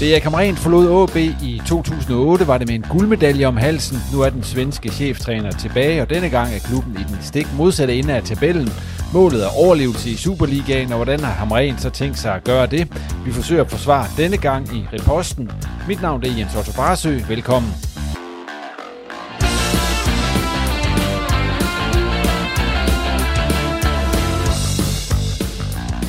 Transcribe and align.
Det 0.00 0.16
er 0.16 0.20
Kamren 0.20 0.56
forlod 0.56 1.08
AB 1.08 1.16
i 1.42 1.62
2008, 1.66 2.46
var 2.46 2.58
det 2.58 2.68
med 2.68 2.74
en 2.74 2.84
guldmedalje 2.90 3.46
om 3.46 3.56
halsen. 3.56 3.98
Nu 4.12 4.20
er 4.20 4.30
den 4.30 4.42
svenske 4.42 4.88
cheftræner 4.88 5.50
tilbage, 5.50 6.02
og 6.02 6.10
denne 6.10 6.28
gang 6.28 6.54
er 6.54 6.58
klubben 6.58 6.94
i 6.94 7.04
den 7.12 7.18
stik 7.22 7.46
modsatte 7.56 7.94
ende 7.94 8.14
af 8.14 8.22
tabellen. 8.22 8.68
Målet 9.12 9.44
er 9.44 9.58
overlevelse 9.58 10.10
i 10.10 10.14
Superligaen, 10.14 10.92
og 10.92 10.96
hvordan 10.96 11.20
har 11.20 11.32
Hamren 11.32 11.78
så 11.78 11.90
tænkt 11.90 12.18
sig 12.18 12.34
at 12.34 12.44
gøre 12.44 12.66
det? 12.66 12.88
Vi 13.24 13.32
forsøger 13.32 13.64
at 13.64 13.70
forsvare 13.70 14.06
denne 14.16 14.36
gang 14.36 14.76
i 14.76 14.86
reposten. 14.92 15.50
Mit 15.88 16.02
navn 16.02 16.24
er 16.24 16.32
Jens 16.38 16.54
Otto 16.56 16.72
Barsø. 16.72 17.18
Velkommen. 17.28 17.70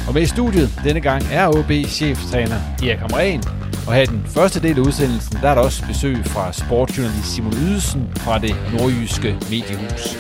Og 0.08 0.14
med 0.14 0.22
i 0.22 0.26
studiet 0.26 0.70
denne 0.84 1.02
gang 1.02 1.24
er 1.32 1.48
OB 1.48 1.72
cheftræner 1.88 2.60
Erik 2.84 3.00
Hamren. 3.00 3.57
Og 3.88 3.94
her 3.94 4.02
i 4.02 4.06
den 4.06 4.24
første 4.26 4.62
del 4.62 4.78
af 4.78 4.82
udsendelsen, 4.82 5.38
der 5.42 5.50
er 5.50 5.56
der 5.56 5.62
også 5.62 5.88
besøg 5.88 6.18
fra 6.26 6.54
sportsjournalist 6.54 7.36
Simon 7.36 7.54
Ydelsen 7.54 8.10
fra 8.16 8.40
det 8.40 8.56
nordjyske 8.74 9.38
mediehus. 9.52 10.18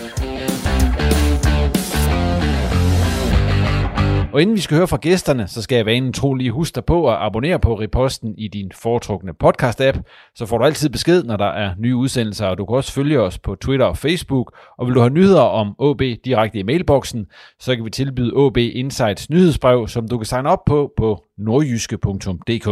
Og 4.34 4.42
inden 4.42 4.56
vi 4.56 4.62
skal 4.62 4.78
høre 4.78 4.88
fra 4.88 4.98
gæsterne, 4.98 5.48
så 5.48 5.62
skal 5.62 5.76
jeg 5.76 5.86
vanen 5.86 6.14
tro 6.14 6.34
lige 6.34 6.52
huske 6.52 6.76
dig 6.76 6.86
på 6.86 7.10
at 7.10 7.18
abonnere 7.20 7.60
på 7.60 7.80
Reposten 7.80 8.36
i 8.38 8.48
din 8.48 8.72
foretrukne 8.76 9.32
podcast-app, 9.44 10.02
så 10.36 10.46
får 10.46 10.58
du 10.58 10.66
altid 10.66 10.90
besked, 10.90 11.24
når 11.24 11.38
der 11.38 11.46
er 11.46 11.74
nye 11.80 11.96
udsendelser, 11.96 12.48
og 12.48 12.58
du 12.58 12.66
kan 12.66 12.76
også 12.76 12.94
følge 12.94 13.22
os 13.22 13.40
på 13.40 13.56
Twitter 13.56 13.86
og 13.86 13.98
Facebook. 13.98 14.54
Og 14.78 14.88
vil 14.88 14.96
du 14.96 15.00
have 15.00 15.10
nyheder 15.10 15.42
om 15.42 15.76
OB 15.78 16.02
direkte 16.26 16.60
i 16.60 16.64
mailboksen, 16.64 17.26
så 17.60 17.76
kan 17.76 17.86
vi 17.86 17.90
tilbyde 17.90 18.34
OB 18.34 18.58
Insights 18.58 19.30
nyhedsbrev, 19.30 19.88
som 19.88 20.08
du 20.08 20.18
kan 20.18 20.26
signe 20.26 20.50
op 20.50 20.66
på 20.66 20.92
på 20.98 21.24
nordjyske.dk. 21.38 22.68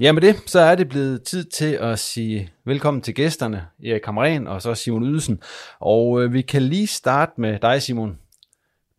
Ja, 0.00 0.12
med 0.12 0.22
det, 0.22 0.36
så 0.46 0.60
er 0.60 0.74
det 0.74 0.88
blevet 0.88 1.22
tid 1.22 1.44
til 1.44 1.72
at 1.80 1.98
sige 1.98 2.50
velkommen 2.64 3.00
til 3.02 3.14
gæsterne, 3.14 3.66
Erik 3.84 4.00
Kamren 4.00 4.46
og 4.46 4.62
så 4.62 4.74
Simon 4.74 5.04
Ydelsen. 5.04 5.42
Og 5.80 6.22
øh, 6.22 6.32
vi 6.32 6.42
kan 6.42 6.62
lige 6.62 6.86
starte 6.86 7.32
med 7.38 7.58
dig, 7.62 7.82
Simon. 7.82 8.18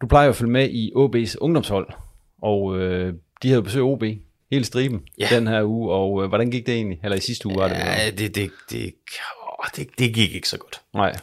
Du 0.01 0.07
plejer 0.07 0.29
at 0.29 0.35
følge 0.35 0.51
med 0.51 0.69
i 0.69 0.91
OB's 0.95 1.35
ungdomshold, 1.41 1.87
og 2.41 2.77
øh, 2.79 3.13
de 3.43 3.49
havde 3.49 3.63
besøg 3.63 3.81
OB 3.81 4.03
hele 4.51 4.65
striben 4.65 5.01
ja. 5.19 5.27
den 5.31 5.47
her 5.47 5.63
uge, 5.63 5.91
og 5.93 6.23
øh, 6.23 6.29
hvordan 6.29 6.51
gik 6.51 6.65
det 6.65 6.73
egentlig? 6.75 6.99
Eller 7.03 7.17
i 7.17 7.21
sidste 7.21 7.47
uge 7.47 7.55
var 7.55 7.67
det? 7.67 7.75
Ja, 7.75 8.11
det, 8.17 8.35
det, 8.35 8.51
det, 8.69 8.93
åh, 9.43 9.65
det, 9.75 9.87
det 9.99 10.13
gik 10.13 10.35
ikke 10.35 10.49
så 10.49 10.57
godt. 10.57 10.81
Nej. 10.93 11.15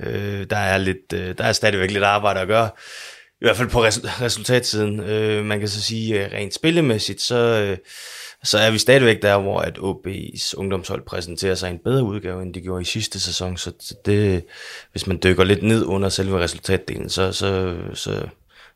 Øh, 0.00 0.46
der, 0.50 0.56
er 0.56 0.78
lidt, 0.78 1.12
øh, 1.14 1.38
der 1.38 1.44
er 1.44 1.52
stadigvæk 1.52 1.90
lidt 1.90 2.04
arbejde 2.04 2.40
at 2.40 2.48
gøre, 2.48 2.70
i 3.40 3.44
hvert 3.44 3.56
fald 3.56 3.68
på 3.68 3.84
res- 3.84 4.22
resultatsiden. 4.22 5.00
Øh, 5.00 5.44
man 5.44 5.58
kan 5.58 5.68
så 5.68 5.82
sige, 5.82 6.24
øh, 6.24 6.32
rent 6.32 6.54
spillemæssigt, 6.54 7.20
så, 7.20 7.36
øh, 7.36 7.78
så 8.44 8.58
er 8.58 8.70
vi 8.70 8.78
stadigvæk 8.78 9.22
der, 9.22 9.38
hvor 9.38 9.60
at 9.60 9.78
OB's 9.78 10.54
ungdomshold 10.56 11.02
præsenterer 11.06 11.54
sig 11.54 11.70
en 11.70 11.78
bedre 11.78 12.04
udgave, 12.04 12.42
end 12.42 12.54
de 12.54 12.60
gjorde 12.60 12.82
i 12.82 12.84
sidste 12.84 13.20
sæson. 13.20 13.56
Så 13.56 13.94
det, 14.04 14.44
hvis 14.92 15.06
man 15.06 15.18
dykker 15.24 15.44
lidt 15.44 15.62
ned 15.62 15.84
under 15.84 16.08
selve 16.08 16.38
resultatdelen, 16.40 17.08
så, 17.10 17.32
så, 17.32 17.76
så, 17.94 18.26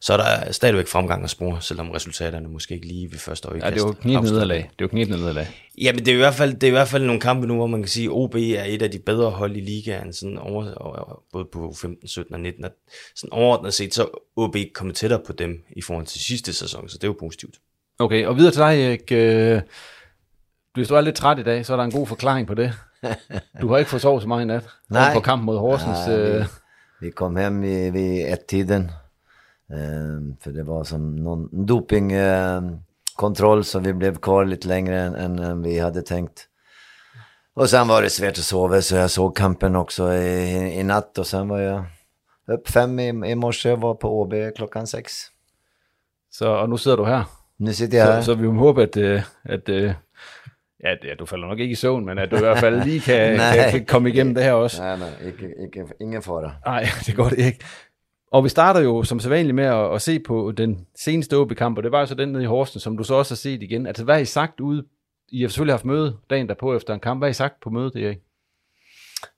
så 0.00 0.12
er 0.12 0.16
der 0.16 0.52
stadigvæk 0.52 0.86
fremgang 0.86 1.24
at 1.24 1.30
spore, 1.30 1.62
selvom 1.62 1.90
resultaterne 1.90 2.48
måske 2.48 2.74
ikke 2.74 2.86
lige 2.86 3.12
ved 3.12 3.18
første 3.18 3.48
øjekast. 3.48 3.64
Ja, 3.64 3.70
det 3.74 3.82
er 3.82 3.86
jo 3.86 3.92
knit 3.92 4.22
nederlag. 4.22 4.56
Det 4.56 4.64
er 4.64 4.84
jo 4.84 4.88
knit 4.88 5.08
nederlag. 5.08 5.48
Ja, 5.80 5.92
men 5.92 5.98
det 5.98 6.08
er, 6.08 6.14
i 6.14 6.18
hvert 6.18 6.34
fald, 6.34 6.54
det 6.54 6.62
er 6.62 6.68
i 6.68 6.70
hvert 6.70 6.88
fald 6.88 7.04
nogle 7.04 7.20
kampe 7.20 7.46
nu, 7.46 7.54
hvor 7.54 7.66
man 7.66 7.82
kan 7.82 7.88
sige, 7.88 8.04
at 8.04 8.12
OB 8.12 8.34
er 8.34 8.64
et 8.64 8.82
af 8.82 8.90
de 8.90 8.98
bedre 8.98 9.30
hold 9.30 9.56
i 9.56 9.60
ligaen, 9.60 10.12
sådan 10.12 10.38
over, 10.38 10.74
over, 10.74 11.22
både 11.32 11.44
på 11.52 11.74
15, 11.80 12.08
17 12.08 12.34
og 12.34 12.40
19. 12.40 12.64
Sådan 13.16 13.32
overordnet 13.32 13.74
set, 13.74 13.94
så 13.94 14.08
OB 14.36 14.56
kommet 14.74 14.96
tættere 14.96 15.20
på 15.26 15.32
dem 15.32 15.64
i 15.76 15.82
forhold 15.82 16.06
til 16.06 16.20
sidste 16.20 16.52
sæson, 16.52 16.88
så 16.88 16.98
det 16.98 17.04
er 17.04 17.08
jo 17.08 17.16
positivt. 17.20 17.58
Okay, 17.98 18.26
og 18.26 18.36
videre 18.36 18.52
til 18.52 18.60
dig, 18.62 18.84
Erik. 18.86 19.12
Øh, 19.12 19.62
Hvis 20.74 20.88
du 20.88 20.94
er 20.94 21.00
lidt 21.00 21.16
træt 21.16 21.38
i 21.38 21.42
dag, 21.42 21.66
så 21.66 21.72
er 21.72 21.76
der 21.76 21.84
en 21.84 21.90
god 21.92 22.06
forklaring 22.06 22.46
på 22.46 22.54
det. 22.54 22.72
Du 23.60 23.68
har 23.68 23.78
ikke 23.78 23.90
fået 23.90 24.02
sovet 24.02 24.22
så 24.22 24.28
meget 24.28 24.42
i 24.42 24.44
nat 24.44 24.68
Nej. 24.90 25.14
på 25.14 25.20
kamp 25.20 25.42
mod 25.42 25.58
Horsens. 25.58 26.06
Nej, 26.06 26.18
øh, 26.18 26.40
vi, 26.40 27.06
vi 27.06 27.10
kom 27.10 27.36
hem 27.36 27.62
vid, 27.62 27.90
vid 27.90 28.32
ett-tiden. 28.32 28.90
Eh, 29.72 30.36
för 30.42 30.50
det 30.52 30.66
var 30.66 30.84
som 30.84 31.00
någon 31.00 31.66
dopingkontroll 31.66 32.72
eh, 32.72 32.78
kontroll, 33.16 33.64
så 33.64 33.78
vi 33.78 33.92
blev 33.92 34.16
kvar 34.16 34.44
lite 34.44 34.68
längre 34.68 35.00
än, 35.00 35.14
än, 35.14 35.38
än 35.38 35.62
vi 35.62 35.78
hade 35.78 36.02
tänkt. 36.02 36.48
Och 37.54 37.70
sen 37.70 37.88
var 37.88 38.02
det 38.02 38.10
svårt 38.10 38.38
att 38.38 38.44
sova 38.44 38.82
så 38.82 38.96
jag 38.96 39.10
såg 39.10 39.36
kampen 39.36 39.76
också 39.76 40.12
i, 40.14 40.78
i 40.80 40.82
natt 40.82 41.18
och 41.18 41.26
sen 41.26 41.48
var 41.48 41.60
jag 41.60 41.84
upp 42.52 42.68
fem 42.68 43.00
i, 43.00 43.08
i 43.30 43.34
morse 43.34 43.72
och 43.72 43.80
var 43.80 43.94
på 43.94 44.20
OB 44.20 44.34
klockan 44.56 44.86
sex. 44.86 45.12
Så, 46.30 46.48
og 46.48 46.68
nu 46.70 46.78
sidder 46.78 46.96
du 46.96 47.04
her. 47.04 47.24
Nu 47.58 47.72
sitter 47.72 47.98
jeg 47.98 48.06
her. 48.14 48.20
Så, 48.20 48.24
så 48.26 48.34
vi 48.34 48.46
må 48.46 48.58
håbe, 48.58 48.82
at, 48.82 48.96
øh, 48.96 49.22
at 49.44 49.68
øh, 49.68 49.82
ja, 50.84 50.90
det- 51.02 51.18
du 51.18 51.26
falder 51.26 51.48
nok 51.48 51.58
ikke 51.58 51.72
i 51.72 51.74
søvn, 51.74 52.04
men 52.06 52.18
at 52.18 52.30
du 52.30 52.36
i 52.36 52.40
hvert 52.40 52.58
fald 52.58 52.84
lige 52.84 53.00
kan, 53.00 53.36
Nej. 53.36 53.70
kan, 53.70 53.84
komme 53.86 54.08
igennem 54.10 54.34
det 54.34 54.44
her 54.44 54.52
også. 54.52 54.82
Nej, 54.82 54.98
nej, 54.98 55.08
ikke, 55.26 55.48
ikke, 55.64 55.84
ingen 56.00 56.22
fara. 56.22 56.52
Nej, 56.66 56.86
det 57.06 57.16
går 57.16 57.28
det 57.28 57.38
ikke. 57.38 57.64
Og 58.32 58.44
vi 58.44 58.48
starter 58.48 58.80
jo 58.80 59.02
som 59.02 59.20
sædvanligt 59.20 59.54
med 59.54 59.64
at, 59.64 59.94
at 59.94 60.02
se 60.02 60.18
på 60.20 60.52
den 60.56 60.86
seneste 60.98 61.36
OB-kamp, 61.36 61.76
og 61.78 61.82
det 61.82 61.92
var 61.92 62.00
jo 62.00 62.06
så 62.06 62.14
den 62.14 62.28
nede 62.28 62.42
i 62.42 62.46
Horsens, 62.46 62.82
som 62.82 62.96
du 62.96 63.04
så 63.04 63.14
også 63.14 63.32
har 63.34 63.36
set 63.36 63.62
igen. 63.62 63.86
Altså, 63.86 64.04
hvad 64.04 64.14
har 64.14 64.20
I 64.20 64.24
sagt 64.24 64.60
ude? 64.60 64.84
I 65.28 65.40
har 65.42 65.48
selvfølgelig 65.48 65.72
haft 65.72 65.84
møde 65.84 66.16
dagen 66.30 66.48
derpå 66.48 66.76
efter 66.76 66.94
en 66.94 67.00
kamp. 67.00 67.20
Hvad 67.20 67.28
har 67.28 67.30
I 67.30 67.34
sagt 67.34 67.54
på 67.62 67.70
mødet, 67.70 67.96
Erik? 67.96 68.18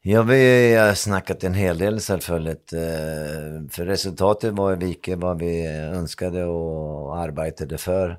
Ja, 0.03 0.23
vi 0.23 0.75
har 0.75 0.95
snackat 0.95 1.45
en 1.45 1.55
hel 1.55 1.79
del 1.79 2.01
självfallet. 2.01 2.73
Eh, 2.73 3.69
för 3.71 3.85
resultatet 3.85 4.53
var 4.53 4.77
ju 4.77 4.91
icke 4.91 5.17
vad 5.17 5.39
vi 5.39 5.67
önskade 5.67 6.45
och 6.45 7.19
arbetade 7.19 7.79
för. 7.79 8.19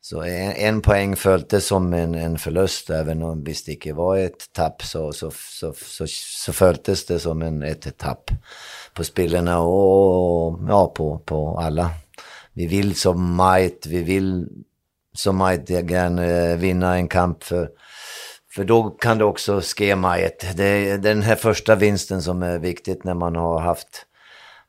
så 0.00 0.22
en, 0.22 0.52
en 0.52 0.80
poäng 0.80 1.16
följde 1.16 1.60
som 1.60 1.92
en, 1.92 2.14
en 2.14 2.38
förlust, 2.38 2.90
även 2.90 3.22
om 3.22 3.44
visst 3.44 3.66
det 3.66 3.72
inte 3.72 3.92
var 3.92 4.16
ett 4.16 4.52
tapp 4.52 4.82
så, 4.82 5.12
så, 5.12 5.30
så, 5.30 5.72
så, 5.72 6.06
så 6.08 6.52
följdes 6.52 7.06
det 7.06 7.18
som 7.18 7.42
en, 7.42 7.62
ett 7.62 7.98
tapp 7.98 8.30
på 8.94 9.04
spelarna 9.04 9.60
och 9.60 10.60
ja, 10.68 10.92
på, 10.96 11.18
på 11.18 11.58
alla. 11.58 11.90
Vi 12.52 12.66
vill 12.66 12.94
som 12.94 13.36
might, 13.36 13.86
vi 13.86 14.02
vill 14.02 14.48
som 15.14 15.38
might 15.38 15.70
gärna 15.70 16.56
vinna 16.56 16.94
en 16.94 17.08
kamp 17.08 17.44
för, 17.44 17.68
för 18.54 18.64
då 18.64 18.90
kan 18.90 19.18
det 19.18 19.24
också 19.24 19.60
ske 19.60 19.90
ett. 19.90 20.56
Det 20.56 20.64
är 20.64 20.98
den 20.98 21.22
här 21.22 21.36
första 21.36 21.74
vinsten 21.74 22.22
som 22.22 22.42
är 22.42 22.58
viktigt 22.58 23.04
när 23.04 23.14
man 23.14 23.36
har 23.36 23.60
haft 23.60 24.06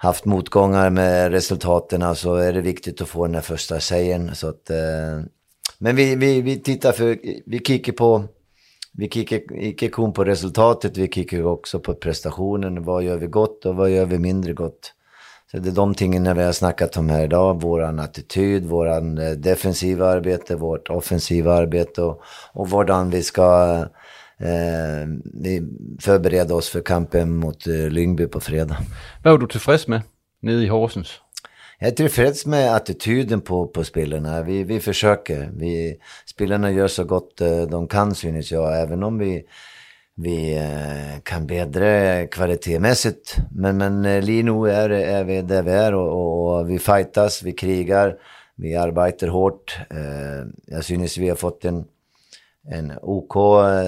haft 0.01 0.25
motgångar 0.25 0.89
med 0.89 1.31
resultaten 1.31 2.15
så 2.15 2.35
är 2.35 2.53
det 2.53 2.61
viktigt 2.61 3.01
att 3.01 3.09
få 3.09 3.25
den 3.25 3.35
här 3.35 3.41
första 3.41 3.79
segern. 3.79 4.35
Så 4.35 4.47
att, 4.47 4.69
eh, 4.69 5.21
men 5.77 5.95
vi, 5.95 6.15
vi, 6.15 6.41
vi 6.41 6.59
tittar 6.59 6.91
för, 6.91 7.19
vi 7.45 7.59
kikar 7.59 7.93
på, 7.93 8.23
vi 8.93 9.09
kikar 9.09 9.53
inte 9.53 9.87
kun 9.87 10.13
på 10.13 10.23
resultatet, 10.23 10.97
vi 10.97 11.07
kikar 11.07 11.45
också 11.45 11.79
på 11.79 11.93
prestationen. 11.93 12.83
Vad 12.83 13.03
gör 13.03 13.17
vi 13.17 13.27
gott 13.27 13.65
och 13.65 13.75
vad 13.75 13.89
gör 13.89 14.05
vi 14.05 14.19
mindre 14.19 14.53
gott? 14.53 14.93
Så 15.51 15.57
det 15.57 15.69
är 15.69 15.73
de 15.73 15.95
tingen 15.95 16.37
vi 16.37 16.43
har 16.43 16.51
snackat 16.51 16.97
om 16.97 17.09
här 17.09 17.23
idag. 17.23 17.61
Våran 17.61 17.99
attityd, 17.99 18.65
våran 18.65 19.17
eh, 19.17 19.31
defensiva 19.31 20.07
arbete, 20.07 20.55
vårt 20.55 20.89
offensiva 20.89 21.53
arbete 21.53 22.01
och, 22.01 22.21
och 22.53 22.67
hvordan 22.67 23.09
vi 23.09 23.23
ska 23.23 23.77
eh, 24.37 25.07
vi 25.23 25.67
förbereda 25.99 26.55
oss 26.55 26.69
för 26.69 26.81
kampen 26.81 27.35
mot 27.35 27.67
eh, 27.67 27.73
Lyngby 27.73 28.27
på 28.27 28.39
fredag. 28.39 28.77
Vad 29.23 29.33
är 29.33 29.37
du 29.37 29.47
tillfreds 29.47 29.87
med 29.87 30.01
nere 30.39 30.63
i 30.63 30.67
Horsens? 30.67 31.09
Jag 31.79 31.87
är 31.87 31.95
tillfreds 31.95 32.45
med 32.45 32.75
attityden 32.75 33.41
på, 33.41 33.67
på 33.67 33.83
spelarna. 33.83 34.41
Vi, 34.41 34.63
vi 34.63 34.79
försöker. 34.79 35.51
Vi, 35.57 35.97
spelarna 36.25 36.71
gör 36.71 36.87
så 36.87 37.03
gott 37.03 37.41
eh, 37.41 37.61
de 37.61 37.87
kan 37.87 38.15
synes 38.15 38.51
jag, 38.51 38.81
även 38.81 39.03
om 39.03 39.17
vi, 39.17 39.43
vi 40.15 40.57
eh, 40.57 41.21
kan 41.23 41.47
bättre 41.47 42.27
kvalitetsmässigt. 42.27 43.35
Men, 43.51 43.77
men 43.77 44.05
eh, 44.05 44.21
Lino 44.21 44.65
är, 44.65 44.89
är 44.89 45.23
vi 45.23 45.41
där 45.41 45.63
vi 45.63 45.71
är 45.71 45.95
och, 45.95 46.57
och 46.57 46.69
vi 46.69 46.79
fightas, 46.79 47.43
vi 47.43 47.53
krigar, 47.53 48.15
vi 48.55 48.75
arbetar 48.75 49.27
hårt. 49.27 49.79
Eh, 49.89 50.47
jag 50.65 50.83
synes 50.83 51.17
vi 51.17 51.29
har 51.29 51.35
fått 51.35 51.65
en 51.65 51.85
en 52.67 52.93
OK 53.01 53.33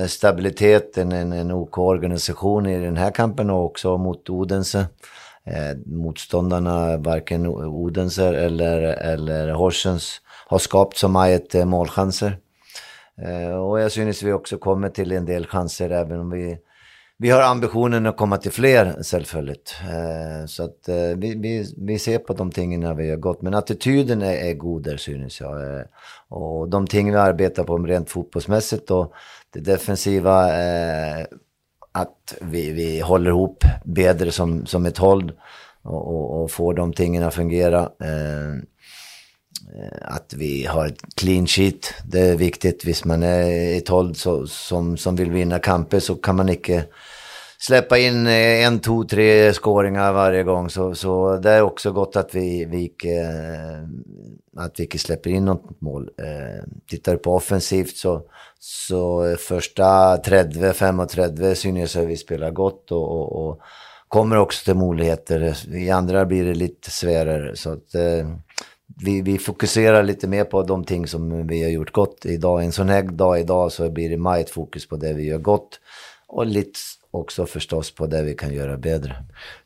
stabilitet, 0.08 0.98
en, 0.98 1.12
en, 1.12 1.34
en 1.34 1.52
OK 1.52 1.78
organisation 1.78 2.66
i 2.66 2.80
den 2.80 2.98
här 2.98 3.12
kampen 3.12 3.50
och 3.50 3.66
också 3.66 3.98
mot 3.98 4.30
Odense. 4.30 4.88
Eh, 5.46 5.78
motståndarna, 5.86 6.98
varken 6.98 7.48
Odense 7.48 8.26
eller, 8.26 8.78
eller 8.82 9.50
Horsens, 9.50 10.22
har 10.48 10.60
skapat 10.60 10.98
så 10.98 11.08
mycket 11.08 11.68
målchanser. 11.68 12.38
Eh, 13.22 13.56
och 13.56 13.80
jag 13.80 13.92
synes 13.92 14.24
vi 14.24 14.34
också 14.34 14.58
kommer 14.58 14.90
till 14.90 15.12
en 15.12 15.26
del 15.26 15.46
chanser 15.46 15.90
även 15.90 16.20
om 16.20 16.30
vi 16.30 16.58
vi 17.18 17.30
har 17.30 17.42
ambitionen 17.42 18.06
att 18.06 18.18
komma 18.18 18.38
till 18.38 18.52
fler 18.52 19.04
självfallet. 19.04 19.76
Eh, 19.82 20.46
så 20.46 20.64
att 20.64 20.90
eh, 20.90 20.96
vi, 20.96 21.36
vi, 21.36 21.74
vi 21.78 22.00
ser 22.00 22.20
på 22.20 22.34
de 22.34 22.52
tingen 22.52 22.80
när 22.80 22.94
vi 22.94 23.10
har 23.10 23.18
gått. 23.18 23.42
Men 23.42 23.54
attityden 23.54 24.22
är, 24.22 24.34
är 24.34 24.54
god 24.54 24.84
där 24.84 24.98
synes 24.98 25.42
jag. 25.42 25.84
Och 26.28 26.70
de 26.70 26.88
ting 26.88 27.12
vi 27.12 27.18
arbetar 27.18 27.64
på 27.64 27.78
rent 27.78 28.10
fotbollsmässigt 28.10 28.92
och 28.92 29.14
det 29.54 29.60
defensiva, 29.60 30.46
att 31.92 32.38
vi, 32.42 32.72
vi 32.72 33.00
håller 33.00 33.30
ihop 33.30 33.64
bättre 33.84 34.32
som, 34.32 34.66
som 34.66 34.86
ett 34.86 34.98
håll 34.98 35.32
och, 35.82 36.08
och, 36.08 36.44
och 36.44 36.52
får 36.52 36.74
de 36.74 36.94
tingen 36.94 37.24
att 37.24 37.34
fungera. 37.34 37.90
Eh, 39.72 40.16
att 40.16 40.34
vi 40.34 40.66
har 40.66 40.88
ett 40.88 41.16
clean 41.16 41.48
sheet, 41.48 41.94
det 42.06 42.20
är 42.20 42.36
viktigt. 42.36 42.86
Visst 42.86 43.06
man 43.06 43.24
är 43.24 43.78
ett 43.78 43.88
håll 43.88 44.16
så, 44.16 44.48
som, 44.48 44.98
som 44.98 45.16
vill 45.16 45.32
vinna 45.32 45.60
kamper 45.60 46.00
så 46.00 46.16
kan 46.16 46.36
man 46.36 46.50
inte 46.50 46.86
släppa 47.58 47.98
in 47.98 48.28
eh, 48.28 48.66
en, 48.66 48.80
två, 48.80 49.04
tre 49.04 49.54
skåringar 49.54 50.14
varje 50.14 50.44
gång. 50.44 50.70
Så, 50.70 50.96
så 50.96 51.38
det 51.38 51.52
är 51.52 51.62
också 51.62 51.92
gott 51.92 52.16
att 52.16 52.36
vi, 52.36 52.66
vi, 52.66 52.94
eh, 53.12 54.64
att 54.64 54.80
vi 54.80 54.84
inte 54.84 54.98
släpper 54.98 55.30
in 55.30 55.46
något 55.46 55.82
mål. 55.82 56.10
Tittar 56.90 57.12
du 57.12 57.18
på 57.18 57.36
offensivt 57.36 57.96
så, 57.96 58.22
så 58.60 59.36
första 59.40 60.18
30-35 60.18 61.54
synes 61.54 61.96
att 61.96 62.08
vi 62.08 62.18
spelar 62.18 62.52
gott 62.52 62.92
och, 62.92 63.12
och, 63.12 63.48
och, 63.48 63.62
kommer 64.08 64.38
också 64.38 64.66
till 64.66 64.76
möjligheter. 64.76 65.76
I 65.76 65.90
andra 65.90 66.26
blir 66.26 66.46
det 66.46 66.54
lite 66.54 66.92
svårare. 66.92 67.56
Så 67.56 67.74
att, 67.74 67.96
eh, 67.96 68.28
vi, 68.96 69.22
vi 69.22 69.38
fokuserar 69.38 70.04
lite 70.04 70.28
mer 70.28 70.44
på 70.44 70.64
de 70.64 70.86
ting 70.86 71.08
som 71.08 71.48
vi 71.48 71.64
har 71.64 71.70
gjort 71.70 71.92
gott 71.92 72.26
idag. 72.26 72.64
En 72.64 72.72
sån 72.72 72.90
här 72.90 73.04
dag 73.04 73.40
idag 73.40 73.72
så 73.72 73.90
blir 73.90 74.10
det 74.10 74.18
mig 74.18 74.42
ett 74.42 74.50
fokus 74.50 74.88
på 74.88 74.96
det 74.96 75.14
vi 75.14 75.24
gör 75.24 75.38
gott. 75.38 75.80
Och 76.28 76.46
lite 76.46 76.80
också 77.12 77.46
förstås 77.46 77.92
på 77.92 78.08
det 78.08 78.24
vi 78.24 78.36
kan 78.36 78.54
göra 78.54 78.78
bättre. 78.78 79.16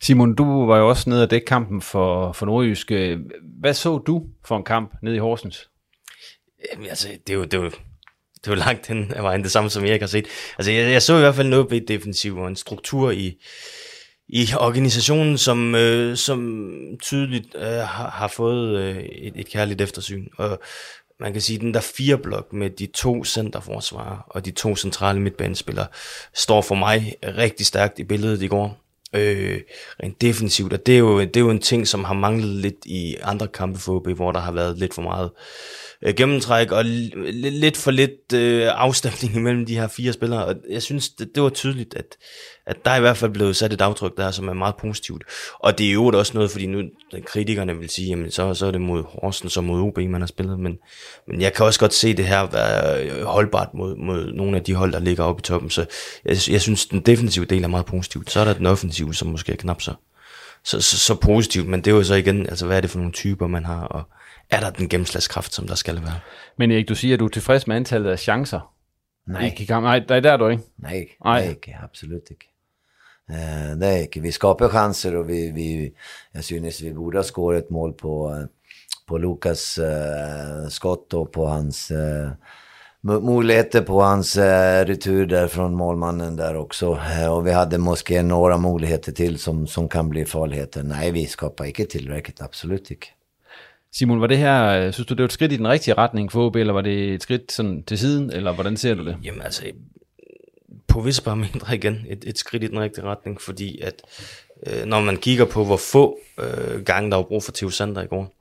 Simon, 0.01 0.35
du 0.35 0.43
var 0.43 0.77
ju 0.77 0.83
också 0.83 1.09
nede 1.09 1.23
og 1.23 1.29
dække 1.29 1.47
kampen 1.47 1.81
for, 1.81 2.33
for 2.33 2.45
Nordjysk. 2.45 2.91
Hvad 3.61 3.73
så 3.73 3.97
du 3.97 4.21
for 4.45 4.57
en 4.57 4.63
kamp 4.63 4.93
nede 5.01 5.15
i 5.15 5.19
Horsens? 5.19 5.69
Jamen, 6.73 6.89
altså, 6.89 7.07
det 7.27 7.33
er 7.33 7.37
jo, 7.37 7.43
det 7.43 7.53
er 7.53 7.57
jo, 7.57 7.69
det 8.35 8.47
er 8.47 8.51
jo 8.51 8.55
langt 8.55 8.87
hen 8.87 9.11
af 9.15 9.23
vejen 9.23 9.43
det 9.43 9.51
samme, 9.51 9.69
som 9.69 9.85
jeg 9.85 9.99
har 9.99 10.07
set. 10.07 10.25
Altså, 10.57 10.71
jeg, 10.71 10.91
jeg 10.91 11.01
så 11.01 11.15
i 11.15 11.19
hvert 11.19 11.35
fald 11.35 11.47
noget 11.47 11.71
ved 11.71 11.81
defensiv 11.81 12.37
og 12.37 12.47
en 12.47 12.55
struktur 12.55 13.11
i, 13.11 13.37
i 14.29 14.47
organisationen, 14.59 15.37
som, 15.37 15.75
øh, 15.75 16.17
som 16.17 16.69
tydeligt 17.01 17.55
øh, 17.55 17.61
har, 17.63 18.09
har 18.09 18.27
fået 18.27 18.79
øh, 18.79 18.97
et, 18.97 19.33
et 19.35 19.49
kærligt 19.49 19.81
eftersyn. 19.81 20.27
Og 20.37 20.59
man 21.19 21.33
kan 21.33 21.41
sige, 21.41 21.55
at 21.55 21.61
den 21.61 21.73
der 21.73 21.79
fire 21.79 22.17
blok 22.17 22.53
med 22.53 22.69
de 22.69 22.85
to 22.85 23.23
centerforsvarer 23.23 24.17
og 24.27 24.45
de 24.45 24.51
to 24.51 24.75
centrale 24.75 25.19
midtbanespillere, 25.19 25.87
står 26.33 26.61
for 26.61 26.75
mig 26.75 27.15
rigtig 27.23 27.65
stærkt 27.65 27.99
i 27.99 28.03
billedet 28.03 28.41
i 28.41 28.47
går. 28.47 28.83
Øh, 29.13 29.61
rent 30.03 30.21
defensivt, 30.21 30.73
og 30.73 30.85
det 30.85 30.93
er, 30.93 30.99
jo, 30.99 31.19
det 31.19 31.37
er 31.37 31.41
jo 31.41 31.49
en 31.49 31.61
ting, 31.61 31.87
som 31.87 32.03
har 32.03 32.13
manglet 32.13 32.49
lidt 32.49 32.85
i 32.85 33.15
andre 33.21 33.47
kampe 33.47 33.79
for 33.79 33.95
OB, 33.95 34.07
hvor 34.07 34.31
der 34.31 34.39
har 34.39 34.51
været 34.51 34.77
lidt 34.77 34.93
for 34.93 35.01
meget 35.01 35.31
øh, 36.01 36.13
gennemtræk 36.15 36.71
og 36.71 36.85
lidt 36.85 37.77
for 37.77 37.91
lidt 37.91 38.33
øh, 38.33 38.67
afstemning 38.75 39.35
imellem 39.39 39.65
de 39.65 39.79
her 39.79 39.87
fire 39.87 40.13
spillere. 40.13 40.45
Og 40.45 40.55
jeg 40.69 40.81
synes, 40.81 41.09
det, 41.09 41.29
det 41.35 41.43
var 41.43 41.49
tydeligt, 41.49 41.93
at, 41.95 42.17
at 42.67 42.85
der 42.85 42.91
er 42.91 42.97
i 42.97 42.99
hvert 42.99 43.17
fald 43.17 43.31
blevet 43.31 43.55
sat 43.55 43.73
et 43.73 43.81
aftryk 43.81 44.17
der, 44.17 44.31
som 44.31 44.47
er 44.47 44.53
meget 44.53 44.75
positivt. 44.75 45.23
Og 45.53 45.77
det 45.77 45.87
er 45.87 45.93
jo 45.93 46.05
også 46.05 46.31
noget, 46.33 46.51
fordi 46.51 46.65
nu 46.65 46.83
kritikerne 47.25 47.77
vil 47.77 47.89
sige, 47.89 48.07
jamen 48.07 48.31
så, 48.31 48.53
så 48.53 48.65
er 48.65 48.71
det 48.71 48.81
mod 48.81 49.03
Horsens 49.03 49.57
og 49.57 49.63
mod 49.63 49.81
OB, 49.81 49.97
man 49.97 50.21
har 50.21 50.27
spillet. 50.27 50.59
Men, 50.59 50.77
men 51.27 51.41
jeg 51.41 51.53
kan 51.53 51.65
også 51.65 51.79
godt 51.79 51.93
se 51.93 52.13
det 52.13 52.27
her 52.27 52.45
være 52.45 53.23
holdbart 53.23 53.73
mod, 53.73 53.95
mod 53.95 54.33
nogle 54.33 54.57
af 54.57 54.63
de 54.63 54.73
hold, 54.75 54.91
der 54.91 54.99
ligger 54.99 55.23
oppe 55.23 55.39
i 55.39 55.43
toppen. 55.43 55.69
Så 55.69 55.85
jeg, 56.25 56.37
jeg 56.49 56.61
synes, 56.61 56.85
den 56.85 57.01
defensive 57.01 57.45
del 57.45 57.63
er 57.63 57.67
meget 57.67 57.85
positivt. 57.85 58.31
Så 58.31 58.39
er 58.39 58.45
der 58.45 58.53
den 58.53 58.65
offensive, 58.65 59.13
som 59.13 59.27
måske 59.27 59.51
er 59.51 59.55
knap 59.55 59.81
så, 59.81 59.93
så, 60.63 60.81
så, 60.81 60.99
så 60.99 61.15
positivt. 61.15 61.67
Men 61.67 61.79
det 61.79 61.91
er 61.91 61.95
jo 61.95 62.03
så 62.03 62.15
igen, 62.15 62.49
altså 62.49 62.65
hvad 62.65 62.77
er 62.77 62.81
det 62.81 62.89
for 62.89 62.97
nogle 62.97 63.13
typer, 63.13 63.47
man 63.47 63.65
har, 63.65 63.83
og 63.83 64.03
er 64.49 64.59
der 64.59 64.69
den 64.69 64.89
gennemslagskraft, 64.89 65.53
som 65.53 65.67
der 65.67 65.75
skal 65.75 65.95
være. 65.95 66.19
Men 66.57 66.71
Erik, 66.71 66.89
du 66.89 66.95
siger, 66.95 67.13
at 67.13 67.19
du 67.19 67.25
er 67.25 67.29
tilfreds 67.29 67.67
med 67.67 67.75
antallet 67.75 68.09
af 68.09 68.19
chancer. 68.19 68.73
Nej. 69.27 69.53
I 69.59 69.65
kamp. 69.65 69.83
Nej, 69.83 69.99
det 69.99 70.25
er 70.25 70.37
du 70.37 70.47
ikke. 70.47 70.63
Nej, 70.77 71.05
Nej. 71.23 71.39
det 71.39 71.45
er 71.45 71.49
ikke. 71.49 71.77
Absolut 71.83 72.21
ikke. 72.31 72.56
Uh, 73.29 73.77
det. 73.77 74.07
Vi 74.15 74.31
skapar 74.31 74.69
chanser 74.69 75.15
och 75.15 75.29
vi, 75.29 75.51
vi, 75.51 75.93
jag 76.31 76.43
synes 76.43 76.81
vi 76.81 76.93
borde 76.93 77.17
ha 77.17 77.23
skåret 77.23 77.63
ett 77.63 77.69
mål 77.69 77.93
på, 77.93 78.45
på 79.07 79.17
Lukas 79.17 79.79
uh, 79.79 80.69
skott 80.69 81.13
och 81.13 81.31
på 81.31 81.45
hans 81.45 81.91
uh, 81.91 82.31
möjligheter 83.21 83.81
på 83.81 84.01
hans 84.01 84.37
uh, 84.37 84.85
retur 84.85 85.25
där 85.25 85.47
från 85.47 85.75
målmannen 85.75 86.35
där 86.35 86.55
också. 86.55 86.93
Uh, 86.93 87.27
och 87.27 87.47
vi 87.47 87.51
hade 87.51 87.77
måske 87.77 88.23
några 88.23 88.57
möjligheter 88.57 89.11
till 89.11 89.39
som, 89.39 89.67
som 89.67 89.89
kan 89.89 90.09
bli 90.09 90.25
farligheter. 90.25 90.83
Nej, 90.83 91.11
vi 91.11 91.25
skapar 91.25 91.65
inte 91.65 91.85
tillräckligt, 91.85 92.41
absolut 92.41 92.91
inte. 92.91 93.07
Simon, 93.91 94.21
var 94.21 94.27
det 94.27 94.37
her, 94.37 94.87
øh, 94.87 94.93
synes 94.93 95.07
du, 95.07 95.13
det 95.13 95.21
var 95.21 95.25
et 95.25 95.31
skridt 95.31 95.51
i 95.51 95.57
den 95.57 95.67
rigtige 95.67 95.93
retning 95.93 96.31
for 96.31 96.47
OB, 96.47 96.55
eller 96.55 96.73
var 96.73 96.81
det 96.81 97.13
et 97.13 97.23
skridt 97.23 97.51
sådan 97.51 97.83
til 97.83 97.97
siden, 97.97 98.31
eller 98.31 98.53
hvordan 98.53 98.77
ser 98.77 98.95
du 98.95 99.05
det? 99.05 99.17
Jamen 99.23 99.41
altså, 99.41 99.63
på 100.87 101.01
visse 101.01 101.23
parametre 101.23 101.75
igen, 101.75 102.05
et, 102.09 102.23
et 102.27 102.37
skridt 102.37 102.63
i 102.63 102.67
den 102.67 102.79
rigtige 102.79 103.05
retning, 103.05 103.41
fordi 103.41 103.79
at 103.79 104.01
øh, 104.67 104.85
når 104.85 105.01
man 105.01 105.17
kigger 105.17 105.45
på, 105.45 105.65
hvor 105.65 105.77
få 105.77 106.19
øh, 106.39 106.83
gange 106.83 107.11
der 107.11 107.17
var 107.17 107.23
brug 107.23 107.43
for 107.43 107.51
Theo 107.51 107.69
Sander 107.69 108.03
i 108.03 108.07
går, 108.07 108.33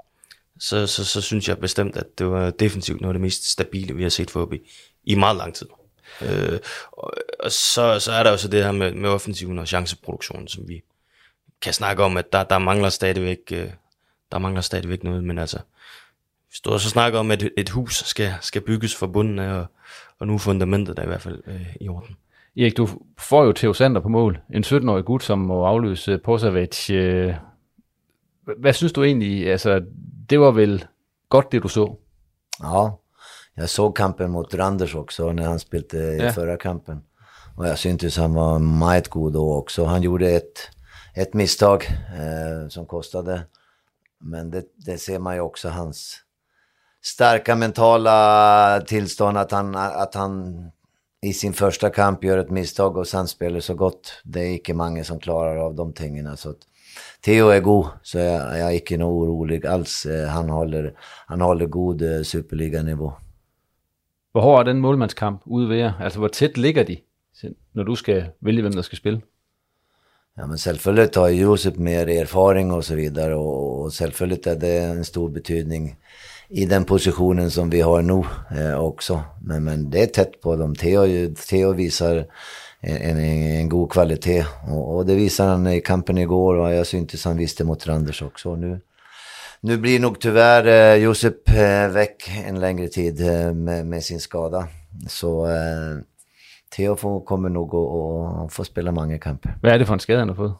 så, 0.58 0.86
så, 0.86 1.04
så 1.04 1.20
synes 1.20 1.48
jeg 1.48 1.58
bestemt, 1.58 1.96
at 1.96 2.18
det 2.18 2.26
var 2.26 2.50
defensivt 2.50 3.00
noget 3.00 3.10
af 3.10 3.14
det 3.14 3.22
mest 3.22 3.50
stabile, 3.50 3.96
vi 3.96 4.02
har 4.02 4.10
set 4.10 4.30
for 4.30 4.42
OB 4.42 4.54
i 5.04 5.14
meget 5.14 5.36
lang 5.36 5.54
tid. 5.54 5.66
Øh, 6.22 6.58
og, 6.92 7.12
og 7.40 7.52
så, 7.52 8.00
så 8.00 8.12
er 8.12 8.22
der 8.22 8.30
jo 8.30 8.36
så 8.36 8.48
det 8.48 8.64
her 8.64 8.72
med, 8.72 8.92
med 8.92 9.08
offensiven 9.08 9.58
og 9.58 9.68
chanceproduktionen, 9.68 10.48
som 10.48 10.68
vi 10.68 10.82
kan 11.62 11.72
snakke 11.72 12.02
om, 12.02 12.16
at 12.16 12.32
der, 12.32 12.44
der 12.44 12.58
mangler 12.58 12.88
stadigvæk 12.88 13.38
øh, 13.52 13.70
der 14.32 14.38
mangler 14.38 14.60
stadigvæk 14.60 15.04
noget, 15.04 15.24
men 15.24 15.38
altså, 15.38 15.58
vi 16.50 16.56
står 16.56 16.72
og 16.72 16.80
så 16.80 16.88
snakker 16.88 17.18
om, 17.18 17.30
at 17.30 17.48
et 17.56 17.68
hus 17.68 17.96
skal, 17.96 18.34
skal 18.40 18.62
bygges 18.62 18.96
fra 18.96 19.06
bunden 19.06 19.38
af, 19.38 19.52
og, 19.52 19.66
og 20.18 20.26
nu 20.26 20.34
er 20.34 20.38
fundamentet 20.38 20.96
der 20.96 21.02
i 21.02 21.06
hvert 21.06 21.22
fald 21.22 21.42
øh, 21.46 21.76
i 21.80 21.88
orden. 21.88 22.16
Erik, 22.56 22.76
du 22.76 22.86
får 23.20 23.44
jo 23.44 23.52
Theo 23.52 23.72
Sander 23.72 24.00
på 24.00 24.08
mål. 24.08 24.38
En 24.54 24.64
17-årig 24.64 25.04
gut, 25.04 25.22
som 25.22 25.38
må 25.38 25.64
afløse 25.66 26.18
Posavic. 26.18 26.90
Øh, 26.90 27.34
hvad 28.58 28.72
synes 28.72 28.92
du 28.92 29.02
egentlig? 29.04 29.50
Altså, 29.52 29.82
det 30.30 30.40
var 30.40 30.50
vel 30.50 30.84
godt, 31.28 31.52
det 31.52 31.62
du 31.62 31.68
så? 31.68 31.96
Ja, 32.62 32.90
jag 33.56 33.68
såg 33.68 33.96
kampen 33.96 34.30
mot 34.30 34.54
Randers 34.54 34.94
också 34.94 35.32
när 35.32 35.42
han 35.48 35.58
spelade 35.58 36.16
i 36.16 36.18
Ja. 36.22 36.32
förra 36.32 36.56
kampen. 36.56 37.02
Och 37.56 37.66
jag 37.66 37.78
syntes 37.78 38.16
han 38.16 38.34
var 38.34 38.58
meget 38.58 39.08
god 39.08 39.32
då 39.32 39.54
också. 39.54 39.84
Han 39.84 40.02
gjorde 40.02 40.30
ett, 40.30 40.70
ett 41.16 41.34
misstag 41.34 41.84
eh, 42.18 42.68
som 42.68 42.86
kostade. 42.86 43.42
Men 44.20 44.50
det, 44.50 44.64
det 44.86 44.98
ser 44.98 45.18
man 45.18 45.34
ju 45.34 45.40
också 45.40 45.68
hans 45.68 46.16
starka 47.02 47.54
mentala 47.56 48.80
tillstånd 48.80 49.38
att 49.38 49.52
han, 49.52 49.74
att 49.74 50.14
han 50.14 50.54
i 51.26 51.32
sin 51.32 51.52
första 51.52 51.90
kamp 51.90 52.24
gör 52.24 52.38
ett 52.38 52.50
misstag 52.50 52.96
och 52.96 53.06
sen 53.06 53.28
spelar 53.28 53.60
så 53.60 53.74
gott. 53.74 54.12
Det 54.24 54.40
är 54.40 54.52
inte 54.52 54.74
många 54.74 55.04
som 55.04 55.18
klarar 55.18 55.56
av 55.56 55.74
de 55.74 55.92
tingena. 55.92 56.36
Så 56.36 56.50
att 56.50 56.56
Theo 57.20 57.48
är 57.48 57.60
god, 57.60 57.86
så 58.02 58.18
jag, 58.18 58.58
jag 58.58 58.68
är 58.68 58.74
inte 58.74 58.96
nog 58.96 59.22
orolig 59.22 59.66
alls. 59.66 60.06
Eh, 60.06 60.28
Han 60.28 60.50
håller, 60.50 60.92
han 61.26 61.40
håller 61.40 61.66
god 61.66 62.02
eh, 62.02 62.22
superliganivå. 62.22 63.12
Hvor 64.32 64.42
hård 64.42 64.68
er 64.68 64.72
den 64.72 64.80
målmandskamp 64.80 65.42
ude 65.46 65.68
ved 65.68 65.76
jer? 65.76 65.92
Altså, 66.00 66.18
hvor 66.18 66.28
tæt 66.28 66.58
ligger 66.58 66.84
de, 66.84 66.96
når 67.74 67.84
du 67.84 67.94
skal 67.94 68.24
vælge, 68.40 68.62
hvem 68.62 68.72
der 68.72 68.82
skal 68.82 68.98
spille? 68.98 69.20
Ja, 70.36 70.46
men 70.46 70.58
självfallet 70.58 71.14
har 71.16 71.28
Josef 71.28 71.76
mer 71.76 72.08
erfaring 72.08 72.72
och 72.72 72.84
så 72.84 72.94
vidare 72.94 73.34
och, 73.34 73.82
och 73.82 73.92
självfallet 73.92 74.46
är 74.46 74.56
det 74.56 74.78
en 74.78 75.04
stor 75.04 75.28
betydning 75.30 75.96
i 76.48 76.66
den 76.66 76.84
positionen 76.84 77.50
som 77.50 77.70
vi 77.70 77.80
har 77.80 78.02
nu 78.02 78.24
eh, 78.60 78.78
också. 78.78 79.20
Men, 79.42 79.64
men 79.64 79.90
det 79.90 80.02
är 80.02 80.06
tätt 80.06 80.40
på 80.40 80.56
dem. 80.56 80.74
Theo, 80.74 81.34
Theo 81.48 81.72
visar 81.72 82.26
en, 82.80 82.96
en, 82.96 83.18
en 83.18 83.68
god 83.68 83.92
kvalitet 83.92 84.44
och, 84.68 84.96
och 84.96 85.06
det 85.06 85.14
visar 85.14 85.48
han 85.48 85.66
i 85.66 85.80
kampen 85.80 86.18
igår 86.18 86.54
och 86.56 86.74
jag 86.74 86.86
syntes 86.86 87.24
han 87.24 87.36
visste 87.36 87.64
mot 87.64 87.86
Randers 87.86 88.22
också. 88.22 88.56
Nu, 88.56 88.80
nu 89.60 89.76
blir 89.76 90.00
nog 90.00 90.20
tyvärr 90.20 90.66
eh, 90.66 91.02
Josep 91.02 91.48
eh, 91.48 91.88
väck 91.88 92.30
en 92.46 92.60
längre 92.60 92.88
tid 92.88 93.20
eh, 93.20 93.52
med, 93.52 93.86
med 93.86 94.04
sin 94.04 94.20
skada. 94.20 94.68
Så 95.08 95.46
eh, 95.46 95.98
Theo 96.76 96.96
får, 96.96 97.20
kommer 97.20 97.48
nog 97.48 97.74
att 97.74 98.52
få 98.52 98.64
spela 98.64 98.92
många 98.92 99.18
kamper. 99.18 99.58
Hvad 99.60 99.72
er 99.72 99.78
det 99.78 99.86
for 99.86 99.94
en 99.94 100.00
skade, 100.00 100.18
han 100.18 100.28
har 100.28 100.36
fået? 100.36 100.54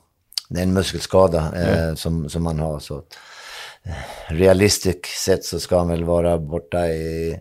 Det 0.49 0.59
är 0.59 0.63
en 0.63 0.75
muskelskada 0.75 1.53
eh, 1.55 1.95
som, 1.95 2.29
som 2.29 2.43
man 2.43 2.59
har. 2.59 2.79
Så 2.79 2.99
att, 2.99 3.19
realistiskt 4.31 5.07
sett 5.07 5.45
så 5.45 5.61
ska 5.61 5.79
han 5.79 5.89
väl 5.89 6.05
vara 6.05 6.39
borta 6.39 6.87
i, 6.89 7.37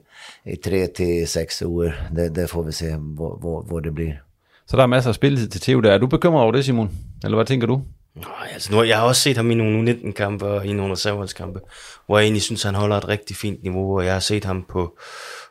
i 0.45 0.55
tre 0.55 0.87
till 0.87 1.27
sex 1.27 1.61
år. 1.61 1.93
Det, 2.15 2.29
det 2.29 2.47
får 2.47 2.63
vi 2.63 2.71
se 2.71 2.95
vad, 2.99 3.41
vad, 3.41 3.69
vad 3.69 3.83
det 3.83 3.91
blir. 3.91 4.21
Så 4.67 4.77
der 4.77 4.83
er 4.83 4.87
masser 4.87 5.09
af 5.09 5.15
spilletid 5.15 5.47
til 5.47 5.61
Theo 5.61 5.81
der. 5.81 5.91
Er 5.91 5.97
du 5.97 6.07
bekymret 6.07 6.43
over 6.43 6.51
det, 6.51 6.65
Simon? 6.65 6.91
Eller 7.23 7.37
hvad 7.37 7.45
tænker 7.45 7.67
du? 7.67 7.81
Nej, 8.15 8.49
altså 8.53 8.73
nu, 8.73 8.83
jeg 8.83 8.97
har 8.97 9.05
også 9.05 9.21
set 9.21 9.37
ham 9.37 9.51
i 9.51 9.55
nogle 9.55 9.91
U19-kampe 9.91 10.45
og 10.45 10.65
i 10.65 10.73
nogle 10.73 10.93
reserveholdskampe, 10.93 11.59
hvor 12.05 12.17
jeg 12.17 12.25
egentlig 12.25 12.41
synes, 12.41 12.63
han 12.63 12.75
holder 12.75 12.97
et 12.97 13.07
rigtig 13.07 13.35
fint 13.35 13.63
niveau, 13.63 13.97
og 13.97 14.05
jeg 14.05 14.13
har 14.13 14.19
set 14.19 14.45
ham 14.45 14.65
på, 14.69 14.97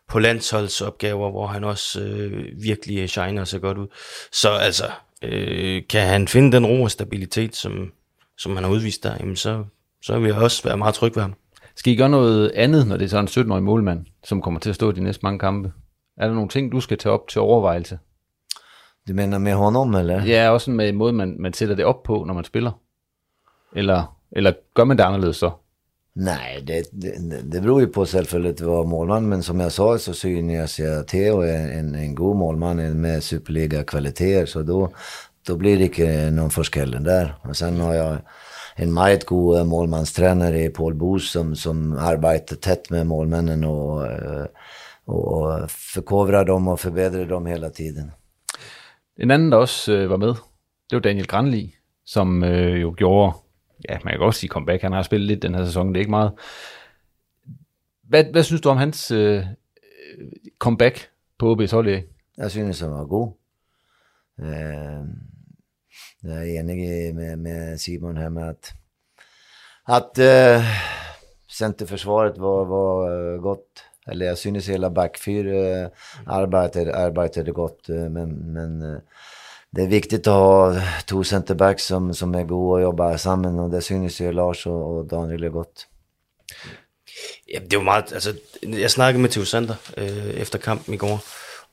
på 0.09 0.19
landsholdsopgaver, 0.19 1.31
hvor 1.31 1.47
han 1.47 1.65
også 1.65 2.01
øh, 2.01 2.63
virkelig 2.63 3.11
shiner 3.11 3.41
og 3.41 3.49
ser 3.49 3.59
godt 3.59 3.79
ud. 3.79 3.87
Så 4.33 4.51
altså, 4.51 4.85
øh, 5.23 5.83
kan 5.91 6.07
han 6.07 6.29
finde 6.29 6.53
den 6.53 6.67
ro 6.67 6.83
og 6.83 6.91
stabilitet, 6.91 7.57
som, 7.57 7.93
som 8.39 8.55
han 8.55 8.65
har 8.65 8.71
udvist 8.71 9.03
der, 9.03 9.17
jamen 9.21 9.37
så, 9.37 9.65
så 10.05 10.19
vil 10.19 10.29
jeg 10.29 10.43
også 10.43 10.63
være 10.65 10.77
meget 10.77 10.95
tryg 10.95 11.17
ved 11.17 11.23
ham. 11.23 11.35
Skal 11.77 11.93
I 11.93 11.97
gøre 11.97 12.09
noget 12.09 12.51
andet, 12.55 12.87
når 12.87 12.97
det 12.97 13.05
er 13.05 13.09
sådan 13.09 13.25
en 13.25 13.47
17-årig 13.47 13.63
målmand, 13.63 14.07
som 14.25 14.43
kommer 14.43 14.61
til 14.61 14.71
at 14.71 14.77
stå 14.77 14.93
de 14.93 15.01
næste 15.01 15.21
mange 15.23 15.39
kampe? 15.39 15.73
Er 16.17 16.27
der 16.27 16.35
nogle 16.35 16.49
ting, 16.49 16.73
du 16.73 16.81
skal 16.81 16.99
tage 16.99 17.13
op 17.13 17.29
til 17.29 17.41
overvejelse? 17.41 17.99
Du 19.09 19.15
menar 19.15 19.39
med 19.39 19.53
honom 19.53 19.95
eller? 19.95 20.25
Ja, 20.25 20.51
også 20.51 20.65
sådan 20.65 20.77
med 20.77 20.93
måden, 20.93 21.17
man, 21.17 21.37
man 21.39 21.53
sætter 21.53 21.75
det 21.75 21.85
op 21.85 22.03
på, 22.03 22.25
når 22.27 22.35
man 22.35 22.45
spiller. 22.45 22.73
Eller, 23.77 24.19
eller 24.33 24.53
gør 24.75 24.85
man 24.85 24.99
det 24.99 25.05
anderledes 25.05 25.37
så? 25.37 25.51
Nej, 26.15 26.63
det, 26.67 26.83
det, 26.93 27.13
det 27.53 27.63
beror 27.63 27.81
ju 27.81 27.87
på 27.87 28.05
självfallet 28.07 28.67
vad 28.67 28.87
målman, 28.87 29.27
men 29.27 29.43
som 29.43 29.61
jag 29.61 29.73
sa 29.73 29.99
så 29.99 30.13
synes 30.13 30.81
jag 30.81 31.07
Theo 31.07 31.41
är 31.41 31.79
en, 31.79 31.95
en 31.95 32.15
god 32.15 32.37
målman 32.37 33.01
med 33.01 33.23
superliga-kvaliteter, 33.23 34.47
så 34.47 34.63
då, 34.63 34.89
då 35.49 35.57
blir 35.57 35.79
det 35.79 35.85
inte 35.85 36.31
någon 36.31 36.51
forskell 36.51 37.05
där. 37.05 37.35
Och 37.43 37.57
sen 37.57 37.81
har 37.81 37.95
jag 37.95 38.19
en 38.79 38.93
meget 38.93 39.27
god 39.27 39.59
eh, 39.59 39.67
målmanstränare 39.67 40.65
i 40.65 40.69
Paul 40.69 40.95
Boos 40.95 41.31
som, 41.31 41.55
som 41.55 41.93
arbetar 41.93 42.57
tätt 42.57 42.91
med 42.91 43.05
målmännen 43.05 43.65
och, 43.65 44.07
eh, 44.07 44.47
och 45.05 45.71
förkovrar 45.71 46.45
dem 46.45 46.69
och 46.69 46.81
förbättrar 46.81 47.25
dem 47.25 47.47
hela 47.47 47.71
tiden. 47.71 48.13
En 49.17 49.31
anden, 49.31 49.51
der 49.51 49.59
også 49.59 49.93
øh, 49.93 50.11
var 50.11 50.17
med, 50.17 50.35
det 50.91 50.97
var 50.97 51.01
Daniel 51.01 51.27
Granli, 51.27 51.75
som 52.05 52.45
øh, 52.45 52.83
jo 52.83 52.95
gjorde, 52.97 53.33
ja, 53.89 53.99
man 54.05 54.13
kan 54.13 54.21
godt 54.21 54.35
sige 54.35 54.49
comeback, 54.49 54.83
han 54.83 54.93
har 54.93 55.03
spillet 55.03 55.27
lidt 55.27 55.43
den 55.43 55.55
her 55.55 55.65
sæson, 55.65 55.89
det 55.89 55.97
er 55.97 56.01
ikke 56.01 56.11
meget. 56.11 56.33
Hvad, 58.03 58.25
hvad 58.33 58.43
synes 58.43 58.61
du 58.61 58.69
om 58.69 58.77
hans 58.77 59.11
øh, 59.11 59.37
øh, 59.37 59.45
comeback 60.59 61.09
på 61.39 61.55
OB's 61.55 61.75
hold? 61.75 62.03
Jag 62.39 62.51
synes 62.51 62.81
han 62.81 62.91
var 62.91 63.05
god. 63.05 63.33
Eh, 64.41 65.05
jag 66.25 66.49
är 66.49 66.61
enig 66.61 67.15
med, 67.15 67.39
med 67.39 67.81
Simon 67.81 68.17
här 68.17 68.31
med 68.31 68.49
att, 68.49 68.73
att 69.85 70.19
eh, 70.19 70.63
centerförsvaret 71.51 72.39
var, 72.39 72.65
var 72.65 73.11
eh, 73.35 73.41
gott. 73.41 73.85
Eller 74.07 74.27
jag 74.27 74.39
synes 74.39 74.69
hela 74.69 74.91
backfyr 74.91 75.55
eh, 75.55 75.89
arbetade, 76.27 76.97
arbetade 76.97 77.51
eh, 77.51 77.55
gott. 77.55 77.89
Eh, 77.89 78.09
men 78.09 78.53
men 78.53 78.83
eh, 78.83 79.01
det 79.71 79.83
är 79.83 79.87
viktigt 79.87 80.27
att 80.27 80.35
ha 80.35 80.81
två 81.07 81.25
centerbacks 81.25 81.85
som, 81.85 82.15
som 82.15 82.35
är 82.35 82.45
goda 82.45 82.75
och 82.75 82.81
jobbar 82.81 83.17
samman. 83.17 83.59
Och 83.59 83.71
det 83.71 83.81
synes 83.81 84.21
ju 84.21 84.33
Lars 84.33 84.67
och, 84.67 84.97
och 84.97 85.05
Daniel 85.05 85.45
är 85.45 85.49
gott. 85.49 85.87
Ja, 87.47 87.61
det 87.71 87.77
var 87.77 87.85
meget, 87.85 88.13
altså, 88.13 88.35
jeg 88.63 88.91
snakkede 88.91 89.23
med 89.23 89.31
Theo 89.31 89.45
Sander 89.45 89.75
øh, 89.97 90.29
eh, 90.29 90.41
efter 90.41 90.59
kampen 90.59 90.95
i 90.95 90.97
går, 90.97 91.21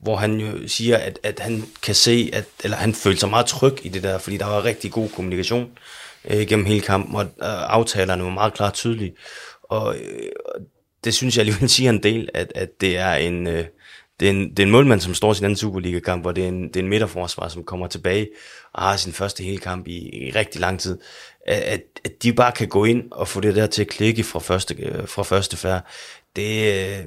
hvor 0.02 0.16
han 0.16 0.40
jo 0.40 0.68
siger, 0.68 0.98
at, 0.98 1.20
at 1.24 1.40
han 1.40 1.64
kan 1.84 1.96
se, 1.96 2.30
at, 2.34 2.46
eller 2.64 2.78
han 2.78 2.94
følte 2.94 3.20
sig 3.20 3.30
meget 3.30 3.46
tryg 3.46 3.86
i 3.86 3.90
det 3.90 4.04
der, 4.04 4.18
fordi 4.18 4.38
der 4.38 4.46
var 4.46 4.66
rigtig 4.66 4.92
god 4.92 5.10
kommunikation 5.10 5.70
øh, 6.26 6.48
gennem 6.48 6.66
hele 6.66 6.82
kampen, 6.82 7.16
og 7.16 7.24
øh, 7.24 7.30
aftalerne 7.74 8.24
var 8.24 8.30
meget 8.30 8.54
klart 8.54 8.74
tydelige. 8.74 9.14
Og 9.64 9.96
øh, 9.96 10.32
det 11.04 11.14
synes 11.14 11.38
jeg 11.38 11.42
alligevel 11.42 11.70
siger 11.70 11.90
en 11.90 12.04
del, 12.04 12.30
at, 12.34 12.52
at 12.56 12.82
det 12.82 12.98
er 12.98 13.14
en... 13.14 13.48
Øh, 13.48 13.66
det 14.20 14.28
er, 14.28 14.32
en, 14.32 14.50
det 14.50 14.60
er 14.60 14.64
en 14.64 14.72
målmand, 14.72 15.02
som 15.02 15.14
står 15.14 15.32
i 15.32 15.36
sin 15.36 15.46
anden 15.46 15.58
Superliga-kamp, 15.58 16.24
hvor 16.24 16.32
det 16.32 16.44
er 16.44 16.48
en, 16.48 16.68
det 16.68 16.76
er 16.76 16.80
en 16.80 16.90
midterforsvar, 16.90 17.48
som 17.48 17.64
kommer 17.64 17.88
tilbage 17.88 18.30
og 18.74 18.84
har 18.84 18.96
sin 18.98 19.14
første 19.14 19.44
hele 19.44 19.58
kamp 19.58 19.88
i, 19.88 20.28
i 20.28 20.32
rigtig 20.36 20.62
lang 20.62 20.80
tid. 20.80 20.98
At, 21.48 21.82
at 22.06 22.24
de 22.24 22.34
bare 22.34 22.52
kan 22.52 22.68
gå 22.68 22.86
ind 22.86 23.04
og 23.12 23.28
få 23.28 23.40
det 23.40 23.56
der 23.56 23.68
til 23.68 23.82
at 23.82 23.88
klikke 23.88 24.24
fra 24.24 24.40
første, 24.40 24.76
øh, 24.80 25.08
fra 25.08 25.24
første 25.24 25.58
færd, 25.58 25.86
det, 26.36 26.74
øh, 26.74 27.06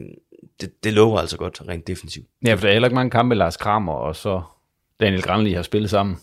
det, 0.61 0.71
det 0.85 0.93
lover 0.93 1.19
altså 1.19 1.37
godt 1.37 1.63
rent 1.69 1.87
defensivt. 1.87 2.27
Ja, 2.47 2.55
for 2.55 2.61
der 2.61 2.69
er 2.69 2.73
heller 2.73 2.89
ikke 2.89 2.95
mange 2.95 3.11
kampe, 3.11 3.35
Lars 3.35 3.57
Kramer 3.57 3.93
og 3.93 4.17
så 4.17 4.43
Daniel 5.01 5.23
Granli 5.23 5.53
har 5.53 5.63
spillet 5.63 5.91
sammen. 5.91 6.17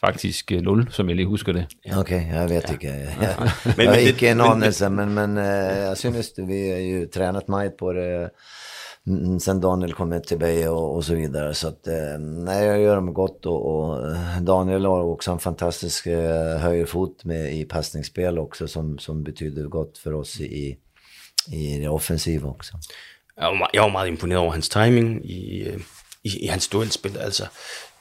Faktisk 0.00 0.52
øh, 0.52 0.62
0, 0.62 0.86
som 0.90 1.08
jeg 1.08 1.16
lige 1.16 1.26
husker 1.26 1.52
det. 1.52 1.66
Okej, 1.96 2.26
jag 2.32 2.48
vet 2.50 2.70
inte. 2.70 2.86
Jag, 2.86 2.94
jag, 3.20 3.50
Men- 3.64 3.74
men 3.76 3.86
har 3.88 3.96
inte 3.96 4.28
en 4.28 4.40
anelse, 4.40 4.88
men, 4.88 5.14
men 5.14 5.38
eh, 5.38 5.78
jag 5.78 5.98
synes 5.98 6.32
vi 6.38 6.70
har 6.70 6.78
ju 6.78 7.06
tränat 7.06 7.48
mig 7.48 7.70
på 7.70 7.92
det 7.92 8.30
mm, 9.06 9.40
sen 9.40 9.60
Daniel 9.60 9.92
kom 9.92 10.22
till 10.26 10.38
mig 10.38 10.68
och, 10.68 10.96
och 10.96 11.04
så 11.04 11.14
vidare. 11.14 11.54
Så 11.54 11.68
att, 11.68 11.86
nej, 12.20 12.66
jag 12.66 12.80
gör 12.80 12.94
dem 12.96 13.14
gott 13.14 13.46
och, 13.46 13.66
och 13.66 13.98
Daniel 14.42 14.84
har 14.84 15.00
också 15.02 15.30
en 15.32 15.38
fantastisk 15.38 16.06
högerfot 16.58 17.24
med, 17.24 17.52
i 17.54 17.64
passningsspel 17.64 18.38
också 18.38 18.68
som, 18.68 18.98
som 18.98 19.22
betyder 19.22 19.64
gott 19.68 19.98
för 19.98 20.14
oss 20.14 20.40
i, 20.40 20.76
i 21.52 21.78
det 21.78 21.88
offensiva 21.88 22.48
också. 22.48 22.74
Jeg 23.40 23.48
var, 23.48 23.54
meget, 23.54 23.70
jeg 23.74 23.82
var 23.82 23.88
meget 23.88 24.08
imponeret 24.08 24.40
over 24.40 24.52
hans 24.52 24.68
timing 24.68 25.30
i, 25.30 25.62
øh, 25.62 25.80
i, 26.24 26.30
i 26.42 26.46
hans 26.46 26.68
duelspil. 26.68 27.18
Altså, 27.18 27.46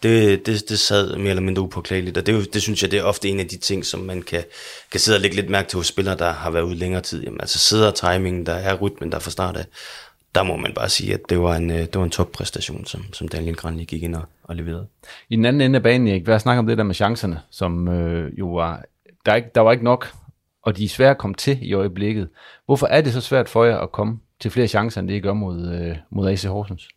det, 0.03 0.46
det, 0.46 0.69
det 0.69 0.79
sad 0.79 1.15
mere 1.15 1.29
eller 1.29 1.41
mindre 1.41 1.62
upåklageligt, 1.62 2.17
og 2.17 2.25
det, 2.25 2.53
det 2.53 2.62
synes 2.62 2.81
jeg, 2.81 2.91
det 2.91 3.00
er 3.00 3.03
ofte 3.03 3.29
en 3.29 3.39
af 3.39 3.48
de 3.48 3.58
ting, 3.58 3.86
som 3.86 4.00
man 4.00 4.22
kan, 4.22 4.43
kan 4.91 5.00
sidde 5.00 5.17
og 5.17 5.22
lægge 5.22 5.36
lidt 5.36 5.50
mærke 5.50 5.69
til 5.69 5.77
hos 5.77 5.88
spillere, 5.88 6.17
der 6.17 6.31
har 6.31 6.51
været 6.51 6.63
ude 6.63 6.75
længere 6.75 7.01
tid. 7.01 7.24
Jamen, 7.24 7.41
altså 7.41 7.60
sidder 7.60 7.91
timingen, 7.91 8.46
der 8.46 8.53
er 8.53 8.75
rytmen, 8.75 9.12
der 9.12 9.19
fra 9.19 9.31
start 9.31 9.58
af, 9.58 9.65
der 10.36 10.43
må 10.43 10.58
man 10.58 10.74
bare 10.74 10.89
sige, 10.89 11.13
at 11.13 11.22
det 11.29 11.39
var 11.39 11.55
en, 11.55 11.72
øh, 11.72 11.79
det 11.79 11.96
var 11.96 12.03
en 12.03 12.10
toppræstation, 12.10 12.86
som, 12.86 13.13
som 13.13 13.27
Daniel 13.27 13.55
Granli 13.55 13.84
gik 13.84 14.03
ind 14.03 14.15
og, 14.15 14.24
og 14.43 14.55
leverede. 14.55 14.88
I 15.29 15.36
den 15.36 15.46
anden 15.46 15.62
ende 15.62 15.77
af 15.77 15.84
banen, 15.84 16.08
Erik, 16.08 16.24
hvad 16.24 16.39
snakker 16.39 16.60
om 16.60 16.67
det 16.67 16.77
der 16.77 16.84
med 16.84 16.96
chancerne, 16.96 17.41
som 17.51 17.88
øh, 17.88 18.39
jo 18.39 18.48
var, 18.48 18.84
der, 19.25 19.36
ikke, 19.36 19.50
der 19.55 19.62
var 19.62 19.72
ikke 19.72 19.84
nok, 19.84 20.13
og 20.63 20.77
de 20.77 20.86
er 20.86 20.89
svære 20.89 21.12
at 21.12 21.17
komme 21.17 21.36
til 21.36 21.58
i 21.62 21.74
øjeblikket. 21.74 22.29
Hvorfor 22.65 22.88
er 22.88 23.01
det 23.01 23.13
så 23.13 23.22
svært 23.22 23.50
for 23.50 23.65
jer 23.65 23.77
at 23.77 23.91
komme 23.91 24.19
til 24.39 24.51
flere 24.51 24.67
chancer, 24.67 25.01
end 25.01 25.08
det 25.08 25.15
I 25.15 25.19
gør 25.19 25.34
mod, 25.34 25.67
øh, 25.74 25.98
mod 26.10 26.29
AC 26.29 26.43
Horsens? 26.43 26.88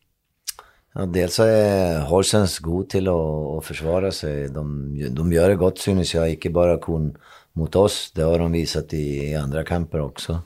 Ja, 0.94 1.06
dels 1.06 1.34
så 1.34 1.42
är 1.42 2.00
Horsens 2.00 2.58
god 2.58 2.90
till 2.90 3.08
att, 3.08 3.56
att 3.56 3.64
försvara 3.64 4.12
sig. 4.12 4.48
De, 4.48 4.98
de 5.10 5.32
gör 5.32 5.48
det 5.48 5.56
gott 5.56 5.78
synes 5.78 6.14
jag, 6.14 6.30
inte 6.30 6.50
bara 6.50 6.78
kun 6.78 7.16
mot 7.52 7.76
oss. 7.76 8.12
Det 8.12 8.22
har 8.22 8.38
de 8.38 8.52
visat 8.52 8.92
i, 8.92 9.30
i 9.30 9.34
andra 9.34 9.64
kamper 9.64 10.00
också. 10.00 10.40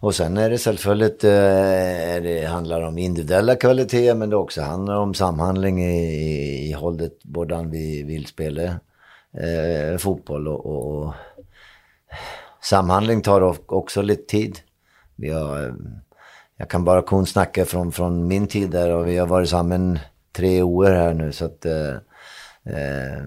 Och 0.00 0.14
sen 0.14 0.36
är 0.36 0.50
det 0.50 0.58
självfallet, 0.58 1.24
eh, 1.24 2.22
det 2.22 2.46
handlar 2.48 2.82
om 2.82 2.98
individuella 2.98 3.56
kvaliteter 3.56 4.14
men 4.14 4.30
det 4.30 4.36
också 4.36 4.62
handlar 4.62 4.96
om 4.96 5.14
samhandling 5.14 5.84
i, 5.84 6.14
i, 6.24 6.68
i 6.68 6.72
hållet 6.72 7.12
hvordan 7.24 7.70
vi 7.70 8.02
vill 8.02 8.26
spela 8.26 8.62
eh, 9.32 9.98
fotboll. 9.98 10.48
Och, 10.48 10.66
och, 10.66 11.02
och 11.02 11.14
samhandling 12.62 13.22
tar 13.22 13.72
också 13.72 14.02
lite 14.02 14.22
tid. 14.22 14.58
Vi 15.16 15.30
har, 15.30 15.66
eh, 15.66 15.74
jag 16.62 16.68
kan 16.68 16.84
bara 16.84 17.02
kun 17.02 17.26
snacka 17.26 17.64
från, 17.64 17.92
från 17.92 18.28
min 18.28 18.46
tid 18.46 18.70
där 18.70 18.90
och 18.90 19.08
vi 19.08 19.16
har 19.16 19.26
varit 19.26 19.48
samman 19.48 19.98
tre 20.36 20.62
år 20.62 20.90
här 20.90 21.14
nu 21.14 21.32
så 21.32 21.44
att 21.44 21.64
eh, 21.64 21.94
eh, 22.66 23.22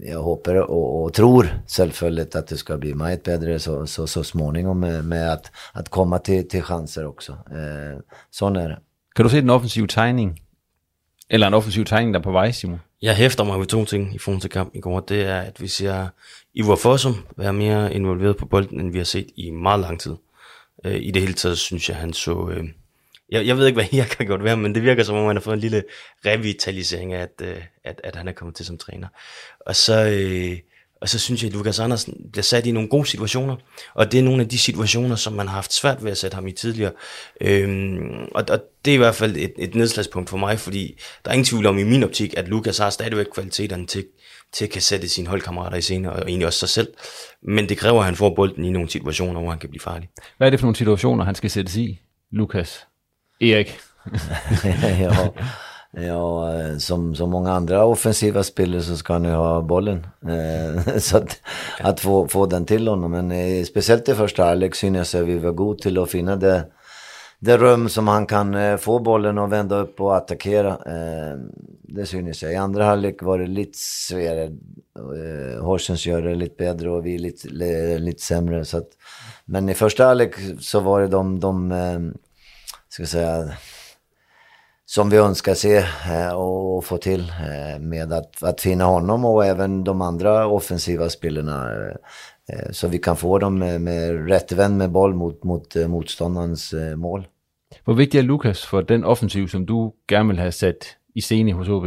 jag 0.00 0.22
hoppas 0.22 0.54
och, 0.54 1.02
och, 1.02 1.12
tror 1.12 1.48
självfallet 1.68 2.36
att 2.36 2.46
det 2.46 2.56
ska 2.56 2.76
bli 2.76 2.94
mycket 2.94 3.24
bättre 3.24 3.58
så, 3.58 3.86
så, 3.86 4.06
så 4.06 4.24
småningom 4.24 4.80
med, 4.80 5.04
med 5.04 5.32
att, 5.32 5.50
att 5.72 5.88
komma 5.88 6.18
till, 6.18 6.48
till 6.48 6.62
chanser 6.62 7.06
också. 7.06 7.32
Eh, 7.32 8.00
sån 8.30 8.56
är 8.56 8.68
det. 8.68 8.78
Kan 9.14 9.24
du 9.24 9.30
se 9.30 9.40
den 9.40 9.50
offensiv 9.50 9.86
tegning? 9.86 10.42
Eller 11.28 11.46
en 11.46 11.54
offensiv 11.54 11.84
tegning, 11.84 12.14
der 12.14 12.20
er 12.20 12.22
på 12.22 12.32
vej, 12.32 12.52
Simon? 12.52 12.80
Jeg 13.02 13.16
hæfter 13.16 13.44
mig 13.44 13.58
ved 13.58 13.66
to 13.66 13.84
ting 13.84 14.14
i 14.14 14.18
forhold 14.18 14.40
til 14.40 14.50
kampen 14.50 14.78
i 14.78 14.80
går. 14.80 15.00
Det 15.00 15.26
er, 15.26 15.40
at 15.40 15.60
vi 15.60 15.68
ser 15.68 16.06
Ivar 16.54 16.76
Fossum 16.76 17.14
være 17.36 17.52
mere 17.52 17.94
involveret 17.94 18.36
på 18.36 18.46
bolden, 18.46 18.80
end 18.80 18.92
vi 18.92 18.98
har 18.98 19.04
set 19.04 19.26
i 19.36 19.50
meget 19.50 19.80
lang 19.80 20.00
tid. 20.00 20.16
Øh, 20.84 20.96
I 21.02 21.10
det 21.10 21.22
hele 21.22 21.34
taget 21.34 21.58
synes 21.58 21.88
jeg, 21.88 21.96
han 21.96 22.12
så... 22.12 22.50
Øh, 22.50 22.64
jeg, 23.30 23.46
jeg 23.46 23.56
ved 23.58 23.66
ikke, 23.66 23.76
hvad 23.76 23.98
jeg 24.00 24.08
kan 24.08 24.26
godt 24.26 24.44
være, 24.44 24.56
men 24.56 24.74
det 24.74 24.82
virker 24.82 25.02
som 25.02 25.16
om, 25.16 25.26
han 25.26 25.36
har 25.36 25.40
fået 25.40 25.54
en 25.54 25.60
lille 25.60 25.84
revitalisering 26.26 27.12
af, 27.12 27.22
at, 27.22 27.42
øh, 27.42 27.62
at, 27.84 28.00
at 28.04 28.16
han 28.16 28.28
er 28.28 28.32
kommet 28.32 28.56
til 28.56 28.66
som 28.66 28.78
træner. 28.78 29.08
Og 29.60 29.76
så, 29.76 30.04
øh, 30.04 30.58
og 31.00 31.08
så 31.08 31.18
synes 31.18 31.42
jeg, 31.42 31.48
at 31.48 31.54
Lukas 31.54 31.78
Andersen 31.78 32.14
bliver 32.32 32.42
sat 32.42 32.66
i 32.66 32.72
nogle 32.72 32.88
gode 32.88 33.06
situationer, 33.06 33.56
og 33.94 34.12
det 34.12 34.20
er 34.20 34.24
nogle 34.24 34.42
af 34.42 34.48
de 34.48 34.58
situationer, 34.58 35.16
som 35.16 35.32
man 35.32 35.48
har 35.48 35.54
haft 35.54 35.72
svært 35.72 36.04
ved 36.04 36.10
at 36.10 36.18
sætte 36.18 36.34
ham 36.34 36.46
i 36.46 36.52
tidligere. 36.52 36.92
Øhm, 37.40 38.28
og, 38.34 38.44
og 38.48 38.60
det 38.84 38.90
er 38.90 38.94
i 38.94 38.98
hvert 38.98 39.14
fald 39.14 39.36
et, 39.36 39.52
et 39.58 39.74
nedslagspunkt 39.74 40.30
for 40.30 40.36
mig, 40.36 40.58
fordi 40.58 41.00
der 41.24 41.30
er 41.30 41.34
ingen 41.34 41.44
tvivl 41.44 41.66
om 41.66 41.78
i 41.78 41.82
min 41.82 42.02
optik, 42.02 42.34
at 42.36 42.48
Lukas 42.48 42.78
har 42.78 42.90
stadigvæk 42.90 43.26
kvaliteterne 43.34 43.86
til, 43.86 44.06
til 44.52 44.64
at 44.64 44.70
kan 44.70 44.82
sætte 44.82 45.08
sine 45.08 45.28
holdkammerater 45.28 45.76
i 45.76 45.80
scene, 45.80 46.12
og 46.12 46.22
egentlig 46.28 46.46
også 46.46 46.58
sig 46.58 46.68
selv. 46.68 46.88
Men 47.42 47.68
det 47.68 47.78
kræver, 47.78 47.98
at 47.98 48.04
han 48.04 48.16
får 48.16 48.34
bolden 48.34 48.64
i 48.64 48.70
nogle 48.70 48.90
situationer, 48.90 49.40
hvor 49.40 49.50
han 49.50 49.58
kan 49.58 49.68
blive 49.70 49.80
farlig. 49.80 50.08
Hvad 50.36 50.48
er 50.48 50.50
det 50.50 50.60
for 50.60 50.66
nogle 50.66 50.76
situationer, 50.76 51.24
han 51.24 51.34
skal 51.34 51.50
sættes 51.50 51.76
i, 51.76 52.00
Lukas? 52.32 52.86
Erik? 53.40 53.78
ja, 55.00 55.28
ja, 55.96 56.78
som, 56.78 57.14
som 57.14 57.30
många 57.30 57.50
andra 57.50 57.84
offensiva 57.84 58.42
spelare 58.42 58.82
så 58.82 58.96
ska 58.96 59.12
han 59.12 59.24
ju 59.24 59.30
ha 59.30 59.60
bollen. 59.60 60.06
Eh, 60.28 60.98
så 61.08 61.16
att, 61.16 61.40
att 61.80 62.00
få, 62.00 62.28
få 62.28 62.46
den 62.46 62.66
till 62.66 62.88
honom. 62.88 63.10
Men 63.10 63.32
eh, 63.32 63.64
speciellt 63.64 64.08
i 64.08 64.14
första 64.14 64.44
halvlek 64.44 64.74
synes 64.74 65.14
jag 65.14 65.24
vi 65.24 65.38
var 65.38 65.52
god 65.52 65.78
till 65.78 65.98
att 65.98 66.10
finna 66.10 66.36
det, 66.36 66.64
det 67.38 67.56
rum 67.56 67.88
som 67.88 68.08
han 68.08 68.26
kan 68.26 68.54
eh, 68.54 68.76
få 68.76 68.98
bollen 68.98 69.38
och 69.38 69.52
vända 69.52 69.76
upp 69.76 70.00
och 70.00 70.16
attackera. 70.16 70.70
Eh, 70.70 71.38
det 71.82 72.06
synes 72.06 72.42
jag. 72.42 72.52
I 72.52 72.56
andra 72.56 72.84
halvlek 72.84 73.22
var 73.22 73.38
det 73.38 73.46
lite 73.46 73.78
svårare. 73.78 74.44
Eh, 74.44 75.64
Horsens 75.64 76.06
gör 76.06 76.22
det 76.22 76.34
lite 76.34 76.54
bättre 76.64 76.90
och 76.90 77.06
vi 77.06 77.18
lite, 77.18 77.48
lite 77.98 78.22
sämre. 78.22 78.64
Så 78.64 78.78
att, 78.78 78.88
men 79.44 79.68
i 79.68 79.74
första 79.74 80.04
halvlek 80.04 80.34
så 80.60 80.80
var 80.80 81.00
det 81.00 81.08
de, 81.08 81.40
de 81.40 81.72
eh, 81.72 82.00
ska 82.88 83.02
jag 83.02 83.08
säga, 83.08 83.52
som 84.86 85.10
vi 85.10 85.16
önskar 85.16 85.54
se 85.54 85.76
eh, 86.10 86.32
och 86.32 86.84
få 86.84 86.98
till 86.98 87.20
eh, 87.20 87.80
med 87.80 88.12
att, 88.12 88.42
att 88.42 88.60
finna 88.60 88.84
honom 88.84 89.24
och 89.24 89.46
även 89.46 89.84
de 89.84 90.00
andra 90.00 90.46
offensiva 90.46 91.08
spelarna. 91.08 91.70
Eh, 92.52 92.72
så 92.72 92.88
vi 92.88 92.98
kan 92.98 93.16
få 93.16 93.38
dem 93.38 93.58
med, 93.58 93.80
med 93.80 94.28
rättvänd 94.28 94.76
med 94.76 94.90
boll 94.90 95.14
mot, 95.14 95.44
mot 95.44 95.76
motståndarens 95.76 96.74
mål. 96.96 97.26
Hvor 97.84 97.94
vigtig 97.94 98.18
er 98.18 98.22
Lukas 98.22 98.64
for 98.64 98.82
den 98.82 99.04
offensiv, 99.04 99.46
som 99.46 99.66
du 99.66 99.92
gerne 100.08 100.28
vil 100.28 100.38
have 100.38 100.52
sat 100.52 100.96
i 101.14 101.20
scene 101.20 101.52
hos 101.52 101.68
OB? 101.68 101.84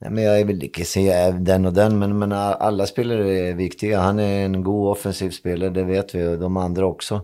Nej, 0.00 0.10
men 0.10 0.24
jag 0.24 0.44
vill 0.44 0.64
inte 0.64 0.84
säga 0.84 1.30
den 1.30 1.66
och 1.66 1.72
den, 1.72 1.98
men, 1.98 2.18
men 2.18 2.32
alla 2.32 2.86
spelare 2.86 3.38
är 3.38 3.54
viktiga. 3.54 4.00
Han 4.00 4.18
är 4.18 4.44
en 4.44 4.62
god 4.62 4.90
offensiv 4.90 5.30
spelare, 5.30 5.70
det 5.70 5.84
vet 5.84 6.14
vi, 6.14 6.26
och 6.26 6.38
de 6.38 6.56
andra 6.56 6.86
också. 6.86 7.20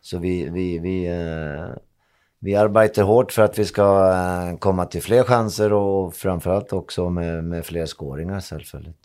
Så 0.00 0.18
vi, 0.18 0.48
vi, 0.48 0.78
vi 0.78 1.08
vi 2.44 2.56
arbetar 2.56 3.02
hårt 3.02 3.32
för 3.32 3.42
att 3.42 3.58
vi 3.58 3.64
ska 3.64 4.12
eh, 4.12 4.58
komma 4.58 4.84
till 4.84 5.02
fler 5.02 5.22
chanser 5.22 5.72
och 5.72 6.14
framförallt 6.14 6.72
också 6.72 7.10
med, 7.10 7.44
med 7.44 7.66
fler 7.66 7.86
scoringar 7.86 8.40
självfallet. 8.40 8.96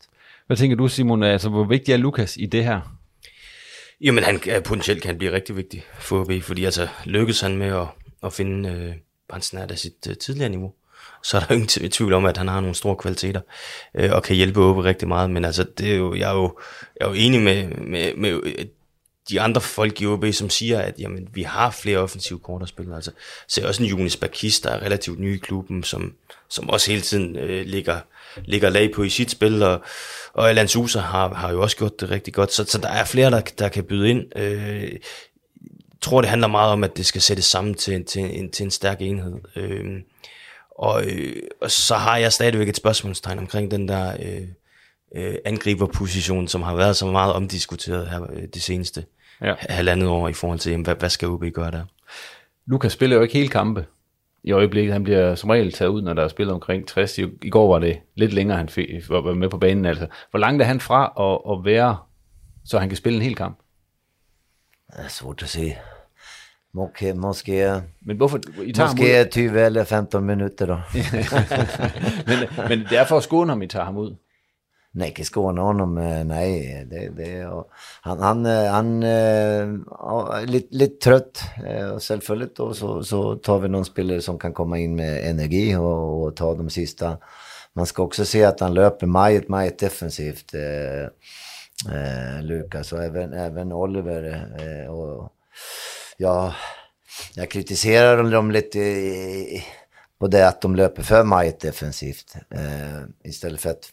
Vad 0.48 0.58
tänker 0.58 0.78
du 0.78 0.88
Simon, 0.88 1.24
Altså, 1.24 1.50
hur 1.50 1.66
viktig 1.66 1.94
är 1.94 1.98
Lukas 1.98 2.38
i 2.38 2.46
det 2.46 2.64
här? 2.64 2.82
Jamen 4.02 4.24
han 4.24 4.36
øh, 4.36 4.64
potentielt 4.64 5.04
kan 5.04 5.18
blive 5.18 5.32
rigtig 5.32 5.56
vigtig 5.56 5.84
for 6.00 6.22
OB, 6.22 6.44
fordi 6.44 6.66
altså 6.66 6.88
lykkes 7.06 7.42
han 7.42 7.58
med 7.58 7.68
at, 7.68 7.88
at 8.24 8.34
finde 8.34 8.70
øh, 8.70 8.94
bare 9.30 9.42
snart 9.42 9.72
af 9.72 9.78
sit 9.78 10.08
øh, 10.10 10.16
tidligere 10.16 10.50
niveau, 10.50 10.74
så 11.24 11.38
er 11.38 11.42
der 11.42 11.54
ingen 11.56 11.90
tvivl 11.90 12.14
om, 12.14 12.26
at 12.26 12.38
han 12.38 12.48
har 12.48 12.60
nogle 12.60 12.76
store 12.76 12.96
kvaliteter 12.96 13.42
øh, 13.96 14.12
og 14.14 14.24
kan 14.24 14.36
hjælpe 14.36 14.60
OB 14.60 14.78
rigtig 14.78 15.08
meget. 15.08 15.30
Men 15.30 15.46
altså, 15.46 15.66
det 15.78 15.92
er 15.92 15.96
jo, 15.96 16.16
jeg, 16.16 16.30
er 16.30 16.36
jo, 16.36 16.60
jeg 17.00 17.06
er 17.06 17.10
jo 17.10 17.16
enig 17.16 17.42
med, 17.42 17.68
med, 17.68 18.14
med 18.16 18.42
øh, 18.44 18.66
de 19.30 19.42
andre 19.42 19.62
folk 19.62 20.02
i 20.02 20.06
OB, 20.06 20.26
som 20.32 20.50
siger, 20.50 20.80
at 20.80 21.00
jamen, 21.00 21.28
vi 21.34 21.44
har 21.44 21.72
flere 21.72 21.98
offensive 21.98 22.40
korterspillere. 22.40 22.96
Altså, 22.96 23.12
ser 23.48 23.68
også 23.68 23.84
en 23.84 23.90
Jonas 23.90 24.18
Bakis, 24.18 24.60
der 24.60 24.70
er 24.70 24.82
relativt 24.82 25.20
ny 25.20 25.36
i 25.36 25.38
klubben, 25.38 25.84
som, 25.84 26.14
som 26.50 26.70
også 26.70 26.92
hele 26.92 27.02
tiden 27.02 27.36
øh, 27.36 27.66
ligger, 27.66 28.00
ligger 28.46 28.70
lag 28.70 28.92
på 28.94 29.04
i 29.04 29.10
sit 29.10 29.32
spil, 29.32 29.64
og, 29.64 29.84
og 30.34 30.50
Alan 30.50 30.68
Sousa 30.68 31.00
har, 31.00 31.34
har 31.34 31.52
jo 31.52 31.62
også 31.62 31.78
gjort 31.78 32.02
det 32.02 32.10
rigtig 32.10 32.34
godt. 32.34 32.54
Så, 32.54 32.66
så 32.66 32.78
der 32.78 32.90
er 32.90 33.06
flere, 33.06 33.32
der, 33.32 33.42
der 33.42 33.70
kan 33.70 33.84
byde 33.84 34.10
ind. 34.10 34.38
Øh, 34.38 34.92
tror, 36.02 36.22
det 36.22 36.30
handler 36.30 36.48
meget 36.48 36.72
om, 36.72 36.84
at 36.84 36.98
det 36.98 37.06
skal 37.06 37.22
sættes 37.22 37.46
sammen 37.46 37.74
til, 37.74 38.06
til, 38.06 38.40
en, 38.40 38.52
til 38.52 38.64
en 38.64 38.72
stærk 38.72 39.02
enhed. 39.02 39.34
Øh, 39.56 39.86
og, 40.72 41.06
øh, 41.06 41.36
og 41.62 41.72
så 41.72 41.96
har 41.96 42.18
jeg 42.18 42.34
stadigvæk 42.34 42.70
et 42.70 42.78
spørgsmålstegn 42.78 43.40
omkring 43.40 43.72
den 43.72 43.88
der... 43.88 44.14
Øh, 44.20 44.48
øh, 45.16 45.36
angriberposition, 45.46 46.48
som 46.48 46.62
har 46.62 46.76
været 46.76 46.98
så 46.98 47.06
meget 47.06 47.34
omdiskuteret 47.34 48.10
her 48.10 48.24
øh, 48.34 48.44
det 48.54 48.62
seneste 48.64 49.06
ja. 49.42 49.54
halvandet 49.60 50.10
år 50.10 50.28
i 50.28 50.34
forhold 50.34 50.60
til, 50.60 50.84
hvad, 50.84 50.96
hvad 50.96 51.10
skal 51.10 51.28
OB 51.28 51.44
gøre 51.54 51.72
der? 51.72 51.84
Lukas 52.66 52.92
spiller 52.92 53.16
jo 53.16 53.22
ikke 53.22 53.34
hele 53.34 53.50
kampe 53.50 53.86
i 54.44 54.52
øjeblikket. 54.52 54.94
Han 54.94 55.04
bliver 55.04 55.36
som 55.36 55.50
regel 55.50 55.72
taget 55.72 55.90
ud, 55.90 56.02
når 56.02 56.14
der 56.14 56.24
er 56.24 56.28
spillet 56.28 56.54
omkring 56.54 56.88
60. 56.88 57.18
I, 57.18 57.50
går 57.50 57.74
var 57.74 57.80
det 57.80 58.00
lidt 58.16 58.34
længere, 58.34 58.58
han 58.58 58.70
fik, 58.70 59.10
var 59.10 59.34
med 59.34 59.50
på 59.50 59.58
banen. 59.58 59.86
Altså. 59.86 60.08
Hvor 60.30 60.40
langt 60.40 60.62
er 60.62 60.66
han 60.66 60.80
fra 60.80 61.14
at, 61.20 61.58
at 61.58 61.66
være, 61.66 61.98
så 62.66 62.80
han 62.80 62.90
kan 62.90 62.96
spille 62.96 63.16
en 63.16 63.22
hel 63.22 63.36
kamp? 63.36 63.60
Det 64.88 65.06
er 65.06 65.08
svært 65.08 65.44
at 65.44 65.50
se. 65.50 65.76
Måske, 66.74 67.14
måske, 67.14 67.82
men 68.02 68.18
hvorfor, 68.18 68.40
I 68.64 68.72
tager 68.72 68.90
måske 68.92 69.30
20 69.32 69.66
eller 69.66 69.84
15 69.84 70.24
minutter 70.24 70.66
då. 70.66 70.74
men, 72.28 72.70
men 72.70 72.80
det 72.90 72.98
er 72.98 73.06
for 73.06 73.18
at 73.18 73.24
skåne 73.24 73.52
ham, 73.52 73.62
I 73.62 73.68
tager 73.68 73.86
ham 73.86 73.98
ud. 73.98 74.16
Nej, 74.92 75.10
inte 75.10 75.24
skåna 75.24 75.62
honom, 75.62 75.98
eh, 75.98 76.24
nej. 76.24 76.86
Det, 76.90 77.10
det, 77.10 77.48
han 78.02 78.20
han, 78.20 78.46
eh, 78.46 78.72
han 78.72 79.04
eh, 79.04 79.10
är 79.10 80.46
lite, 80.46 80.76
lite 80.76 81.04
trött. 81.04 81.42
Och 81.94 82.04
självfallet 82.04 82.56
då 82.56 82.74
så, 82.74 83.04
så 83.04 83.36
tar 83.36 83.60
vi 83.60 83.68
någon 83.68 83.86
spelare 83.86 84.22
som 84.22 84.40
kan 84.40 84.54
komma 84.54 84.78
in 84.78 84.96
med 84.96 85.30
energi 85.30 85.76
och, 85.76 86.24
och 86.24 86.36
ta 86.36 86.56
de 86.56 86.70
sista. 86.70 87.18
Man 87.74 87.86
ska 87.86 88.04
också 88.04 88.26
se 88.26 88.44
att 88.44 88.60
han 88.60 88.74
löper 88.74 89.08
majet, 89.08 89.50
majet 89.50 89.80
defensivt. 89.80 90.54
Eh, 90.54 91.04
eh, 91.94 92.44
Lukas 92.44 92.94
och 92.94 93.04
även, 93.04 93.34
även 93.34 93.72
Oliver. 93.72 94.48
Eh, 94.60 94.92
och, 94.92 95.32
ja, 96.18 96.54
jag 97.34 97.52
kritiserar 97.52 98.32
dem 98.32 98.52
lite 98.52 98.80
i, 98.80 99.64
på 100.20 100.28
det 100.28 100.48
att 100.48 100.62
de 100.62 100.76
löper 100.76 101.04
för 101.04 101.24
majet 101.24 101.60
defensivt. 101.60 102.36
Eh, 102.50 103.02
istället 103.24 103.62
för 103.62 103.70
att 103.70 103.90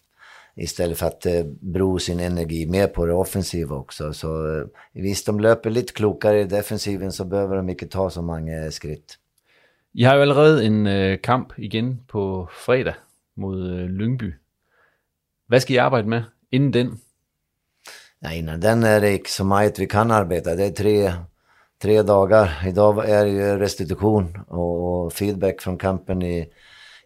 istället 0.56 0.98
för 0.98 1.06
att 1.06 1.26
eh, 1.26 1.44
bro 1.60 1.98
sin 1.98 2.20
energi 2.20 2.66
mer 2.66 2.86
på 2.86 3.06
det 3.06 3.12
offensiva 3.12 3.76
också. 3.76 4.12
Så 4.12 4.58
eh, 4.58 4.66
visst, 4.92 5.26
de 5.26 5.40
löper 5.40 5.70
lite 5.70 5.92
klokare 5.92 6.40
i 6.40 6.44
defensiven 6.44 7.12
så 7.12 7.24
behöver 7.24 7.56
de 7.56 7.68
inte 7.68 7.86
ta 7.86 8.10
så 8.10 8.22
många 8.22 8.70
skritt. 8.70 9.18
I 9.96 10.04
har 10.04 10.14
jo 10.16 10.22
allerede 10.22 10.64
en 10.64 10.86
øh, 10.86 11.18
kamp 11.22 11.52
igen 11.58 12.00
på 12.08 12.48
fredag 12.50 12.94
mod 13.36 13.70
øh, 13.70 13.86
Lyngby. 13.86 14.34
Hvad 15.46 15.60
skal 15.60 15.74
I 15.74 15.78
arbejde 15.78 16.08
med 16.08 16.22
inden 16.50 16.72
den? 16.72 17.00
Ja, 18.22 18.30
innan 18.32 18.62
den 18.62 18.84
är 18.84 19.00
det 19.00 19.12
inte 19.12 19.30
så 19.30 19.44
mycket 19.44 19.78
vi 19.78 19.86
kan 19.86 20.10
arbeta. 20.10 20.56
Det 20.56 20.64
är 20.64 20.70
tre, 20.70 21.12
tre 21.82 22.02
dagar. 22.02 22.66
Idag 22.66 23.08
är 23.08 23.24
det 23.24 23.58
restitution 23.58 24.38
och, 24.48 25.04
och 25.04 25.12
feedback 25.12 25.60
från 25.60 25.78
kampen 25.78 26.22
i, 26.22 26.48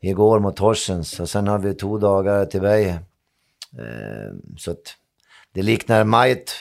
igår 0.01 0.41
mot 0.41 0.59
Horsens. 0.59 1.21
Och 1.21 1.29
sen 1.29 1.49
har 1.49 1.59
vi 1.59 1.75
två 1.75 1.99
dagar 1.99 2.47
till 2.47 2.61
Veje. 2.61 2.99
Eh, 3.79 4.35
så 4.57 4.71
att 4.71 4.97
det 5.53 5.63
liknar 5.63 6.05
majt 6.05 6.55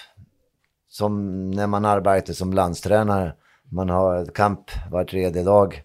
som 0.89 1.52
när 1.52 1.67
man 1.67 1.86
arbetar 1.86 2.34
som 2.34 2.54
landstränare. 2.54 3.34
Man 3.72 3.89
har 3.89 4.26
kamp 4.26 4.72
var 4.91 5.04
tredje 5.04 5.43
dag. 5.43 5.84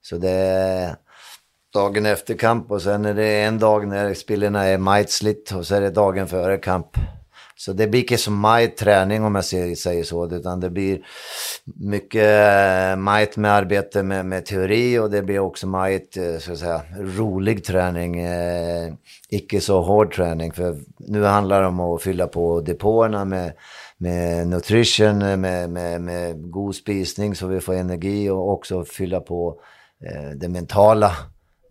Så 0.00 0.16
det 0.16 0.30
är 0.30 0.96
dagen 1.72 2.06
efter 2.06 2.34
kamp 2.34 2.70
och 2.70 2.82
sen 2.82 3.04
är 3.04 3.14
det 3.14 3.42
en 3.42 3.58
dag 3.58 3.88
när 3.88 4.14
spelarna 4.14 4.64
är 4.64 4.78
majtsligt 4.78 5.52
och 5.52 5.66
så 5.66 5.74
är 5.74 5.80
det 5.80 5.90
dagen 5.90 6.28
före 6.28 6.58
kamp. 6.58 6.96
Så 7.64 7.72
det 7.72 7.86
blir 7.86 8.00
inte 8.00 8.18
så 8.18 8.30
mycket 8.30 8.76
träning 8.76 9.24
om 9.24 9.34
jag 9.34 9.44
säger 9.44 10.04
så, 10.04 10.34
utan 10.34 10.60
det 10.60 10.70
blir 10.70 11.00
mycket 11.64 12.22
eh, 12.22 12.96
mycket 12.96 13.36
med 13.36 13.52
arbete 13.52 14.02
med, 14.02 14.26
med 14.26 14.46
teori 14.46 14.98
och 14.98 15.10
det 15.10 15.22
blir 15.22 15.38
också 15.38 15.66
mycket 15.66 16.16
eh, 16.16 16.38
så 16.38 16.52
att 16.52 16.58
säga, 16.58 16.82
rolig 16.98 17.64
träning. 17.64 18.20
Eh, 18.20 18.92
icke 19.28 19.60
så 19.60 19.82
hård 19.82 20.14
träning, 20.14 20.52
för 20.52 20.76
nu 20.98 21.24
handlar 21.24 21.62
det 21.62 21.68
om 21.68 21.80
att 21.80 22.02
fylla 22.02 22.26
på 22.26 22.60
depåerna 22.60 23.24
med, 23.24 23.52
med 23.98 24.46
nutrition, 24.46 25.22
eh, 25.22 25.36
med, 25.36 25.70
med, 25.70 26.00
med 26.00 26.50
god 26.50 26.74
spisning 26.74 27.34
så 27.34 27.46
vi 27.46 27.60
får 27.60 27.74
energi 27.74 28.28
och 28.28 28.52
också 28.52 28.84
fylla 28.84 29.20
på 29.20 29.60
eh, 30.06 30.30
det 30.30 30.48
mentala. 30.48 31.16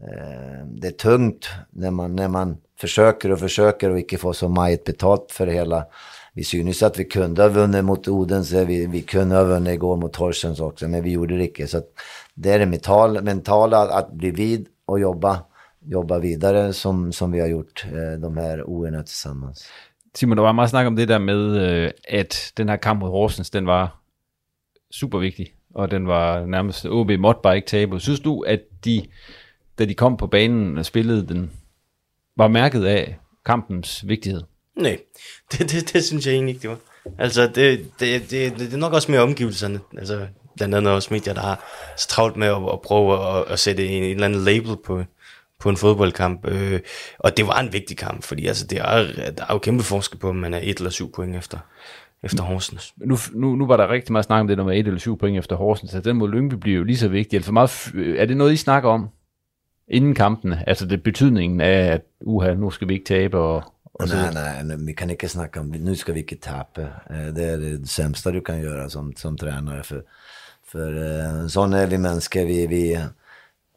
Eh, 0.04 0.66
det 0.66 0.88
är 0.88 0.92
tungt 0.92 1.50
när 1.70 1.92
man, 1.92 2.16
när 2.16 2.28
man 2.28 2.58
försöker 2.80 3.32
och 3.32 3.40
försöker 3.40 3.90
och 3.90 4.00
inte 4.00 4.18
får 4.18 4.34
så 4.34 4.50
majt 4.50 4.84
betalt 4.84 5.32
för 5.32 5.46
det 5.46 5.54
hela. 5.54 5.86
Vi 6.34 6.44
synes 6.44 6.84
att 6.84 7.00
vi 7.00 7.06
kunde 7.06 7.42
ha 7.42 7.50
vunnit 7.50 7.86
mot 7.86 8.08
Odense, 8.08 8.66
vi, 8.66 8.86
vi 8.86 9.02
kunde 9.02 9.36
ha 9.36 9.44
vunnit 9.44 9.74
igår 9.74 9.98
mot 9.98 10.14
Torsens 10.14 10.60
också, 10.60 10.88
men 10.88 11.04
vi 11.04 11.12
gjorde 11.12 11.38
det 11.38 11.46
inte. 11.46 11.68
Så 11.68 11.82
det 12.34 12.52
är 12.52 12.60
det 12.60 12.66
mentala, 12.66 13.22
mentala 13.22 13.78
att 13.78 14.14
bli 14.14 14.32
vid 14.32 14.68
och 14.86 15.00
jobba, 15.00 15.44
jobba 15.86 16.20
vidare 16.20 16.74
som, 16.74 17.12
som 17.12 17.32
vi 17.32 17.40
har 17.40 17.48
gjort 17.48 17.86
eh, 17.86 18.20
de 18.20 18.38
här 18.38 18.70
åren 18.70 19.06
tillsammans. 19.06 19.68
Simon, 20.14 20.36
det 20.36 20.42
var 20.42 20.54
mycket 20.54 20.70
snack 20.70 20.88
om 20.88 20.96
det 20.96 21.06
där 21.06 21.20
med, 21.20 21.86
eh, 21.86 22.22
att 22.22 22.52
den 22.56 22.70
här 22.70 22.78
kampen 22.78 23.08
mot 23.08 23.14
Horsens, 23.14 23.50
den 23.50 23.66
var 23.66 23.90
superviktig. 24.92 25.56
Och 25.74 25.90
den 25.90 26.06
var 26.06 26.46
närmast, 26.46 26.86
OB 26.86 27.12
måtte 27.12 27.40
bara 27.44 27.56
inte 27.56 27.72
tabe. 27.72 28.00
Syns 28.00 28.22
du, 28.22 28.30
att 28.30 28.84
de, 28.84 29.10
da 29.80 29.86
de 29.86 29.94
kom 29.94 30.18
på 30.18 30.28
banen 30.28 30.78
og 30.78 30.86
spillede 30.86 31.28
den, 31.28 31.52
var 32.38 32.48
mærket 32.48 32.86
af 32.86 33.18
kampens 33.46 34.08
vigtighed? 34.08 34.42
Nej, 34.76 35.00
det, 35.52 35.72
det, 35.72 35.94
det 35.94 36.04
synes 36.04 36.26
jeg 36.26 36.34
egentlig 36.34 36.56
ikke, 36.56 36.62
det 36.62 36.70
var. 36.70 36.78
Altså, 37.18 37.48
det, 37.48 37.92
det, 38.00 38.32
det, 38.32 38.60
det 38.60 38.74
er 38.74 38.78
nok 38.78 38.94
også 38.94 39.12
mere 39.12 39.22
omgivelserne. 39.22 39.80
Altså, 39.98 40.28
blandt 40.56 40.76
andet 40.76 40.94
også 40.94 41.08
medier, 41.12 41.34
der 41.34 41.42
har 41.42 41.66
så 41.98 42.08
travlt 42.08 42.38
med 42.38 42.48
at, 42.48 42.74
at 42.74 42.82
prøve 42.82 43.38
at, 43.38 43.46
at 43.48 43.60
sætte 43.60 43.88
en, 43.88 44.04
en 44.04 44.12
eller 44.12 44.26
anden 44.26 44.44
label 44.44 44.78
på, 44.86 45.04
på 45.60 45.70
en 45.70 45.78
fodboldkamp. 45.78 46.48
Øh, 46.48 46.80
og 47.20 47.38
det 47.38 47.48
var 47.48 47.60
en 47.60 47.74
vigtig 47.74 47.98
kamp, 47.98 48.24
fordi 48.24 48.48
altså, 48.48 48.68
det 48.68 48.78
er, 48.78 49.32
der 49.32 49.46
er 49.50 49.54
jo 49.54 49.60
kæmpe 49.60 49.84
forskel 49.84 50.20
på, 50.20 50.30
om 50.30 50.36
man 50.36 50.54
er 50.54 50.60
et 50.64 50.78
eller 50.78 50.90
syv 50.90 51.12
point 51.12 51.36
efter, 51.36 51.58
efter 52.24 52.44
Horsens. 52.44 52.94
Nu, 52.98 53.18
nu, 53.34 53.56
nu 53.56 53.68
var 53.68 53.78
der 53.78 53.90
rigtig 53.90 54.12
meget 54.12 54.26
snak 54.26 54.42
om 54.42 54.48
det 54.48 54.58
der 54.58 54.64
med 54.64 54.80
et 54.80 54.88
eller 54.88 55.00
syv 55.00 55.18
point 55.18 55.38
efter 55.38 55.56
Horsens, 55.56 55.92
så 55.92 56.02
den 56.02 56.18
mod 56.18 56.30
Lyngby 56.30 56.54
bliver 56.54 56.78
jo 56.78 56.84
lige 56.84 56.98
så 56.98 57.08
vigtig. 57.08 57.38
Altså, 57.38 57.46
for 57.46 57.54
meget, 57.54 57.92
er 58.18 58.26
det 58.26 58.38
noget, 58.38 58.54
I 58.54 58.58
snakker 58.58 58.90
om 58.90 59.10
inden 59.92 60.16
kampen? 60.16 60.54
Altså 60.68 60.86
det 60.86 61.04
betydningen 61.04 61.62
af, 61.62 61.94
at 61.94 62.02
uha, 62.22 62.54
nu 62.54 62.70
skal 62.70 62.88
vi 62.88 62.94
ikke 62.94 63.06
tabe 63.06 63.38
og, 63.38 63.64
och 63.94 64.08
nej, 64.08 64.34
nej, 64.34 64.64
nej, 64.64 64.78
vi 64.78 64.94
kan 64.94 65.10
inte 65.10 65.28
snacka 65.28 65.60
om 65.60 65.68
nu 65.68 65.96
ska 65.96 66.14
vi 66.14 66.20
inte 66.20 66.36
tappa. 66.36 66.82
Det 67.10 67.44
är 67.44 67.58
det 67.58 67.88
sämsta 67.88 68.32
du 68.32 68.42
kan 68.42 68.62
göra 68.62 68.90
som, 68.90 69.14
som 69.16 69.38
tränare. 69.38 69.84
För, 69.84 70.04
för 70.66 71.48
sån 71.48 71.74
är 71.74 71.88
vi 71.88 71.98
människor. 71.98 72.46
Vi, 72.46 72.68
vi, 72.68 73.00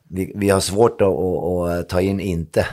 vi, 0.08 0.32
vi 0.34 0.50
har 0.50 0.60
svårt 0.60 1.00
att, 1.00 1.08
att, 1.08 1.80
att 1.80 1.88
ta 1.88 2.00
in 2.00 2.20
inte. 2.20 2.66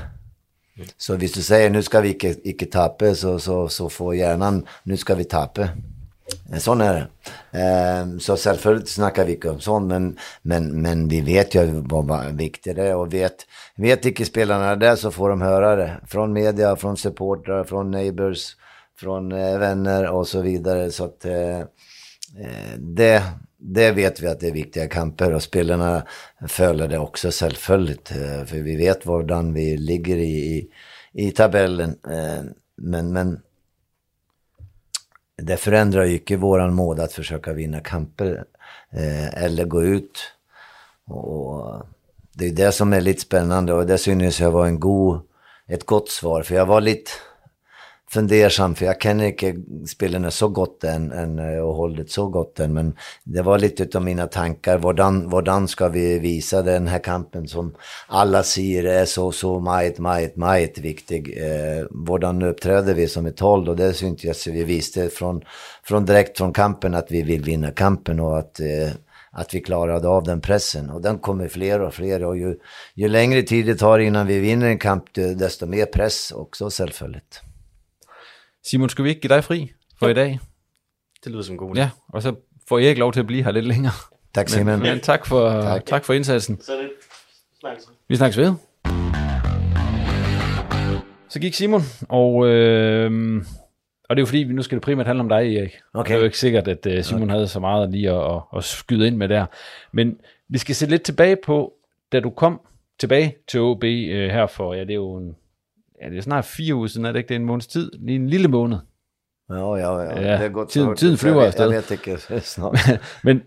Så 0.97 1.13
om 1.13 1.19
du 1.19 1.27
säger 1.27 1.69
nu 1.69 1.83
ska 1.83 2.01
vi 2.01 2.13
inte, 2.13 2.49
inte 2.49 2.65
tappa 2.65 3.15
så, 3.15 3.39
så, 3.39 3.69
så 3.69 3.89
får 3.89 4.15
hjärnan 4.15 4.65
nu 4.83 4.97
ska 4.97 5.15
vi 5.15 5.23
tappa. 5.23 5.69
Eh, 6.53 6.57
sån 6.57 6.81
är 6.81 6.93
det. 6.93 7.07
Ehm, 7.59 8.19
så 8.19 8.37
självklart 8.37 8.87
snackar 8.87 9.25
vi 9.25 9.33
inte 9.33 9.49
om 9.49 9.59
sånt, 9.59 9.87
men, 9.87 10.17
men, 10.41 10.81
men 10.81 11.07
vi 11.07 11.21
vet 11.21 11.55
ju 11.55 11.65
vad 11.85 12.35
viktigt 12.35 12.75
det 12.75 12.87
är 12.87 12.95
och 12.95 13.13
vet, 13.13 13.35
vet 13.75 14.05
icke 14.05 14.25
spelarna 14.25 14.75
det 14.75 14.97
så 14.97 15.11
får 15.11 15.29
de 15.29 15.41
höra 15.41 15.75
det. 15.75 15.97
Från 16.07 16.33
media, 16.33 16.75
från 16.75 16.97
supportrar, 16.97 17.63
från 17.63 17.91
neighbors, 17.91 18.55
från 18.99 19.31
eh, 19.31 19.57
vänner 19.57 20.11
och 20.11 20.27
så 20.27 20.41
vidare. 20.41 20.91
Så 20.91 21.05
att 21.05 21.25
eh, 21.25 21.59
det, 22.77 23.23
det 23.57 23.91
vet 23.91 24.21
vi 24.21 24.27
att 24.27 24.39
det 24.39 24.47
är 24.47 24.51
viktiga 24.51 24.87
kamper 24.87 25.33
och 25.33 25.43
spelarna 25.43 26.03
följer 26.47 26.87
det 26.87 26.97
också 26.97 27.29
självföljt. 27.31 28.07
För 28.45 28.61
vi 28.61 28.75
vet 28.75 29.05
vardan 29.05 29.53
vi 29.53 29.77
ligger 29.77 30.17
i, 30.17 30.57
i, 30.57 30.69
i 31.13 31.31
tabellen. 31.31 31.95
Men, 32.77 33.13
men 33.13 33.39
det 35.41 35.57
förändrar 35.57 36.05
ju 36.05 36.13
inte 36.13 36.35
våran 36.35 36.73
mål 36.73 36.99
att 36.99 37.13
försöka 37.13 37.53
vinna 37.53 37.79
kamper 37.79 38.43
eh, 38.91 39.43
eller 39.43 39.65
gå 39.65 39.83
ut. 39.83 40.19
Och 41.07 41.85
det 42.33 42.47
är 42.47 42.51
det 42.51 42.71
som 42.71 42.93
är 42.93 43.01
lite 43.01 43.21
spännande 43.21 43.73
och 43.73 43.85
det 43.85 43.97
synes 43.97 44.39
jag 44.39 44.51
vara 44.51 44.67
en 44.67 44.79
god, 44.79 45.21
ett 45.67 45.85
gott 45.85 46.09
svar. 46.09 46.43
För 46.43 46.55
jag 46.55 46.65
var 46.65 46.81
lite 46.81 47.11
fundersam, 48.13 48.75
för 48.75 48.85
jag 48.85 49.01
känner 49.01 49.25
inte 49.25 49.55
spelarna 49.87 50.31
så 50.31 50.47
gott 50.47 50.83
än, 50.83 51.11
än 51.11 51.39
eh, 51.39 51.59
och 51.59 51.75
hållit 51.75 52.11
så 52.11 52.27
gott 52.27 52.59
än. 52.59 52.73
Men 52.73 52.95
det 53.23 53.41
var 53.41 53.59
lite 53.59 53.97
av 53.97 54.03
mina 54.03 54.27
tankar. 54.27 54.77
Hvordan, 54.77 55.25
hvordan 55.25 55.67
ska 55.67 55.87
vi 55.87 56.19
visa 56.19 56.61
den 56.61 56.87
här 56.87 56.99
kampen 56.99 57.47
som 57.47 57.75
alla 58.07 58.43
säger 58.43 58.83
är 58.83 59.05
så, 59.05 59.31
så 59.31 59.59
majt, 59.59 59.99
majt, 59.99 60.35
majt 60.35 60.77
viktig. 60.77 61.37
Eh, 61.37 61.85
hvordan 62.05 62.41
uppträder 62.41 62.93
vi 62.93 63.07
som 63.07 63.25
ett 63.25 63.39
håll? 63.39 63.69
Och 63.69 63.75
det 63.75 63.93
syntes 63.93 64.47
jag 64.47 64.53
vi 64.53 64.63
visste 64.63 65.09
från, 65.09 65.41
från 65.83 66.05
direkt 66.05 66.37
från 66.37 66.53
kampen 66.53 66.95
att 66.95 67.11
vi 67.11 67.21
vill 67.21 67.43
vinna 67.43 67.71
kampen 67.71 68.19
och 68.19 68.39
att 68.39 68.59
eh, 68.59 68.91
att 69.33 69.53
vi 69.53 69.61
klarade 69.61 70.07
av 70.07 70.23
den 70.23 70.41
pressen. 70.41 70.89
Och 70.89 71.01
den 71.01 71.19
kommer 71.19 71.47
fler 71.47 71.81
och 71.81 71.93
fler. 71.93 72.23
Och 72.23 72.37
ju, 72.37 72.55
ju 72.93 73.07
längre 73.07 73.43
tid 73.43 73.65
det 73.65 73.75
tar 73.75 73.99
innan 73.99 74.27
vi 74.27 74.39
vinner 74.39 74.67
en 74.67 74.79
kamp, 74.79 75.13
desto 75.13 75.65
mer 75.65 75.85
press 75.85 76.31
också 76.31 76.69
självfallet. 76.69 77.41
Simon, 78.63 78.89
skal 78.89 79.03
vi 79.05 79.09
ikke 79.09 79.21
give 79.21 79.35
dig 79.35 79.43
fri 79.43 79.71
for 79.99 80.05
ja. 80.05 80.11
i 80.11 80.13
dag? 80.13 80.39
Det 81.23 81.31
lyder 81.31 81.43
som 81.43 81.57
god 81.57 81.75
Ja, 81.75 81.89
og 82.07 82.21
så 82.21 82.35
får 82.69 82.79
Erik 82.79 82.97
lov 82.97 83.13
til 83.13 83.19
at 83.19 83.27
blive 83.27 83.43
her 83.43 83.51
lidt 83.51 83.65
længere. 83.65 83.93
Tak 84.33 84.49
Simon. 84.49 84.79
Men, 84.79 84.79
men 84.79 84.99
tak, 84.99 85.25
for, 85.25 85.49
tak. 85.61 85.85
tak 85.85 86.05
for 86.05 86.13
indsatsen. 86.13 86.61
Så 86.61 86.71
det 86.71 86.89
snakkes. 87.59 87.89
Vi 88.07 88.15
snakkes 88.15 88.37
ved. 88.37 88.53
Så 91.29 91.39
gik 91.39 91.53
Simon, 91.53 91.81
og, 92.09 92.47
øh, 92.47 93.41
og 94.09 94.15
det 94.15 94.19
er 94.19 94.21
jo 94.21 94.25
fordi, 94.25 94.37
vi 94.37 94.53
nu 94.53 94.61
skal 94.61 94.75
det 94.75 94.83
primært 94.83 95.05
handle 95.05 95.21
om 95.21 95.29
dig, 95.29 95.55
Erik. 95.57 95.77
Okay. 95.93 96.09
Det 96.09 96.15
er 96.15 96.19
jo 96.19 96.25
ikke 96.25 96.39
sikkert, 96.39 96.67
at 96.67 96.85
uh, 96.85 97.03
Simon 97.03 97.23
okay. 97.23 97.31
havde 97.31 97.47
så 97.47 97.59
meget 97.59 97.91
lige 97.91 98.11
at, 98.11 98.31
at, 98.35 98.41
at 98.57 98.63
skyde 98.63 99.07
ind 99.07 99.15
med 99.15 99.29
der. 99.29 99.45
Men 99.91 100.19
vi 100.49 100.57
skal 100.57 100.75
se 100.75 100.85
lidt 100.85 101.03
tilbage 101.03 101.37
på, 101.45 101.73
da 102.11 102.19
du 102.19 102.29
kom 102.29 102.61
tilbage 102.99 103.35
til 103.47 103.59
OB 103.59 103.83
øh, 103.83 104.29
her 104.29 104.47
for, 104.47 104.73
ja, 104.73 104.81
det 104.81 104.89
er 104.89 104.95
jo 104.95 105.17
en, 105.17 105.35
ja, 106.01 106.09
det 106.09 106.17
er 106.17 106.21
snart 106.21 106.45
fire 106.45 106.75
uger 106.75 106.87
siden, 106.87 107.05
er 107.05 107.11
det 107.11 107.19
ikke? 107.19 107.27
Det 107.29 107.35
er 107.35 107.39
en 107.39 107.45
måneds 107.45 107.67
tid, 107.67 107.91
lige 107.99 108.15
en 108.15 108.29
lille 108.29 108.47
måned. 108.47 108.77
Ja, 109.49 109.75
ja, 109.75 109.99
ja. 109.99 110.21
Ja, 110.21 110.37
det 110.37 110.45
er 110.45 110.49
godt 110.49 110.69
tiden- 110.69 110.95
tiden 110.95 111.17
flyver 111.17 111.37
jeg, 111.37 111.47
afsted. 111.47 111.65
Jeg 111.71 111.75
vet 111.75 111.91
ikke 111.91 112.39
snart. 112.41 112.77
Men 113.23 113.41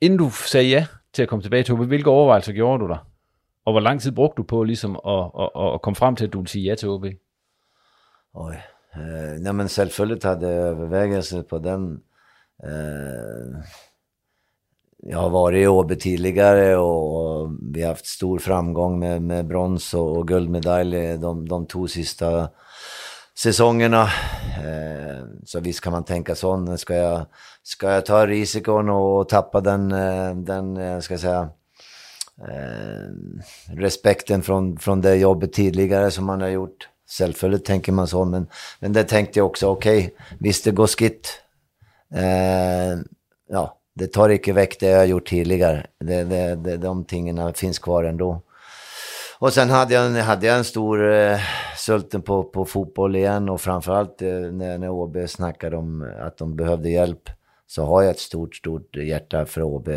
inden 0.00 0.18
du 0.18 0.30
sagde 0.30 0.68
ja 0.68 0.86
til 1.12 1.22
at 1.22 1.28
komme 1.28 1.42
tilbage 1.42 1.62
til 1.62 1.74
OB, 1.74 1.80
hvilke 1.80 2.10
overvejelser 2.10 2.52
gjorde 2.52 2.84
du 2.84 2.88
der? 2.88 3.08
Og 3.64 3.72
hvor 3.72 3.80
lang 3.80 4.00
tid 4.00 4.12
brugte 4.12 4.36
du 4.36 4.42
på 4.42 4.62
ligesom 4.64 5.00
at, 5.06 5.30
at, 5.40 5.74
at, 5.74 5.82
komme 5.82 5.96
frem 5.96 6.16
til, 6.16 6.24
at 6.26 6.32
du 6.32 6.38
ville 6.38 6.48
sige 6.50 6.64
ja 6.64 6.74
til 6.74 6.88
OB? 6.88 7.04
Oj. 8.34 8.54
Eh, 8.96 9.40
nej 9.40 9.52
men 9.52 9.68
självföljt 9.68 10.24
hade 10.24 10.48
jag 10.48 10.68
övervägelser 10.70 11.42
på 11.42 11.58
den. 11.58 12.02
Eh, 12.64 13.62
jag 15.06 15.18
har 15.18 15.30
varit 15.30 15.62
i 15.62 15.66
Åby 15.66 15.96
tidigare 15.96 16.76
och, 16.76 17.50
vi 17.72 17.82
har 17.82 17.88
haft 17.88 18.06
stor 18.06 18.38
framgång 18.38 18.98
med, 18.98 19.22
med 19.22 19.46
brons 19.46 19.94
och, 19.94 20.16
och 20.16 20.28
guldmedalj 20.28 21.18
de, 21.18 21.48
de 21.48 21.66
två 21.66 21.88
sista 21.88 22.48
säsongerna. 23.38 24.02
Eh, 24.58 25.24
så 25.44 25.60
visst 25.60 25.80
kan 25.80 25.92
man 25.92 26.04
tänka 26.04 26.34
så. 26.34 26.76
Ska 26.76 26.94
jag, 26.94 27.26
ska 27.62 27.90
jag 27.90 28.06
ta 28.06 28.26
risikon 28.26 28.88
och 28.88 29.28
tappa 29.28 29.60
den, 29.60 29.92
eh, 29.92 30.34
den 30.34 30.76
eh, 30.76 31.00
ska 31.00 31.14
jag 31.14 31.20
säga, 31.20 31.48
eh, 32.48 33.08
respekten 33.76 34.42
från, 34.42 34.78
från 34.78 35.00
det 35.00 35.14
jobbet 35.14 35.52
tidigare 35.52 36.10
som 36.10 36.24
man 36.24 36.40
har 36.40 36.48
gjort. 36.48 36.88
Självfallet 37.18 37.64
tänker 37.64 37.92
man 37.92 38.06
så, 38.06 38.24
men, 38.24 38.46
men 38.80 38.92
det 38.92 39.04
tänkte 39.04 39.38
jag 39.38 39.46
också, 39.46 39.68
okej, 39.68 40.14
visst 40.38 40.64
det 40.64 40.70
går 40.70 40.86
skitt. 40.86 41.28
Eh, 42.14 42.98
ja, 43.48 43.78
det 43.94 44.06
tar 44.12 44.28
icke 44.28 44.52
väck 44.52 44.80
det 44.80 44.86
jag 44.88 44.98
har 44.98 45.04
gjort 45.04 45.28
tidigare. 45.28 45.86
Det, 46.00 46.24
det, 46.24 46.54
det, 46.54 46.76
de 46.76 47.04
tingen 47.04 47.54
finns 47.54 47.78
kvar 47.78 48.04
ändå. 48.04 48.42
Och 49.38 49.52
sen 49.52 49.70
hade 49.70 49.94
jag, 49.94 50.06
en- 50.06 50.14
hade 50.16 50.46
jag 50.46 50.56
en 50.56 50.64
stor 50.64 51.12
eh, 51.12 51.38
sulten 51.76 52.22
på, 52.22 52.44
på 52.44 52.64
fotboll 52.64 53.16
igen 53.16 53.48
och 53.48 53.60
framförallt 53.60 54.22
eh, 54.22 54.28
när, 54.28 54.78
när 54.78 54.88
OB 54.90 55.16
snackade 55.28 55.76
om 55.76 56.12
att 56.20 56.36
de 56.38 56.56
behövde 56.56 56.90
hjälp 56.90 57.30
så 57.66 57.84
har 57.84 58.02
jag 58.02 58.10
ett 58.10 58.18
stort, 58.18 58.56
stort 58.56 58.96
hjärta 58.96 59.46
för 59.46 59.62
OB. 59.62 59.88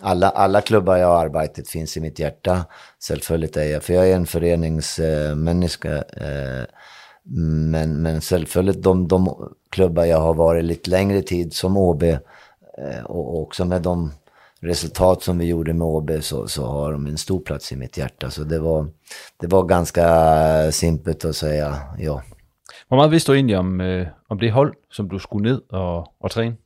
Alla, 0.00 0.28
alla 0.30 0.60
klubbar 0.60 0.96
jag 0.96 1.06
har 1.06 1.24
arbetat 1.24 1.68
finns 1.68 1.96
i 1.96 2.00
mitt 2.00 2.18
hjärta. 2.18 2.64
Självfallet 3.08 3.56
är 3.56 3.64
jag, 3.64 3.82
för 3.82 3.92
jag 3.94 4.08
är 4.10 4.16
en 4.16 4.26
föreningsmänniska. 4.26 5.94
Eh, 5.96 6.64
mm, 7.36 7.70
men, 7.70 8.02
men 8.02 8.20
självföljt 8.20 8.82
de, 8.82 9.08
de 9.08 9.48
klubbar 9.70 10.04
jag 10.04 10.18
har 10.20 10.34
varit 10.34 10.64
lite 10.64 10.90
längre 10.90 11.22
tid 11.22 11.52
som 11.54 11.76
OB 11.76 12.04
och 13.04 13.42
också 13.42 13.64
med 13.64 13.82
de 13.82 14.12
resultat 14.60 15.22
som 15.22 15.38
vi 15.38 15.44
gjorde 15.44 15.72
med 15.72 15.86
ÅB 15.86 16.10
så, 16.20 16.48
så 16.48 16.66
har 16.66 16.92
de 16.92 17.06
en 17.06 17.18
stor 17.18 17.40
plats 17.40 17.72
i 17.72 17.76
mitt 17.76 17.96
hjärta. 17.96 18.30
Så 18.30 18.44
det 18.44 18.58
var, 18.58 18.86
det 19.40 19.46
var 19.46 19.62
ganska 19.62 20.72
simpelt 20.72 21.24
att 21.24 21.36
säga 21.36 21.76
ja. 21.98 22.22
Hvor 22.88 22.96
meget 22.96 23.10
vidste 23.10 23.32
du 23.32 23.36
egentlig 23.36 23.58
om, 23.58 23.80
øh, 23.80 24.06
om 24.28 24.38
det 24.38 24.50
hold, 24.50 24.74
som 24.90 25.08
du 25.08 25.18
skulle 25.18 25.50
ned 25.50 25.60
og, 25.70 26.06
og 26.20 26.30
træne? 26.30 26.56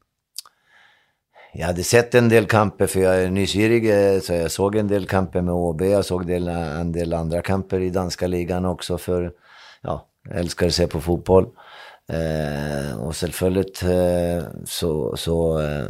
Jag 1.54 1.66
hade 1.66 1.84
sett 1.84 2.14
en 2.14 2.28
del 2.28 2.46
kamper 2.46 2.86
för 2.86 3.00
jag 3.00 3.22
är 3.22 3.30
nyfirig, 3.30 3.90
eh, 3.90 4.20
så 4.20 4.32
jag 4.32 4.50
såg 4.50 4.76
en 4.76 4.88
del 4.88 5.06
kamper 5.06 5.42
med 5.42 5.54
ÅB. 5.54 5.82
Jag 5.82 6.04
såg 6.04 6.26
del, 6.26 6.48
en 6.48 6.92
del 6.92 7.12
andra 7.12 7.42
kamper 7.42 7.80
i 7.80 7.90
danska 7.90 8.26
ligan 8.26 8.64
också 8.64 8.98
för, 8.98 9.32
ja, 9.82 10.06
jag 10.28 10.38
älskar 10.38 10.66
att 10.66 10.74
se 10.74 10.86
på 10.86 11.00
fotboll. 11.00 11.46
Eh, 12.08 12.96
och 13.00 13.16
självfallet 13.16 13.82
eh, 13.82 14.44
så, 14.64 15.16
så 15.16 15.60
eh, 15.60 15.86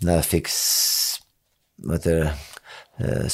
när 0.00 0.14
jag 0.14 0.24
fick, 0.24 0.48
vad 1.76 1.96
heter 1.96 2.14
det, 2.14 2.32
eh, 3.04 3.26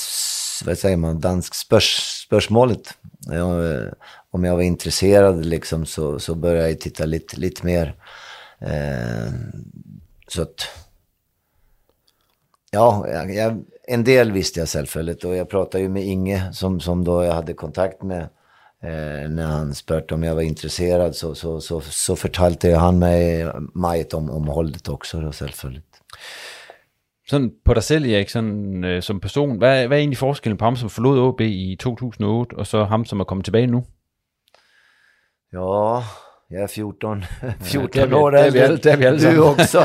vad 0.64 0.79
säger 0.79 0.97
man, 0.97 1.20
dansk 1.20 1.55
spörs, 1.55 2.20
spörsmålet. 2.27 2.94
Eh, 3.33 3.38
eh, 3.38 3.92
om 4.31 4.44
jag 4.44 4.57
var 4.57 4.62
intresserad 4.62 5.47
liksom 5.47 5.87
så, 5.87 6.18
så 6.18 6.35
började 6.35 6.68
jag 6.68 6.81
titta 6.81 7.05
lite, 7.05 7.37
lite 7.37 7.66
mer. 7.66 7.94
Eh, 8.59 9.33
så 10.29 10.42
att, 10.42 10.68
ja, 12.70 13.09
jag, 13.09 13.35
jag, 13.35 13.64
en 13.87 14.05
del 14.05 14.33
visste 14.33 14.61
jag 14.61 14.68
självfallet 14.68 15.25
och 15.25 15.37
jag 15.37 15.49
pratade 15.49 15.83
ju 15.83 15.88
med 15.88 16.05
Inge 16.05 16.53
som, 16.53 16.81
som 16.81 17.05
då 17.05 17.25
jag 17.25 17.33
hade 17.33 17.55
kontakt 17.55 18.03
med. 18.03 18.29
Eh, 18.85 19.29
när 19.31 19.47
han 19.47 19.75
spurte 19.75 20.14
om 20.14 20.23
jag 20.23 20.35
var 20.35 20.42
intresserad 20.42 21.14
så, 21.14 21.35
så, 21.35 21.61
så, 21.61 21.81
så 21.81 22.16
förtalte 22.16 22.75
han 22.77 22.99
mig 22.99 23.47
meget 23.75 24.14
om, 24.14 24.31
om 24.31 24.49
hållet 24.49 24.88
också 24.88 25.20
då 25.20 25.33
självfallet. 25.33 25.85
Sådan 27.31 27.51
på 27.64 27.75
dig 27.75 27.83
selv, 27.83 28.07
Erik, 28.07 28.29
sådan, 28.31 28.85
øh, 28.85 29.03
som 29.03 29.20
person, 29.20 29.59
hvad, 29.59 29.87
hvad 29.87 29.97
er 29.99 30.01
egentlig 30.01 30.18
forskellen 30.18 30.59
på 30.59 30.64
ham, 30.64 30.77
som 30.77 30.90
forlod 30.90 31.18
OB 31.18 31.40
i 31.40 31.77
2008, 31.81 32.57
og 32.57 32.66
så 32.66 32.85
ham, 32.85 33.05
som 33.05 33.20
er 33.20 33.25
kommet 33.25 33.44
tilbage 33.44 33.66
nu? 33.66 33.83
Ja, 35.53 36.03
jag 36.51 36.62
är 36.62 36.66
14, 36.66 37.25
14 37.61 37.90
det 37.92 38.03
är 38.03 38.07
vi- 38.07 38.14
år 38.14 38.31
det 38.31 38.40
är 38.40 38.51
vi 38.51 38.61
alla- 38.61 38.77
det 38.77 38.92
är 38.92 38.97
vi 38.97 39.07
alla 39.07 39.31
Du 39.31 39.40
också. 39.40 39.79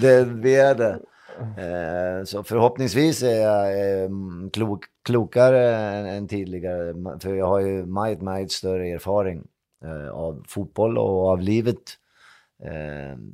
det, 0.00 0.24
vi 0.24 0.54
är 0.54 0.74
det. 0.82 0.98
Eh, 1.40 2.24
så 2.24 2.42
förhoppningsvis 2.42 3.22
är 3.22 3.40
jag 3.40 4.02
eh, 4.02 4.10
klok, 4.52 4.84
klokare 5.04 5.76
än, 5.76 6.28
tidigare. 6.28 6.94
För 7.20 7.34
jag 7.34 7.46
har 7.46 7.60
ju 7.60 7.86
mycket, 7.86 8.22
mycket 8.22 8.52
större 8.52 8.88
erfaring 8.88 9.42
eh, 9.84 10.08
av 10.08 10.44
fotboll 10.48 10.98
och 10.98 11.28
av 11.28 11.40
livet. 11.40 11.98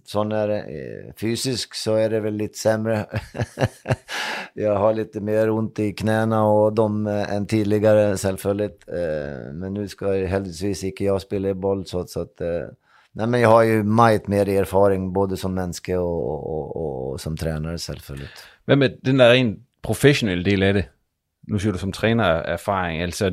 Så 0.05 0.25
när 0.25 0.49
det 0.49 0.59
är 0.59 1.13
fysiskt 1.21 1.77
så 1.77 1.95
är 1.95 2.11
det 2.11 2.21
väl 2.21 2.35
lite 2.35 2.59
sämre. 2.59 3.07
jag 4.55 4.77
har 4.77 4.95
lite 4.95 5.21
mer 5.21 5.51
ont 5.51 5.79
i 5.79 5.93
knäna 5.93 6.45
och 6.45 6.73
de 6.73 7.07
än 7.07 7.47
tidigare 7.47 8.17
självfallet. 8.17 8.85
Men 9.53 9.75
nu 9.75 9.89
ska 9.89 10.17
jag 10.17 10.29
heldigvis 10.29 10.85
inte 10.85 11.05
jag 11.05 11.23
spela 11.23 11.55
boll 11.55 11.87
så, 11.87 12.07
så 12.07 12.21
att... 12.21 12.41
Nej 13.15 13.27
men 13.27 13.41
jag 13.41 13.49
har 13.49 13.63
ju 13.63 13.83
meget 13.83 14.29
mer 14.29 14.49
erfaring 14.49 15.13
både 15.13 15.37
som 15.37 15.55
människa 15.55 15.99
och, 15.99 16.31
och, 16.31 16.77
och, 16.77 16.77
och 16.77 17.21
som 17.21 17.37
tränare 17.37 17.79
självfallet. 17.79 18.29
Hvad 18.65 18.77
med 18.77 18.91
den 19.05 19.19
der 19.19 19.31
rent 19.31 19.59
professionelle 19.83 20.45
del 20.45 20.63
af 20.63 20.75
det? 20.75 20.85
Nu 21.49 21.59
siger 21.59 21.73
du 21.73 21.79
som 21.79 21.93
træner 21.93 22.25
erfaring, 22.25 23.03
altså 23.03 23.33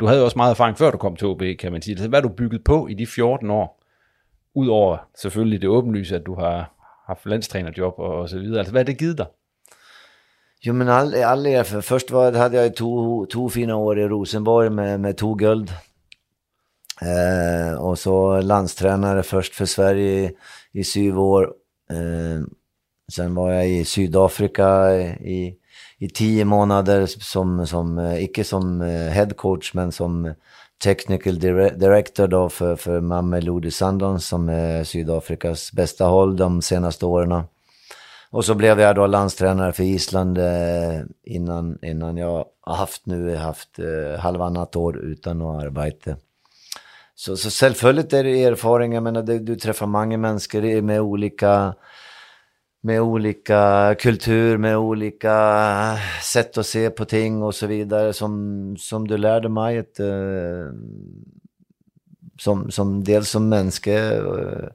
du 0.00 0.06
havde 0.06 0.18
jo 0.18 0.24
også 0.24 0.38
meget 0.38 0.50
erfaring 0.50 0.78
før 0.78 0.90
du 0.90 0.98
kom 0.98 1.16
til 1.16 1.26
OB, 1.26 1.42
kan 1.58 1.72
man. 1.72 1.82
Altså, 1.88 2.08
hvad 2.08 2.20
har 2.20 2.28
du 2.28 2.34
bygget 2.34 2.64
på 2.64 2.86
i 2.86 2.94
de 2.94 3.06
14 3.06 3.50
år? 3.50 3.80
Udover 4.54 4.98
selvfølgelig 5.14 5.60
det 5.60 5.68
åbenlyse, 5.68 6.16
at 6.16 6.26
du 6.26 6.34
har 6.34 6.74
haft 7.06 7.26
landstrænerjob 7.26 7.94
og, 7.98 8.14
og 8.14 8.28
så 8.28 8.38
videre. 8.38 8.58
Altså 8.58 8.72
hvad 8.72 8.80
har 8.80 8.84
det 8.84 8.98
givet 8.98 9.18
dig? 9.18 9.26
Jo 10.66 10.72
men 10.72 10.88
all, 10.88 11.14
all 11.14 11.46
erfarenhet. 11.46 11.84
Först 11.84 12.12
var, 12.12 12.32
hade 12.32 12.62
jag 12.62 12.76
två, 12.76 13.26
två 13.26 13.48
fina 13.48 13.74
år 13.76 13.98
i 13.98 14.08
Rosenborg 14.08 14.72
med, 14.72 14.98
med 14.98 15.14
två 15.14 15.34
guld. 15.34 15.68
Eh, 17.00 17.74
och 17.74 17.98
så 17.98 18.40
landstränare 18.40 19.22
först 19.22 19.54
för 19.54 19.66
Sverige 19.66 20.10
i, 20.10 20.36
i 20.72 20.84
sju 20.84 21.16
år. 21.16 21.52
Eh, 21.90 22.46
sen 23.12 23.34
var 23.34 23.52
jag 23.52 23.68
i 23.68 23.84
Sydafrika 23.84 24.96
i, 25.20 25.56
i 25.98 26.08
tio 26.08 26.44
månader 26.44 27.06
som, 27.06 27.66
som 27.66 27.98
eh, 27.98 28.24
icke 28.24 28.44
som 28.44 28.80
eh, 28.80 29.10
head 29.12 29.30
coach 29.36 29.74
men 29.74 29.92
som 29.92 30.34
technical 30.84 31.38
director 31.38 32.26
då 32.26 32.48
för, 32.48 32.76
för 32.76 33.00
Mamelodi 33.00 33.70
Sundowns 33.70 34.26
som 34.26 34.48
är 34.48 34.84
Sydafrikas 34.84 35.72
bästa 35.72 36.04
håll 36.04 36.36
de 36.36 36.62
senaste 36.62 37.06
åren. 37.06 37.42
Och 38.30 38.44
så 38.44 38.54
blev 38.54 38.80
jag 38.80 38.96
då 38.96 39.06
landstränare 39.06 39.72
för 39.72 39.84
Island 39.84 40.38
eh, 40.38 41.00
innan, 41.24 41.78
innan 41.82 42.16
jag 42.16 42.44
har 42.60 42.76
haft 42.76 43.06
nu 43.06 43.36
haft 43.36 43.68
halvannat 44.18 44.76
år 44.76 44.96
utan 44.96 45.42
att 45.42 45.64
arbeta. 45.64 46.16
Så, 47.14 47.36
så 47.36 47.50
självfallet 47.50 48.12
är 48.12 48.24
det 48.24 48.44
erfarenhet. 48.44 48.94
jag 48.94 49.02
menar 49.02 49.22
du, 49.22 49.38
du 49.38 49.56
träffar 49.56 49.86
många 49.86 50.18
människor 50.18 50.82
med 50.82 51.00
olika 51.00 51.74
med 52.84 53.00
olika 53.00 53.94
kultur, 53.98 54.58
med 54.58 54.76
olika 54.76 55.98
sätt 56.22 56.58
att 56.58 56.66
se 56.66 56.90
på 56.90 57.04
ting 57.04 57.42
och 57.42 57.54
så 57.54 57.66
vidare 57.66 58.12
som, 58.12 58.76
som 58.78 59.08
du 59.08 59.16
lärde 59.16 59.48
mig 59.48 59.76
ett, 59.76 60.00
eh, 60.00 60.72
som, 62.38 62.70
som 62.70 63.04
dels 63.04 63.30
som 63.30 63.48
människa 63.48 63.90
eh, 63.92 64.68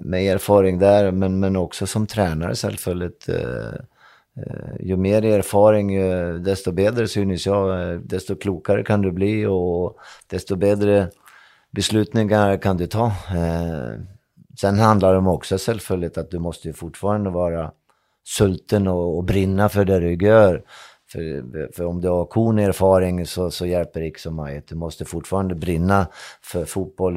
med 0.00 0.34
erfarenhet 0.34 0.80
där, 0.80 1.10
men, 1.10 1.40
men 1.40 1.56
också 1.56 1.86
som 1.86 2.06
tränare 2.06 2.54
självfallet. 2.54 3.28
Eh, 3.28 3.80
Eh, 4.46 4.86
ju 4.86 4.96
mer 4.96 5.24
erfaring, 5.24 5.90
ju, 5.90 6.38
desto 6.38 6.72
bättre 6.72 7.08
synes 7.08 7.46
jag, 7.46 7.92
eh, 7.92 7.98
desto 7.98 8.36
klokare 8.36 8.82
kan 8.82 9.02
du 9.02 9.12
bli 9.12 9.46
och 9.46 9.98
desto 10.26 10.56
bättre 10.56 11.08
beslutningar 11.70 12.56
kan 12.56 12.76
du 12.76 12.86
ta. 12.86 13.06
Eh, 13.06 14.00
sen 14.60 14.78
handlar 14.78 15.12
det 15.12 15.18
om 15.18 15.28
också 15.28 15.56
självfallet 15.58 16.18
att 16.18 16.30
du 16.30 16.38
måste 16.38 16.68
ju 16.68 16.74
fortfarande 16.74 17.30
vara 17.30 17.70
sulten 18.24 18.86
och, 18.86 19.16
och 19.16 19.24
brinna 19.24 19.68
för 19.68 19.84
det 19.84 20.00
du 20.00 20.26
gör. 20.26 20.62
För, 21.12 21.72
för 21.76 21.84
om 21.84 22.00
du 22.00 22.08
har 22.08 22.24
konerfaring 22.24 23.26
så, 23.26 23.50
så 23.50 23.66
hjälper 23.66 24.00
det 24.00 24.06
inte 24.06 24.20
så 24.20 24.30
mycket. 24.30 24.68
Du 24.68 24.74
måste 24.74 25.04
fortfarande 25.04 25.54
brinna 25.54 26.06
för 26.42 26.64
fotboll. 26.64 27.16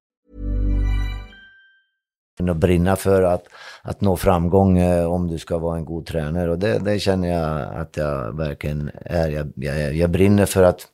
Att 2.49 2.57
brinna 2.57 2.95
för 2.95 3.23
att, 3.23 3.43
att 3.81 4.01
nå 4.01 4.17
framgång 4.17 4.77
eh, 4.77 5.11
om 5.13 5.27
du 5.27 5.37
ska 5.37 5.57
vara 5.57 5.77
en 5.77 5.85
god 5.85 6.05
tränare. 6.05 6.51
Och 6.51 6.59
det, 6.59 6.79
det 6.79 6.99
känner 6.99 7.29
jag 7.29 7.75
att 7.81 7.97
jag 7.97 8.37
verkligen 8.37 8.91
är. 9.05 9.29
Jag, 9.29 9.51
jag, 9.55 9.95
jag 9.95 10.09
brinner 10.09 10.45
för 10.45 10.63
att, 10.63 10.87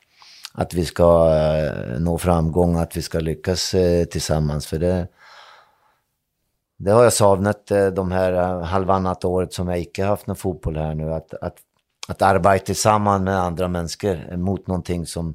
att 0.54 0.74
vi 0.74 0.84
ska 0.84 1.34
eh, 1.34 2.00
nå 2.00 2.18
framgång, 2.18 2.76
att 2.76 2.96
vi 2.96 3.02
ska 3.02 3.18
lyckas 3.20 3.74
eh, 3.74 4.04
tillsammans. 4.04 4.66
För 4.66 4.78
det, 4.78 5.08
det 6.78 6.90
har 6.90 7.02
jag 7.02 7.12
saknat 7.12 7.70
eh, 7.70 7.86
de 7.86 8.12
här 8.12 8.32
eh, 8.32 8.62
halvannat 8.62 9.24
året 9.24 9.52
som 9.52 9.68
jag 9.68 9.78
icke 9.78 10.04
haft 10.04 10.26
någon 10.26 10.36
fotboll 10.36 10.76
här 10.76 10.94
nu. 10.94 11.14
Att, 11.14 11.34
att, 11.34 11.56
att 12.08 12.22
arbeta 12.22 12.64
tillsammans 12.64 13.22
med 13.22 13.40
andra 13.40 13.68
människor 13.68 14.36
mot 14.36 14.66
någonting 14.66 15.06
som, 15.06 15.34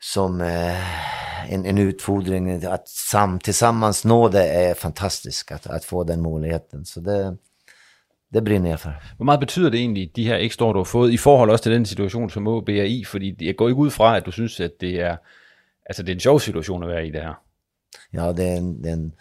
som 0.00 0.40
eh, 0.40 1.52
en, 1.52 1.66
en 1.66 1.78
utfordring. 1.78 2.64
Att 2.64 2.88
sam, 2.88 3.38
tillsammans 3.38 4.04
nå 4.04 4.28
det 4.28 4.44
är 4.44 4.74
fantastiskt, 4.74 5.52
att, 5.52 5.66
att 5.66 5.84
få 5.84 6.04
den 6.04 6.22
möjligheten. 6.22 6.84
Så 6.84 7.00
det, 7.00 7.36
det 8.32 8.42
brinner 8.42 8.70
jeg 8.70 8.80
for. 8.80 8.94
Hvor 9.16 9.24
meget 9.24 9.40
betyder 9.40 9.70
det 9.70 9.78
egentlig, 9.78 10.16
de 10.16 10.24
her 10.24 10.36
ekstra 10.36 10.66
år, 10.66 10.72
du 10.72 10.78
har 10.78 10.84
fået, 10.84 11.12
i 11.12 11.16
forhold 11.16 11.50
også 11.50 11.62
til 11.62 11.72
den 11.72 11.86
situation, 11.86 12.30
som 12.30 12.46
OB 12.48 12.68
er 12.68 12.84
i? 12.84 13.04
Fordi 13.04 13.36
jeg 13.40 13.56
går 13.56 13.68
ikke 13.68 13.80
ud 13.80 13.90
fra, 13.90 14.16
at 14.16 14.26
du 14.26 14.30
synes, 14.30 14.60
at 14.60 14.80
det 14.80 15.00
er, 15.00 15.16
altså 15.86 16.02
det 16.02 16.08
er 16.08 16.14
en 16.14 16.20
sjov 16.20 16.40
situation 16.40 16.82
at 16.82 16.88
være 16.88 17.06
i 17.06 17.10
det 17.10 17.20
her. 17.20 17.34
Ja, 18.12 18.32
det 18.32 18.48
är 18.48 18.56
en, 18.56 18.82
det 18.82 18.88
är 18.88 18.92
en, 18.92 19.14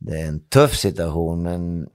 det 0.00 0.20
är 0.20 0.28
en 0.28 0.40
tuff 0.50 0.74
situation, 0.74 1.42
men 1.42 1.88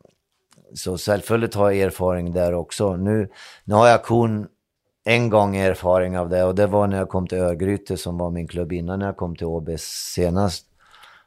så 0.75 0.97
självfallet 0.97 1.55
har 1.55 1.71
jag 1.71 1.81
erfarenhet 1.81 2.33
där 2.33 2.53
också. 2.53 2.95
Nu, 2.95 3.29
nu 3.65 3.75
har 3.75 3.87
jag 3.87 4.03
kun 4.03 4.47
en 5.05 5.29
gång 5.29 5.55
erfarenhet 5.55 6.21
av 6.21 6.29
det 6.29 6.43
och 6.43 6.55
det 6.55 6.67
var 6.67 6.87
när 6.87 6.97
jag 6.97 7.09
kom 7.09 7.27
till 7.27 7.37
Örgryte 7.37 7.97
som 7.97 8.17
var 8.17 8.31
min 8.31 8.47
klubb 8.47 8.71
innan 8.71 9.01
jag 9.01 9.17
kom 9.17 9.35
till 9.35 9.47
OB 9.47 9.69
senast. 9.79 10.65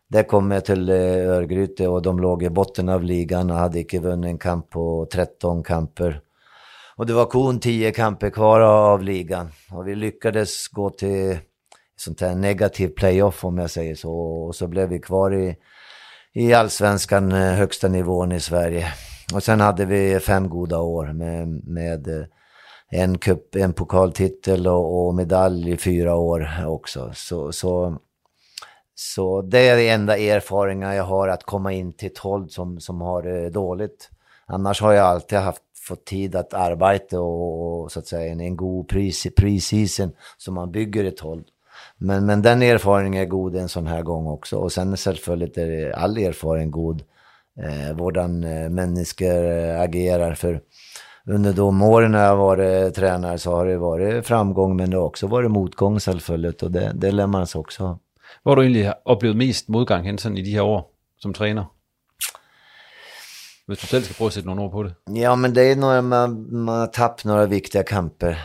Där 0.09 0.23
kom 0.23 0.51
jag 0.51 0.65
till 0.65 0.89
eh, 0.89 1.31
Örgryte 1.31 1.89
och 1.89 2.03
de 2.03 2.21
låg 2.21 2.43
i 2.43 2.51
botten 2.51 2.89
av 2.89 3.03
ligan 3.03 3.51
och 3.51 3.57
hade 3.57 3.81
inte 3.81 3.99
vunnit 3.99 4.29
en 4.29 4.39
kamp 4.39 4.71
på 4.71 5.07
13 5.13 5.63
kamper. 5.63 6.21
Och 6.97 7.07
det 7.07 7.13
var 7.13 7.27
kon 7.27 7.61
10 7.61 7.93
kamper 7.93 8.31
kvar 8.31 8.61
av 8.61 9.03
ligan. 9.03 9.49
Och 9.71 9.89
vi 9.89 9.95
lyckades 9.95 10.69
gå 10.69 10.91
till 10.91 11.39
sånt 11.97 12.21
här 12.21 12.35
negativ 12.35 12.89
playoff 12.89 13.45
om 13.45 13.59
jag 13.59 13.71
säger 13.71 13.95
så. 13.95 14.13
Och 14.13 14.55
så 14.55 14.67
blev 14.67 14.89
vi 14.89 14.99
kvar 14.99 15.35
i, 15.35 15.57
i 16.33 16.55
allsvenskan, 16.55 17.33
eh, 17.33 17.53
högsta 17.53 17.89
nivån 17.89 18.33
i 18.33 18.41
Sverige. 18.41 18.87
Och 19.35 19.43
sen 19.43 19.61
hade 19.61 19.85
vi 19.85 20.21
fem 20.21 20.49
goda 20.49 20.79
år 20.79 21.07
med, 21.13 21.49
med 21.65 22.09
eh, 22.09 22.27
en, 22.91 23.19
cup, 23.19 23.55
en 23.55 23.73
pokaltitel 23.73 24.67
och, 24.67 25.07
och 25.07 25.15
medalj 25.15 25.71
i 25.71 25.77
fyra 25.77 26.15
år 26.15 26.49
också. 26.67 27.13
Så, 27.15 27.53
så, 27.53 27.99
så 28.95 29.43
det 29.43 29.69
är 29.69 29.77
den 29.77 30.01
enda 30.01 30.19
erfarenheten 30.19 30.97
jag 30.97 31.05
har, 31.05 31.29
att 31.29 31.43
komma 31.43 31.73
in 31.73 31.93
till 31.93 32.07
ett 32.07 32.19
håll 32.19 32.51
som, 32.51 32.81
som 32.81 33.01
har 33.01 33.23
det 33.23 33.51
dåligt. 33.51 34.11
Annars 34.47 34.81
har 34.83 34.93
jag 34.93 35.07
alltid 35.07 35.39
haft, 35.39 35.63
fått 35.89 36.05
tid 36.05 36.37
att 36.37 36.55
arbeta 36.55 37.21
och, 37.21 37.83
och 37.83 37.93
så 37.93 37.99
att 37.99 38.07
säga 38.07 38.33
en, 38.33 38.41
en 38.41 38.57
god 38.57 38.89
pre-season 38.89 40.13
som 40.37 40.55
man 40.55 40.73
bygger 40.73 41.05
ett 41.05 41.21
håll. 41.21 41.45
Men, 41.99 42.27
men 42.27 42.43
den 42.43 42.63
erfarenheten 42.63 43.23
är 43.23 43.27
god 43.27 43.57
en 43.57 43.69
sån 43.69 43.87
här 43.87 44.03
gång 44.03 44.27
också. 44.27 44.57
Och 44.57 44.73
sen 44.73 44.97
självfallet 44.97 45.59
är 45.59 45.91
all 45.91 46.19
erfarenhet 46.19 46.71
god. 46.71 47.03
Eh, 47.63 47.97
Vårdan 47.97 48.45
eh, 48.45 48.69
människor 48.69 49.51
eh, 49.51 49.81
agerar. 49.81 50.35
För 50.35 50.61
under 51.27 51.53
de 51.53 51.83
åren 51.83 52.13
när 52.13 52.25
jag 52.25 52.37
varit 52.37 52.95
tränare 52.95 53.39
så 53.39 53.51
har 53.51 53.67
det 53.67 53.79
varit 53.79 54.27
framgång 54.27 54.77
men 54.77 54.91
det 54.91 54.97
har 54.97 55.05
också 55.05 55.27
varit 55.27 55.51
motgång 55.51 56.01
självfallet. 56.01 56.63
Och 56.63 56.71
det, 56.71 56.93
det 56.95 57.11
lär 57.11 57.27
man 57.27 57.47
sig 57.47 57.59
också 57.59 57.99
Hvor 58.43 58.51
har 58.51 58.57
du 58.57 58.63
egentlig 58.63 58.93
oplevet 59.05 59.37
mest 59.37 59.69
modgang 59.69 60.05
hen 60.05 60.19
sådan 60.19 60.39
i 60.39 60.43
de 60.43 60.51
her 60.51 60.63
år 60.63 60.85
som 61.19 61.35
træner? 61.35 61.65
Hvis 63.67 63.81
du 63.81 63.87
selv 63.87 64.03
skal 64.03 64.15
prøve 64.15 64.27
at 64.27 64.33
sætte 64.33 64.47
nogle 64.47 64.63
ord 64.63 64.73
på 64.73 64.83
det. 64.83 64.95
Ja, 65.21 65.37
men 65.37 65.55
det 65.55 65.63
är 65.63 65.77
när 65.77 66.01
man, 66.01 66.47
man 66.65 66.79
har 66.79 66.87
tappat 66.87 67.25
några 67.25 67.47
viktiga 67.47 67.83
kamper. 67.83 68.37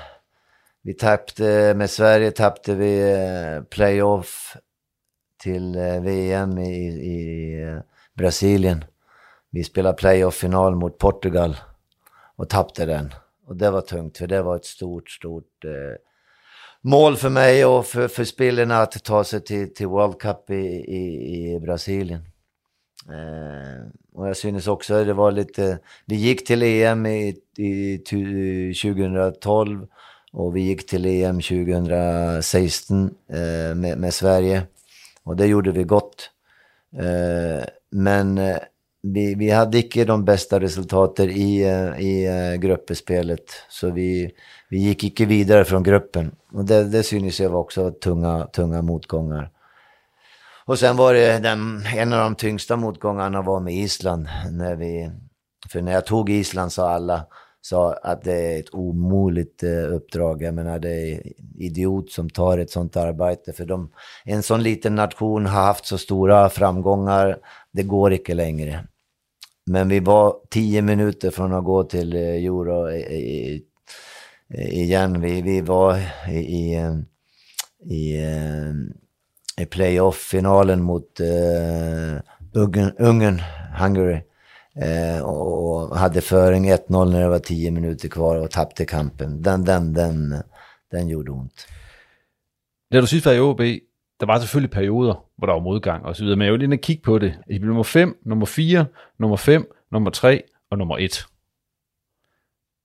Vi 0.84 0.94
tappade, 0.94 1.74
med 1.74 1.90
Sverige 1.90 2.32
tappade 2.32 2.78
vi 2.78 3.12
eh, 3.12 3.64
playoff 3.64 4.58
till 5.44 5.76
eh, 5.76 6.02
VM 6.02 6.58
i, 6.58 6.88
i 6.88 7.54
eh, 7.64 7.80
Brasilien. 8.18 8.84
Vi 9.52 9.64
spelade 9.64 9.98
playoff-final 9.98 10.76
mot 10.76 10.98
Portugal 10.98 11.56
och 12.42 12.50
tappade 12.50 12.86
den. 12.86 13.14
Och 13.48 13.56
det 13.56 13.72
var 13.72 13.82
tungt, 13.82 14.18
för 14.18 14.28
det 14.28 14.42
var 14.42 14.56
ett 14.56 14.66
stort, 14.66 15.10
stort 15.10 15.66
eh, 15.66 15.98
mål 16.82 17.16
för 17.16 17.30
mig 17.30 17.66
och 17.66 17.86
för, 17.86 18.08
för 18.08 18.24
spelarna 18.24 18.78
att 18.78 19.04
ta 19.04 19.24
sig 19.24 19.44
till, 19.44 19.74
till 19.74 19.88
World 19.88 20.20
Cup 20.20 20.50
i, 20.50 20.54
i, 20.54 21.54
i 21.54 21.60
Brasilien. 21.60 22.22
Eh, 23.10 23.88
och 24.14 24.28
jag 24.28 24.38
synes 24.38 24.68
också 24.68 25.04
det 25.04 25.14
var 25.14 25.32
lite, 25.32 25.80
vi 26.06 26.16
gick 26.16 26.48
till 26.48 26.64
EM 26.64 27.06
i, 27.06 27.36
i, 27.58 27.98
2012 28.84 29.88
och 30.34 30.56
vi 30.56 30.62
gick 30.62 30.88
till 30.88 31.06
EM 31.06 31.42
2016 31.42 33.16
eh, 33.30 33.76
med, 33.76 33.98
med, 33.98 34.14
Sverige. 34.14 34.64
Och 35.24 35.36
det 35.36 35.46
gjorde 35.46 35.72
vi 35.72 35.84
gott. 35.84 36.30
Eh, 36.98 37.66
men 37.92 38.38
eh, 38.38 38.58
vi, 39.04 39.36
vi 39.36 39.50
hade 39.50 39.78
inte 39.78 40.06
de 40.06 40.26
bästa 40.26 40.60
resultaten 40.60 41.30
i, 41.30 41.62
eh, 41.62 42.00
i 42.00 42.26
eh, 42.26 42.60
gruppspelet. 42.60 43.46
Så 43.70 43.92
vi, 43.92 44.32
vi 44.70 44.78
gick 44.78 45.04
inte 45.04 45.26
vidare 45.26 45.66
från 45.66 45.84
gruppen. 45.84 46.36
Och 46.54 46.66
det, 46.66 46.84
det 46.84 47.04
synes 47.04 47.40
jag 47.40 47.50
var 47.50 47.60
också 47.60 47.92
tunga, 47.92 48.46
tunga 48.46 48.82
motgångar. 48.82 49.52
Och 50.66 50.80
sen 50.80 50.98
var 50.98 51.14
det 51.14 51.40
den, 51.40 51.84
en 51.96 52.14
av 52.14 52.20
de 52.20 52.36
tyngsta 52.36 52.76
motgångarna 52.76 53.42
var 53.42 53.60
med 53.60 53.74
Island. 53.74 54.28
När 54.52 54.76
vi, 54.76 55.12
för 55.70 55.82
när 55.82 55.92
jag 55.92 56.06
tog 56.06 56.30
Island 56.30 56.72
sa 56.72 56.90
alla 56.90 57.26
sa 57.62 57.94
att 57.94 58.24
det 58.24 58.56
är 58.56 58.60
ett 58.60 58.74
omöjligt 58.74 59.64
eh, 59.64 59.94
uppdrag. 59.94 60.42
Jag 60.42 60.54
menar 60.54 60.80
det 60.80 61.14
är 61.14 61.22
idiot 61.58 62.12
som 62.12 62.30
tar 62.30 62.58
ett 62.58 62.72
sånt 62.72 62.98
arbete. 62.98 63.54
För 63.54 63.66
de, 63.66 63.92
en 64.26 64.44
sån 64.44 64.64
liten 64.64 64.96
nation 64.96 65.46
har 65.46 65.62
haft 65.64 65.86
så 65.86 65.98
stora 65.98 66.50
framgångar. 66.50 67.38
Det 67.72 67.84
går 67.84 68.14
inte 68.14 68.34
längre. 68.34 68.88
Men 69.66 69.90
vi 69.90 70.00
var 70.00 70.36
tio 70.50 70.82
minuter 70.82 71.32
från 71.32 71.54
att 71.54 71.64
gå 71.64 71.84
till 71.84 72.16
eh, 72.16 72.22
Euro 72.22 72.90
eh, 72.90 73.60
igen. 74.54 75.22
Vi, 75.22 75.42
vi 75.42 75.62
var 75.62 75.98
i, 76.30 76.38
i, 76.38 76.76
eh, 76.76 76.96
i, 77.92 78.18
i 79.62 79.66
playoff-finalen 79.66 80.82
mot 80.82 81.20
uh, 81.20 82.20
Ungern, 82.54 82.92
Ungern, 82.98 83.42
Hungary. 83.80 84.22
Uh, 84.84 85.22
och 85.22 85.98
hade 85.98 86.22
föring 86.22 86.72
1-0 86.72 87.12
när 87.12 87.22
det 87.22 87.28
var 87.28 87.40
tio 87.40 87.72
minuter 87.72 88.10
kvar 88.10 88.36
och 88.36 88.52
tappade 88.52 88.86
kampen. 88.86 89.42
Den, 89.42 89.66
den, 89.66 89.94
den, 89.94 90.36
den 90.92 91.08
gjorde 91.08 91.32
ont. 91.32 91.68
När 92.90 93.02
du 93.02 93.08
sist 93.08 93.26
var 93.26 93.34
i 93.34 93.40
OB, 93.40 93.62
der 94.22 94.28
var 94.28 94.40
selvfølgelig 94.40 94.72
perioder, 94.72 95.26
hvor 95.38 95.48
der 95.48 95.54
var 95.54 95.62
modgang 95.62 96.06
og 96.06 96.16
så 96.16 96.24
videre, 96.24 96.38
men 96.38 96.46
jeg 96.46 96.54
vil 96.54 96.70
lige 96.70 96.78
kigge 96.78 97.02
på 97.04 97.20
det. 97.20 97.34
I 97.50 97.60
blev 97.60 97.68
nummer 97.68 97.84
5, 97.84 98.22
nummer 98.26 98.46
4, 98.46 98.86
nummer 99.20 99.38
5, 99.38 99.76
nummer 99.92 100.10
3 100.10 100.44
og 100.72 100.78
nummer 100.78 100.98
1. 100.98 101.26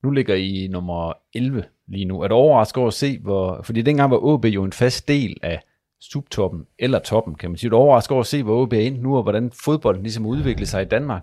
Nu 0.03 0.11
ligger 0.11 0.35
I 0.35 0.69
nummer 0.71 1.13
11 1.35 1.65
lige 1.89 2.05
nu. 2.05 2.21
Er 2.21 2.29
du 2.29 2.35
overrasket 2.35 2.77
over 2.77 2.89
at 2.89 2.95
se, 2.95 3.19
hvor... 3.19 3.63
Fordi 3.63 3.83
dengang 3.83 4.11
var 4.11 4.25
OB 4.25 4.45
jo 4.45 4.65
en 4.65 4.73
fast 4.73 5.09
del 5.09 5.37
af 5.43 5.63
subtoppen 6.01 6.67
eller 6.79 6.99
toppen, 6.99 7.35
kan 7.35 7.51
man 7.51 7.57
sige. 7.57 7.69
Er 7.69 7.71
du 7.71 7.77
overrasket 7.77 8.13
over 8.13 8.21
at 8.21 8.27
se, 8.27 8.43
hvor 8.43 8.63
OB 8.63 8.73
er 8.73 8.81
inde 8.81 9.03
nu, 9.03 9.17
og 9.17 9.23
hvordan 9.23 9.51
fodbolden 9.65 10.03
ligesom 10.03 10.27
udvikler 10.27 10.67
sig 10.67 10.83
i 10.83 10.85
Danmark? 10.85 11.23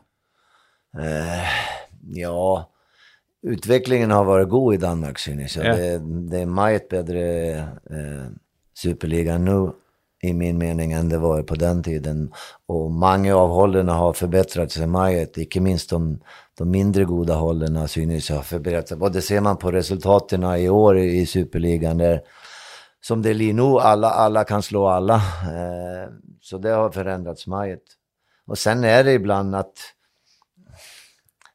Uh, 0.94 2.18
ja, 2.18 2.62
utvecklingen 3.44 4.10
har 4.10 4.24
varit 4.24 4.50
god 4.50 4.74
i 4.74 4.78
Danmark 4.78 5.18
synes 5.18 5.58
jag. 5.58 5.66
Ja. 5.66 5.72
Det, 5.72 6.32
det 6.32 6.42
är 6.42 6.46
mycket 6.46 6.90
bättre 6.90 7.62
uh, 7.90 8.32
superliga 8.76 9.38
nu 9.38 9.74
i 10.24 10.34
min 10.34 10.58
mening 10.58 10.92
än 10.92 11.10
det 11.10 11.18
var 11.18 11.44
på 11.44 11.56
den 11.56 11.84
tiden. 11.84 12.34
Och 12.66 12.92
många 12.92 13.36
av 13.36 13.50
hållen 13.50 13.90
har 13.90 14.14
förbättrat 14.14 14.72
sig 14.72 14.88
mycket, 14.88 15.38
inte 15.38 15.60
minst 15.60 15.90
de, 15.90 16.20
de 16.58 16.72
mindre 16.72 17.04
goda 17.04 17.36
hållen 17.36 17.88
synes 17.88 18.30
ha 18.30 18.42
förbättrat 18.42 18.88
sig. 18.88 18.98
Och 18.98 19.12
det 19.12 19.22
ser 19.22 19.42
man 19.42 19.58
på 19.58 19.72
resultaten 19.72 20.44
i 20.44 20.70
år 20.70 20.98
i 20.98 21.26
Superligan 21.26 21.98
där 21.98 22.22
som 23.02 23.22
det 23.22 23.30
är 23.30 23.54
nu, 23.54 23.80
alla, 23.80 24.10
alla 24.10 24.44
kan 24.44 24.64
slå 24.64 24.88
alla. 24.88 25.16
Eh, 25.16 26.10
så 26.42 26.58
det 26.58 26.70
har 26.70 26.90
förändrats 26.90 27.48
mycket. 27.48 27.84
Och 28.48 28.58
sen 28.58 28.84
är 28.84 29.04
det 29.04 29.14
ibland 29.14 29.56
att 29.56 29.74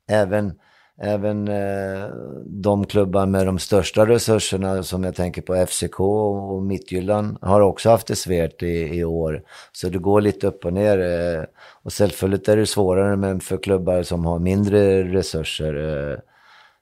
även 0.09 0.59
även 1.01 1.49
eh, 1.49 2.07
de 2.45 2.87
klubbar 2.87 3.27
med 3.27 3.47
de 3.47 3.59
största 3.59 4.07
resurserna 4.07 4.83
som 4.83 5.05
jag 5.05 5.15
tänker 5.15 5.43
på 5.43 5.67
FCK 5.67 6.01
och 6.01 6.63
Midtjylland 6.63 7.39
har 7.41 7.61
också 7.61 7.91
haft 7.91 8.07
det 8.07 8.17
svårt 8.17 8.63
i, 8.63 8.99
i 8.99 9.05
år. 9.05 9.43
Så 9.73 9.89
det 9.89 9.99
går 9.99 10.21
lite 10.21 10.47
upp 10.47 10.65
och 10.65 10.73
ner. 10.73 10.99
Eh, 10.99 11.45
och 11.83 11.93
självfallet 11.93 12.49
är 12.49 12.57
det 12.57 12.67
svårare 12.67 13.17
men 13.17 13.41
för 13.41 13.57
klubbar 13.57 14.03
som 14.03 14.25
har 14.25 14.39
mindre 14.39 15.05
resurser. 15.05 15.75
Eh, 16.11 16.19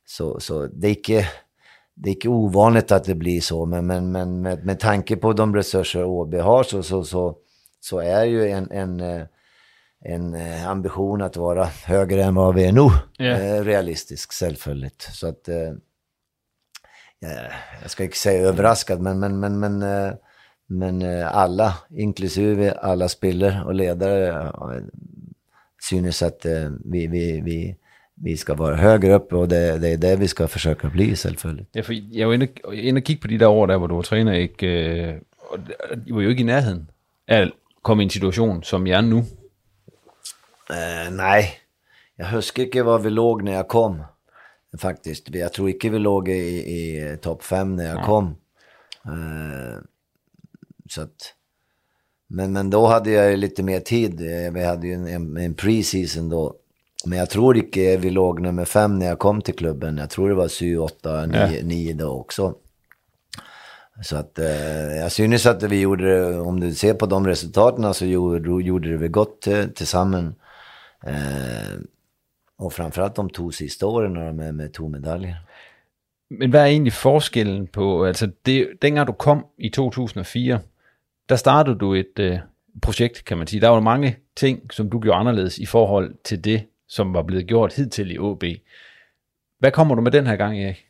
så, 0.06 0.40
så 0.40 0.66
det 0.66 0.88
är 0.88 0.90
inte 0.90 1.28
det 1.94 2.10
är 2.10 2.14
inte 2.14 2.28
ovanligt 2.28 2.92
att 2.92 3.04
det 3.04 3.14
blir 3.14 3.40
så, 3.40 3.66
men, 3.66 3.86
men, 3.86 4.12
men 4.12 4.42
med, 4.42 4.64
med 4.64 4.80
tanke 4.80 5.16
på 5.16 5.32
de 5.32 5.56
resurser 5.56 6.04
ÅB 6.04 6.34
har 6.34 6.62
så, 6.62 6.82
så, 6.82 7.04
så, 7.04 7.36
så 7.80 7.98
är 7.98 8.24
ju 8.24 8.48
en, 8.48 8.70
en 8.70 9.00
eh, 9.00 9.22
en 10.08 10.34
eh, 10.34 10.68
ambition 10.68 11.22
att 11.22 11.36
vara 11.36 11.64
högre 11.84 12.24
än 12.24 12.34
vad 12.34 12.54
vi 12.54 12.64
är 12.64 12.72
nu. 12.72 12.90
Yeah. 13.18 13.64
realistisk, 13.64 14.32
självföljd. 14.32 14.92
Så 14.98 15.26
att, 15.26 15.48
eh, 15.48 15.72
jag 17.82 17.90
ska 17.90 18.04
inte 18.04 18.16
säga 18.16 18.48
överraskad, 18.48 19.00
men, 19.00 19.18
men, 19.18 19.40
men, 19.40 19.60
men, 19.60 19.82
eh, 19.82 20.14
men 20.66 21.02
alla, 21.26 21.74
inklusive 21.90 22.72
alla 22.72 23.08
spelare 23.08 23.64
och 23.64 23.74
ledare, 23.74 24.52
synes 25.82 26.22
att 26.22 26.46
vi, 26.84 27.06
vi, 27.06 27.40
vi, 27.40 27.76
vi 28.14 28.36
ska 28.36 28.54
vara 28.54 28.76
högre 28.76 29.14
upp 29.14 29.32
och 29.32 29.48
det, 29.48 29.78
det 29.78 29.88
är 29.88 29.96
det 29.96 30.16
vi 30.16 30.28
ska 30.28 30.48
försöka 30.48 30.88
bli 30.88 31.16
självföljd. 31.16 31.66
Ja, 31.72 31.82
jeg 32.12 32.26
var 32.26 32.34
inde, 32.34 32.48
inde 32.72 32.98
og 32.98 33.04
kigge 33.04 33.22
på 33.22 33.28
de 33.28 33.38
der 33.38 33.48
år, 33.48 33.66
der 33.66 33.76
hvor 33.76 33.86
du 33.86 33.94
var 33.94 34.14
øh, 34.62 35.20
og 35.50 35.58
I 36.06 36.12
var 36.12 36.22
jo 36.22 36.28
ikke 36.28 36.40
i 36.40 36.46
nærheden 36.46 36.90
af 37.28 37.40
at 37.40 37.52
komme 37.82 38.02
i 38.02 38.04
en 38.04 38.10
situation, 38.10 38.62
som 38.62 38.86
jeg 38.86 38.96
er 38.96 39.00
nu. 39.00 39.24
Eh, 40.70 41.10
nej, 41.10 41.60
jag 42.16 42.26
huskar 42.26 42.62
inte 42.62 42.82
var 42.82 42.98
vi 42.98 43.10
låg 43.10 43.42
när 43.42 43.52
jag 43.52 43.68
kom. 43.68 44.04
Faktiskt. 44.78 45.34
Jag 45.34 45.52
tror 45.52 45.70
inte 45.70 45.88
vi 45.88 45.98
låg 45.98 46.28
i, 46.28 46.32
i 46.32 47.18
topp 47.22 47.42
fem 47.42 47.76
när 47.76 47.84
jag 47.84 47.96
ja. 47.96 48.04
kom. 48.04 48.36
Eh, 49.04 49.80
så 50.88 51.02
att, 51.02 51.34
men, 52.28 52.52
men 52.52 52.70
då 52.70 52.86
hade 52.86 53.10
jag 53.10 53.30
ju 53.30 53.36
lite 53.36 53.62
mer 53.62 53.80
tid. 53.80 54.20
Eh, 54.20 54.52
vi 54.52 54.64
hade 54.64 54.86
ju 54.86 54.94
en, 54.94 55.36
en, 55.36 55.54
pre-season 55.54 56.28
då. 56.28 56.54
Men 57.04 57.18
jag 57.18 57.30
tror 57.30 57.56
inte 57.56 57.96
vi 57.96 58.10
låg 58.10 58.40
nummer 58.40 58.64
fem 58.64 58.98
när 58.98 59.06
jag 59.06 59.18
kom 59.18 59.42
till 59.42 59.54
klubben. 59.54 59.96
Jag 59.96 60.10
tror 60.10 60.28
det 60.28 60.34
var 60.34 60.48
7, 60.48 60.78
8, 60.78 61.26
9, 61.26 61.62
9 61.62 61.94
då 61.94 62.08
också. 62.08 62.54
Så 64.02 64.16
att 64.16 64.38
eh, 64.38 64.96
jag 64.96 65.12
synes 65.12 65.46
att 65.46 65.62
vi 65.62 65.80
gjorde, 65.80 66.38
om 66.38 66.60
du 66.60 66.74
ser 66.74 66.94
på 66.94 67.06
de 67.06 67.26
resultaten 67.26 67.94
så 67.94 68.06
gjorde, 68.06 68.64
gjorde 68.64 68.98
det 68.98 69.08
gott 69.08 69.48
tillsammans. 69.74 70.34
Eh, 71.06 71.80
och 72.58 72.72
framförallt 72.72 73.14
de 73.14 73.30
två 73.30 73.52
sista 73.52 73.86
åren 73.86 74.36
med, 74.36 74.54
med 74.54 74.72
två 74.72 74.88
medaljer. 74.88 75.36
Men 76.30 76.50
hvad 76.50 76.60
er 76.60 76.66
egentlig 76.66 76.92
forskellen 76.92 77.66
på, 77.66 78.04
altså 78.04 78.30
det, 78.46 78.82
dengang 78.82 79.06
du 79.06 79.12
kom 79.12 79.46
i 79.58 79.68
2004, 79.70 80.60
der 81.28 81.36
startede 81.36 81.78
du 81.78 81.94
et 81.94 82.18
øh, 82.18 82.38
projekt, 82.82 83.24
kan 83.24 83.38
man 83.38 83.46
sige. 83.46 83.60
Der 83.60 83.68
var 83.68 83.80
mange 83.80 84.16
ting, 84.36 84.72
som 84.72 84.90
du 84.90 85.00
gjorde 85.00 85.18
anderledes 85.18 85.58
i 85.58 85.66
forhold 85.66 86.14
til 86.24 86.44
det, 86.44 86.66
som 86.88 87.14
var 87.14 87.22
blevet 87.22 87.46
gjort 87.46 87.74
hidtil 87.74 88.10
i 88.10 88.18
OB. 88.18 88.44
Hvad 89.58 89.72
kommer 89.72 89.94
du 89.94 90.02
med 90.02 90.12
den 90.12 90.26
her 90.26 90.36
gang, 90.36 90.58
Erik? 90.58 90.86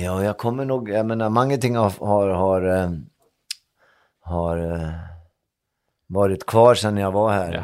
Ja, 0.00 0.22
jag 0.22 0.36
kommer 0.36 0.64
nog, 0.64 0.88
jag 0.88 1.06
menar, 1.06 1.28
många 1.28 1.56
ting 1.56 1.76
har, 1.76 2.06
har, 2.06 2.28
har, 2.28 2.62
eh, 2.62 2.90
har 4.20 4.56
eh, 4.56 5.09
varit 6.10 6.46
kvar 6.46 6.74
sedan 6.74 6.96
jag 6.96 7.12
var 7.12 7.32
här. 7.32 7.52
Ja, 7.54 7.60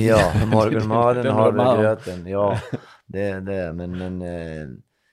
Ja, 0.08 0.32
Den 0.40 0.52
har 0.52 0.70
du 0.70 0.80
meget 0.80 1.26
om. 1.26 1.36
havregröten, 1.36 2.26
ja. 2.26 2.58
Det 3.06 3.22
är 3.22 3.40
det, 3.40 3.72
men, 3.72 3.98
men 3.98 4.22
eh, 4.22 4.68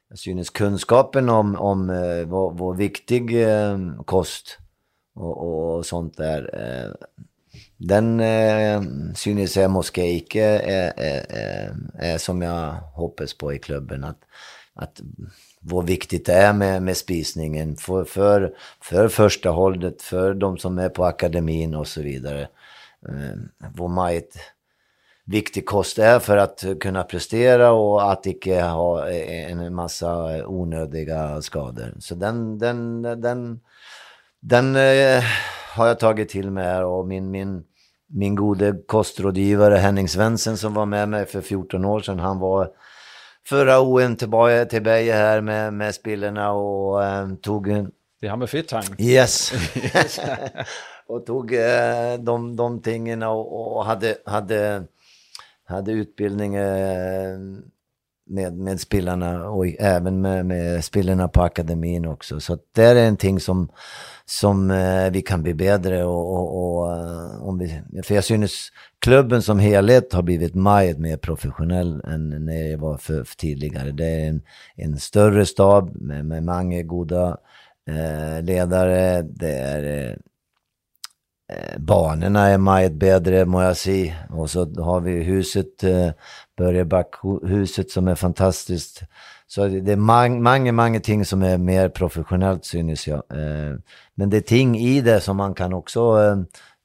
jag 0.09 0.19
synes 0.19 0.49
kunskapen 0.49 1.30
om, 1.30 1.55
om 1.55 1.89
eh, 1.89 2.26
vad, 2.28 2.57
vad 2.57 2.78
viktig 2.78 3.43
eh, 3.43 3.78
kost 4.05 4.57
och, 5.15 5.38
och 5.78 5.86
sånt 5.86 6.17
där, 6.17 6.49
den 7.78 8.21
synes 9.15 9.57
jag 9.57 9.71
måske 9.71 10.05
ikke 10.05 10.43
är, 10.43 10.93
är, 10.97 11.26
är, 11.30 11.76
är 11.99 12.17
som 12.17 12.41
jag 12.41 12.71
hoppas 12.71 13.38
på 13.38 13.53
i 13.53 13.59
klubben. 13.59 14.03
Att, 14.03 14.17
att 14.76 15.01
vad 15.61 15.86
viktigt 15.86 16.26
det 16.26 16.34
är 16.34 16.53
med, 16.53 16.84
med 16.84 16.97
spisningen 16.97 17.76
för, 17.76 18.03
för, 18.03 18.53
för 18.82 19.07
första 19.07 19.49
hållet, 19.49 20.01
för 20.01 20.34
de 20.34 20.57
som 20.57 20.78
är 20.78 20.89
på 20.89 21.05
akademin 21.05 21.76
och 21.76 21.88
så 21.88 22.01
vidare. 22.01 22.47
Eh, 23.10 23.68
vad 23.76 23.89
meget 23.89 24.38
viktig 25.26 25.66
kost 25.66 25.99
är 25.99 26.20
för 26.20 26.38
att 26.38 26.64
kunna 26.80 27.04
prestera 27.04 27.72
och 27.72 28.12
att 28.12 28.26
inte 28.26 28.62
ha 28.62 29.10
en 29.10 29.76
massa 29.76 30.45
onödiga 30.47 31.41
skador. 31.41 31.93
Så 31.99 32.16
den, 32.16 32.58
den, 32.58 33.01
den, 33.01 33.60
den 34.39 34.76
eh, 34.76 35.24
har 35.76 35.88
jag 35.88 35.99
tagit 35.99 36.30
till 36.30 36.51
mig 36.51 36.64
här 36.64 36.84
och 36.84 37.08
min, 37.08 37.32
min, 37.32 37.64
min 38.08 38.36
gode 38.36 38.76
kostrådgivare 38.88 39.76
Henning 39.76 40.10
Svensson 40.10 40.58
som 40.58 40.74
var 40.74 40.86
med 40.86 41.10
mig 41.10 41.26
för 41.26 41.41
14 41.41 41.86
år 41.86 41.99
sedan, 41.99 42.20
han 42.20 42.39
var 42.39 42.70
förra 43.47 43.80
OM 43.80 44.16
tillbaka 44.16 44.66
till 44.66 44.82
Beje 44.82 45.14
här 45.14 45.41
med, 45.41 45.74
med 45.74 45.95
spillerna 45.95 46.51
och 46.51 47.04
eh, 47.04 47.28
tog... 47.41 47.88
Det 48.22 48.28
har 48.28 48.38
med 48.38 48.49
fedtang. 48.49 48.84
Yes. 48.97 49.54
och 51.08 51.26
tog 51.26 51.54
eh, 51.54 52.20
de, 52.20 52.56
de 52.56 52.82
tingen 52.82 53.24
och, 53.24 53.78
och 53.78 53.86
hade, 53.86 54.18
hade, 54.26 54.84
hade 55.66 55.91
utbildning 55.91 56.56
eh, 56.56 57.38
med, 58.26 58.58
med 58.58 58.80
spelarna 58.80 59.49
och 59.49 59.68
även 59.80 60.22
med, 60.22 60.45
med 60.45 60.86
spelarna 60.86 61.28
på 61.28 61.41
akademin 61.41 62.06
också. 62.06 62.39
Så 62.39 62.54
att 62.54 62.62
det 62.72 62.84
är 62.84 62.95
en 62.95 63.18
ting 63.18 63.39
som, 63.39 63.70
som 64.26 64.72
eh, 64.72 65.12
vi 65.12 65.22
kan 65.22 65.43
bli 65.43 65.54
bättre 65.54 66.04
och, 66.04 66.34
och, 66.34 66.80
och 66.80 66.97
eh, 66.97 67.43
om 67.43 67.58
vi, 67.58 67.82
för 68.04 68.16
jag 68.16 68.24
synes 68.24 68.51
klubben 68.99 69.41
som 69.41 69.60
helhet 69.60 70.14
har 70.14 70.22
blivit 70.22 70.56
mycket 70.56 70.97
mer 70.97 71.18
professionell 71.18 72.01
än 72.04 72.45
när 72.45 72.72
jag 72.72 72.78
var 72.78 72.97
för, 72.97 73.24
för 73.24 73.36
tidigare. 73.36 73.91
Det 73.91 74.06
är 74.06 74.30
en, 74.30 74.41
en 74.76 74.99
större 74.99 75.45
stab 75.45 75.95
med, 75.95 76.26
med 76.26 76.43
många 76.43 76.82
goda 76.82 77.38
eh, 77.88 78.43
ledare. 78.43 79.22
Det 79.22 79.54
är 79.54 80.10
eh, 80.10 80.16
Eh, 81.54 81.80
banorna 81.80 82.47
är 82.47 82.58
mycket 82.58 82.93
bättre 82.93 83.45
må 83.45 83.62
jag 83.64 83.78
säga. 83.78 84.14
Och 84.30 84.49
så 84.49 84.82
har 84.82 84.99
vi 84.99 85.24
huset, 85.24 85.84
eh, 85.84 86.10
Börjebackkhuset 86.58 87.91
som 87.91 88.08
är 88.08 88.16
fantastiskt. 88.16 89.04
Så 89.47 89.68
det 89.68 89.91
är 89.91 89.95
många, 89.95 90.72
många 90.72 90.99
ting 90.99 91.26
som 91.26 91.43
är 91.43 91.58
mer 91.58 91.89
professionellt 91.89 92.66
synes 92.66 93.08
jag. 93.08 93.24
Eh, 93.30 93.78
men 94.16 94.30
det 94.30 94.38
är 94.38 94.41
ting 94.41 94.78
i 94.78 95.01
det 95.01 95.22
som 95.22 95.38
man 95.38 95.54
kan 95.54 95.74
också, 95.74 95.99
eh, 95.99 96.38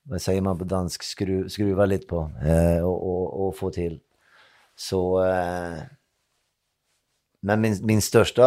vad 0.02 0.22
säger 0.22 0.40
man 0.40 0.58
på 0.58 0.64
dansk, 0.64 1.02
skru, 1.02 1.48
skruva 1.48 1.84
lite 1.84 2.06
på 2.06 2.30
eh, 2.44 2.84
och, 2.84 3.08
och, 3.08 3.46
och, 3.46 3.56
få 3.56 3.70
till. 3.70 4.00
Så, 4.76 5.24
eh, 5.24 5.78
men 7.40 7.60
min, 7.60 7.86
min 7.86 8.02
största, 8.02 8.44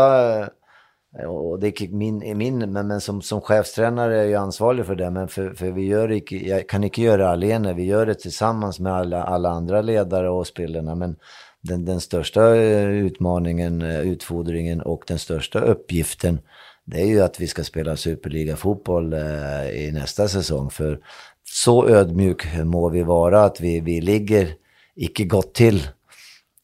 Eh, 1.19 1.25
och 1.25 1.59
det 1.59 1.67
är 1.67 1.87
min, 1.87 2.37
min 2.37 2.71
men, 2.71 2.87
men 2.87 3.01
som, 3.01 3.21
som 3.21 3.41
chefstränare 3.41 4.19
är 4.19 4.25
jag 4.25 4.41
ansvarig 4.41 4.85
för 4.85 4.95
det, 4.95 5.09
men 5.09 5.27
för, 5.27 5.53
för 5.53 5.71
vi 5.71 5.85
gör 5.85 6.07
det, 6.07 6.31
jag 6.31 6.69
kan 6.69 6.83
inte 6.83 7.01
göra 7.01 7.17
det 7.17 7.29
alene, 7.29 7.73
vi 7.73 7.83
gör 7.83 8.05
det 8.05 8.15
tillsammans 8.15 8.79
med 8.79 8.93
alla, 8.93 9.23
alla 9.23 9.49
andra 9.49 9.81
ledare 9.81 10.29
och 10.29 10.47
spelarna, 10.47 10.95
men 10.95 11.15
den, 11.61 11.85
den 11.85 12.01
största 12.01 12.55
eh, 12.55 12.89
utmaningen, 12.89 13.81
eh, 13.81 13.99
utfordringen 13.99 14.81
och 14.81 15.03
den 15.07 15.19
största 15.19 15.59
uppgiften 15.59 16.39
det 16.85 17.01
är 17.01 17.05
ju 17.05 17.21
att 17.21 17.39
vi 17.39 17.47
ska 17.47 17.63
spela 17.63 17.95
superliga-fotboll 17.95 19.13
eh, 19.13 19.69
i 19.69 19.91
nästa 19.93 20.27
säsong. 20.27 20.69
För 20.69 20.99
så 21.43 21.87
ödmjuk 21.87 22.47
må 22.63 22.89
vi 22.89 23.03
vara 23.03 23.43
att 23.43 23.61
vi, 23.61 23.79
vi 23.79 24.01
ligger 24.01 24.53
icke 24.95 25.23
gott 25.23 25.53
till. 25.53 25.87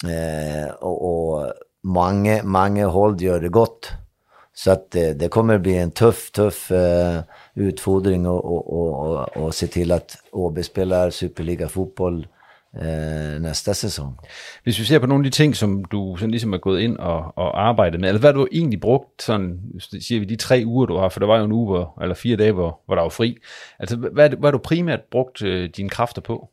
Eh, 0.04 0.70
och, 0.70 1.06
och 1.06 1.54
många, 1.84 2.44
många 2.44 2.88
håll 2.88 3.22
gör 3.22 3.42
det 3.42 3.50
gott. 3.50 3.92
Så 4.58 4.72
att 4.72 4.92
det, 4.92 5.20
det 5.20 5.30
kommer 5.30 5.58
bli 5.58 5.78
en 5.78 5.92
tuff, 5.92 6.32
tuff 6.32 6.72
eh, 6.72 7.22
utfordring 7.56 8.28
och, 8.28 8.46
och, 8.46 8.74
och, 8.74 9.38
och 9.38 9.56
se 9.56 9.68
till 9.68 9.92
att 9.92 10.18
OB 10.32 10.64
spelar 10.64 11.10
superliga-fotboll 11.10 12.28
øh, 12.76 13.42
næste 13.42 13.74
sæson. 13.74 14.14
Hvis 14.64 14.80
vi 14.80 14.84
ser 14.84 15.00
på 15.00 15.06
nogle 15.06 15.26
af 15.26 15.32
de 15.32 15.36
ting, 15.36 15.56
som 15.56 15.86
du 15.86 16.16
sådan 16.18 16.32
ligesom 16.32 16.54
er 16.54 16.58
gået 16.58 16.82
ind 16.82 16.98
og, 16.98 17.34
og 17.36 17.68
arbejdet 17.68 18.00
med, 18.00 18.10
eller 18.10 18.20
hvad 18.20 18.34
har 18.34 18.40
du 18.40 18.48
egentlig 18.52 18.80
brugt, 18.82 19.24
sådan, 19.24 19.60
siger 19.80 20.20
vi, 20.20 20.26
de 20.26 20.36
tre 20.36 20.64
uger, 20.66 20.86
du 20.86 20.98
har, 20.98 21.10
for 21.10 21.20
der 21.20 21.28
var 21.28 21.38
jo 21.38 21.46
en 21.46 21.52
uge, 21.52 21.66
hvor, 21.66 22.02
eller 22.02 22.16
fire 22.16 22.38
dage, 22.38 22.52
hvor, 22.52 22.82
hvor 22.86 22.96
der 22.96 23.02
var 23.02 23.10
fri. 23.10 23.38
Altså, 23.80 23.96
hvad, 23.96 24.30
hvad 24.30 24.44
har 24.44 24.52
du 24.52 24.58
primært 24.58 25.02
brugt 25.12 25.42
øh, 25.42 25.70
dine 25.78 25.90
kræfter 25.90 26.22
på? 26.22 26.50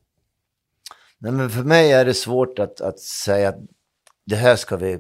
Nej, 1.20 1.32
men 1.32 1.50
för 1.50 1.64
mig 1.64 1.92
är 1.92 2.04
det 2.04 2.16
svårt 2.16 2.58
att, 2.58 2.80
att 2.80 3.00
säga 3.00 3.48
att 3.48 3.58
det 4.30 4.36
här 4.36 4.56
ska 4.56 4.76
vi 4.76 4.98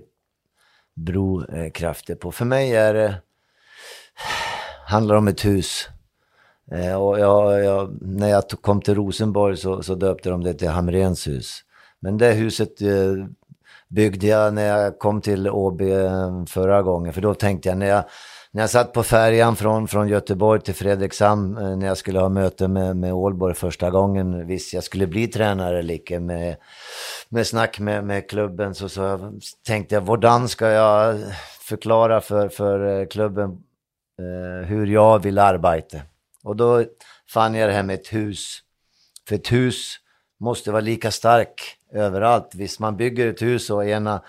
Brokrafter 0.96 1.64
eh, 1.64 1.70
krafter 1.70 2.14
på. 2.14 2.32
För 2.32 2.44
mig 2.44 2.76
är 2.76 2.94
det, 2.94 3.14
handlar 4.86 5.14
om 5.14 5.28
ett 5.28 5.44
hus. 5.44 5.88
Eh, 6.70 6.94
och 6.94 7.18
jag, 7.18 7.64
jag, 7.64 7.98
när 8.00 8.28
jag 8.28 8.48
kom 8.48 8.80
till 8.80 8.94
Rosenborg 8.94 9.56
så, 9.56 9.82
så 9.82 9.94
döpte 9.94 10.30
de 10.30 10.44
det 10.44 10.54
till 10.54 10.68
Hamrens 10.68 11.26
hus. 11.26 11.60
Men 12.00 12.18
det 12.18 12.32
huset 12.32 12.82
eh, 12.82 13.26
byggde 13.88 14.26
jag 14.26 14.54
när 14.54 14.66
jag 14.66 14.98
kom 14.98 15.20
till 15.20 15.48
OB 15.48 15.80
eh, 15.80 16.44
förra 16.48 16.82
gången. 16.82 17.12
För 17.12 17.20
då 17.20 17.34
tänkte 17.34 17.68
jag 17.68 17.78
när 17.78 17.86
jag, 17.86 18.04
när 18.54 18.62
jag 18.62 18.70
satt 18.70 18.92
på 18.92 19.02
färjan 19.02 19.56
från, 19.56 19.88
från 19.88 20.08
Göteborg 20.08 20.60
till 20.60 20.74
Fredrikshamn 20.74 21.56
eh, 21.56 21.76
när 21.76 21.86
jag 21.86 21.96
skulle 21.96 22.18
ha 22.18 22.28
möte 22.28 22.68
med, 22.68 22.96
med 22.96 23.12
Ålborg 23.12 23.54
första 23.54 23.90
gången, 23.90 24.46
visst 24.46 24.72
jag 24.72 24.84
skulle 24.84 25.06
bli 25.06 25.26
tränare 25.26 25.82
lika 25.82 26.20
med, 26.20 26.56
med 27.28 27.46
snack 27.46 27.78
med, 27.78 28.04
med 28.04 28.30
klubben, 28.30 28.74
så, 28.74 28.88
så 28.88 29.32
tänkte 29.66 29.94
jag, 29.94 30.02
hvordan 30.02 30.48
ska 30.48 30.68
jag 30.68 31.20
förklara 31.60 32.20
för, 32.20 32.48
för 32.48 33.00
eh, 33.00 33.06
klubben 33.06 33.50
eh, 34.18 34.66
hur 34.68 34.86
jag 34.86 35.18
vill 35.22 35.38
arbeta? 35.38 35.98
Och 36.44 36.56
då 36.56 36.84
fann 37.28 37.54
jag 37.54 37.68
det 37.68 37.74
här 37.74 37.82
med 37.82 37.94
ett 37.94 38.12
hus. 38.12 38.58
För 39.28 39.34
ett 39.34 39.52
hus 39.52 39.96
måste 40.40 40.70
vara 40.70 40.80
lika 40.80 41.10
stark 41.10 41.76
överallt. 41.92 42.50
Visst, 42.54 42.80
man 42.80 42.96
bygger 42.96 43.26
ett 43.26 43.42
hus 43.42 43.70
och 43.70 43.84
ena, 43.84 44.22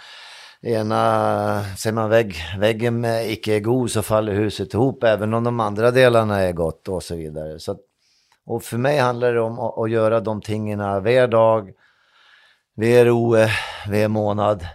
ena 0.66 1.64
säger 1.78 1.94
man 1.94 2.10
vägg, 2.10 2.36
väggen 2.58 3.06
icke 3.06 3.56
är 3.56 3.60
god 3.60 3.92
så 3.92 4.02
faller 4.02 4.34
huset 4.34 4.74
ihop 4.74 5.04
även 5.04 5.34
om 5.34 5.44
de 5.44 5.60
andra 5.60 5.92
delarna 5.92 6.40
är 6.40 6.54
gott 6.54 6.88
och 6.88 7.04
så 7.04 7.16
vidare. 7.16 7.60
Så, 7.60 7.78
och 8.46 8.64
för 8.64 8.78
mig 8.78 8.98
handlar 8.98 9.34
det 9.34 9.42
om 9.42 9.60
att, 9.60 9.78
att 9.78 9.92
göra 9.92 10.20
de 10.20 10.42
tingen 10.42 10.80
varje 10.80 11.28
dag, 11.28 11.72
varje 12.76 13.06
roe, 13.06 13.50
varje 13.88 14.08
månad. 14.08 14.68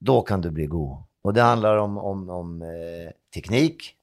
Då 0.00 0.22
kan 0.22 0.40
du 0.40 0.50
bli 0.50 0.66
god. 0.66 1.04
Och 1.22 1.34
det 1.34 1.42
handlar 1.42 1.76
om, 1.76 1.98
om, 1.98 2.30
om 2.30 2.62
eh, 2.62 3.12
teknik, 3.34 3.94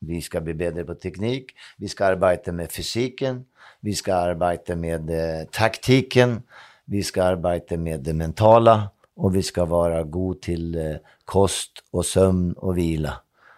vi 0.00 0.22
ska 0.22 0.40
bli 0.40 0.54
bättre 0.54 0.84
på 0.84 0.94
teknik, 0.94 1.50
vi 1.76 1.88
ska 1.88 2.04
arbeta 2.04 2.52
med 2.52 2.72
fysiken, 2.72 3.44
vi 3.80 3.94
ska 3.94 4.14
arbeta 4.14 4.76
med 4.76 5.10
eh, 5.10 5.46
taktiken, 5.46 6.42
vi 6.84 7.02
ska 7.02 7.24
arbeta 7.24 7.76
med 7.76 8.00
det 8.00 8.12
mentala 8.12 8.90
och 9.18 9.36
vi 9.36 9.42
ska 9.42 9.64
vara 9.64 10.02
god 10.02 10.40
till 10.40 10.74
eh, 10.74 10.96
kost 11.24 11.72
och 11.90 12.06
sömn 12.06 12.52
och 12.52 12.78
vila. 12.78 13.12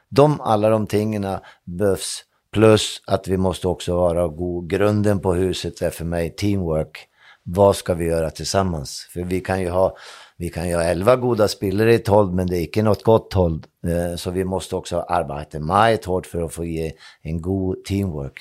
De, 0.09 0.41
alla 0.41 0.69
de 0.69 0.87
tingen 0.87 1.27
behövs, 1.65 2.25
plus 2.53 3.03
att 3.07 3.29
vi 3.29 3.37
måste 3.37 3.69
också 3.69 3.97
vara 3.97 4.29
god. 4.29 4.71
Grunden 4.71 5.21
på 5.21 5.35
huset 5.35 5.83
är 5.83 5.91
för 5.91 6.05
mig 6.05 6.31
teamwork. 6.31 7.07
Vad 7.43 7.77
ska 7.77 7.95
vi 7.95 8.05
göra 8.05 8.31
tillsammans? 8.31 9.09
För 9.13 9.21
vi 9.21 9.41
kan 9.41 9.61
ju 9.61 9.71
ha 9.71 9.97
vi 10.37 10.51
kan 10.51 10.69
ju 10.69 10.75
ha 10.75 10.83
elva 10.83 11.17
goda 11.17 11.49
spelare 11.49 11.93
i 11.93 11.95
ett 11.95 12.09
håll, 12.09 12.33
men 12.33 12.47
det 12.47 12.59
är 12.59 12.63
inte 12.63 12.83
något 12.83 13.03
gott 13.03 13.33
håll. 13.33 13.63
Eh, 13.87 14.17
så 14.17 14.31
vi 14.31 14.45
måste 14.45 14.77
också 14.77 15.01
arbeta 15.01 15.61
mycket 15.61 16.05
hårt 16.05 16.27
för 16.27 16.43
att 16.43 16.55
få 16.55 16.65
ge 16.65 16.93
en 17.23 17.43
god 17.43 17.85
teamwork. 17.85 18.41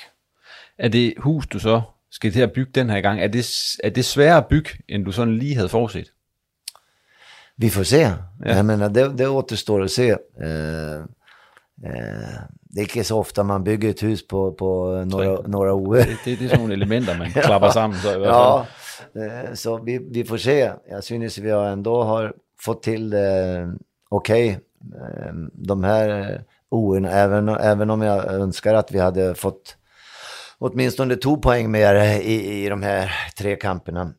Är 0.77 0.89
det 0.89 1.13
hus, 1.23 1.45
du 1.49 1.59
så 1.59 1.83
ska 2.09 2.31
till 2.31 2.43
att 2.43 2.53
bygga 2.53 2.71
den 2.73 2.89
här 2.89 3.01
gången? 3.01 3.19
Är 3.19 3.27
det, 3.27 3.45
är 3.83 3.89
det 3.89 4.03
svårare 4.03 4.35
att 4.35 4.49
bygga 4.49 4.69
än 4.87 5.03
du 5.03 5.11
sådan 5.11 5.37
lige 5.37 5.57
hade 5.57 5.69
forudset? 5.69 6.07
Vi 7.59 7.69
får 7.69 7.83
se. 7.83 8.01
Ja. 8.01 8.55
Jag 8.55 8.65
menar, 8.65 8.89
det, 8.89 9.09
det 9.09 9.27
återstår 9.27 9.81
att 9.81 9.91
se. 9.91 10.09
Eh, 10.11 11.05
Eh, 11.83 12.41
det 12.61 12.81
är 12.81 12.83
inte 12.83 13.03
så 13.03 13.19
ofta 13.19 13.43
man 13.43 13.63
bygger 13.63 13.89
ett 13.89 14.03
hus 14.03 14.27
på, 14.27 14.51
på 14.51 14.87
några, 15.07 15.41
några 15.47 15.73
år. 15.73 15.95
Det, 15.95 16.17
det, 16.25 16.35
det 16.35 16.45
är 16.45 16.49
sådana 16.49 16.73
element 16.73 17.07
man 17.17 17.31
klappar 17.31 17.69
samman. 17.69 17.97
Så 17.97 18.07
ja, 18.07 18.67
eh, 19.15 19.53
så 19.53 19.77
vi, 19.77 19.97
vi 20.11 20.23
får 20.23 20.37
se. 20.37 20.71
Jag 20.89 21.03
synes 21.03 21.37
vi 21.37 21.49
har 21.49 21.65
ändå 21.65 22.03
har 22.03 22.33
fått 22.61 22.83
till 22.83 23.09
det 23.09 23.73
okej. 24.09 24.47
Okay. 24.47 24.59
Eh, 25.01 25.33
de 25.53 25.83
här 25.83 26.41
ON, 26.69 27.05
även, 27.05 27.49
även 27.49 27.89
om 27.89 28.01
jag 28.01 28.25
önskar 28.25 28.73
att 28.73 28.91
vi 28.91 28.99
hade 28.99 29.35
fått 29.35 29.75
åtminstone 30.57 31.15
två 31.15 31.37
poäng 31.37 31.71
mer 31.71 31.95
i, 32.21 32.65
i 32.65 32.69
de 32.69 32.83
här 32.83 33.11
tre 33.37 33.55
kamperna. 33.55 34.13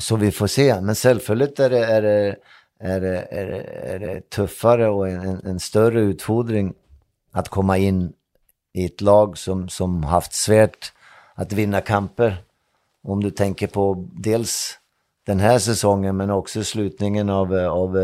Så 0.00 0.16
vi 0.16 0.30
får 0.30 0.46
se. 0.46 0.80
Men 0.80 0.94
självfallet 0.94 1.60
är 1.60 1.70
det, 1.70 1.84
är 1.84 2.02
det 2.02 2.36
är 2.80 3.00
det, 3.00 3.26
är 3.30 3.46
det, 3.46 3.62
är 3.62 3.98
det 3.98 4.30
tuffare 4.30 4.88
och 4.88 5.08
en, 5.08 5.40
en, 5.44 5.60
större 5.60 6.00
utfordring 6.00 6.74
att 7.32 7.48
komma 7.48 7.78
in 7.78 8.12
i 8.72 8.84
ett 8.84 9.00
lag 9.00 9.38
som, 9.38 9.68
som 9.68 10.04
haft 10.04 10.34
svårt 10.34 10.92
att 11.34 11.52
vinna 11.52 11.80
kamper. 11.80 12.36
Om 13.02 13.22
du 13.22 13.30
tänker 13.30 13.66
på 13.66 14.08
dels 14.12 14.78
den 15.26 15.40
här 15.40 15.58
säsongen 15.58 16.16
men 16.16 16.30
också 16.30 16.64
slutningen 16.64 17.30
av, 17.30 17.54
av 17.54 17.96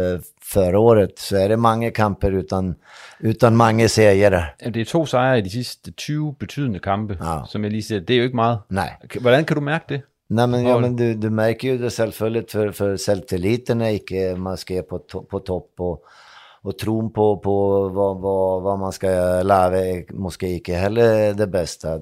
förra 0.42 0.78
året 0.78 1.18
så 1.18 1.36
är 1.36 1.48
det 1.48 1.56
många 1.56 1.90
kamper 1.90 2.32
utan, 2.32 2.74
utan 3.18 3.56
många 3.56 3.88
segrar. 3.88 4.54
Det 4.58 4.80
är 4.80 4.84
två 4.84 5.06
segrar 5.06 5.36
i 5.36 5.42
de 5.42 5.50
sista 5.50 5.90
20 5.96 6.36
betydande 6.38 6.78
kamper, 6.78 7.16
ja. 7.20 7.46
som 7.48 7.64
jag 7.64 7.72
lige 7.72 7.82
säger, 7.82 8.00
det 8.00 8.12
är 8.12 8.16
ju 8.16 8.24
inte 8.24 8.36
mycket. 8.36 8.64
Nej. 8.68 8.98
Hur 9.00 9.44
kan 9.44 9.54
du 9.54 9.60
märka 9.60 9.84
det? 9.88 10.02
Nej, 10.26 10.46
men, 10.46 10.66
ja, 10.66 10.78
men 10.78 10.96
du, 10.96 11.14
du 11.14 11.30
märker 11.30 11.68
ju 11.68 11.78
det 11.78 11.90
självföljd 11.90 12.50
för, 12.50 12.70
för 12.70 12.96
selvtilliten 12.96 13.80
är 13.80 13.90
inte 13.90 14.36
man 14.36 14.56
ska 14.56 14.82
på, 14.82 14.98
to, 14.98 15.22
på 15.22 15.38
topp 15.38 15.72
och, 15.78 16.02
och 16.62 16.78
tron 16.78 17.12
på, 17.12 17.38
på 17.38 17.88
vad, 17.88 18.20
vad, 18.20 18.62
vad 18.62 18.78
man 18.78 18.92
ska 18.92 19.06
lära 19.42 19.78
är 19.78 20.12
måske 20.12 20.48
inte 20.48 20.72
heller 20.72 21.34
det 21.34 21.46
bästa. 21.46 22.00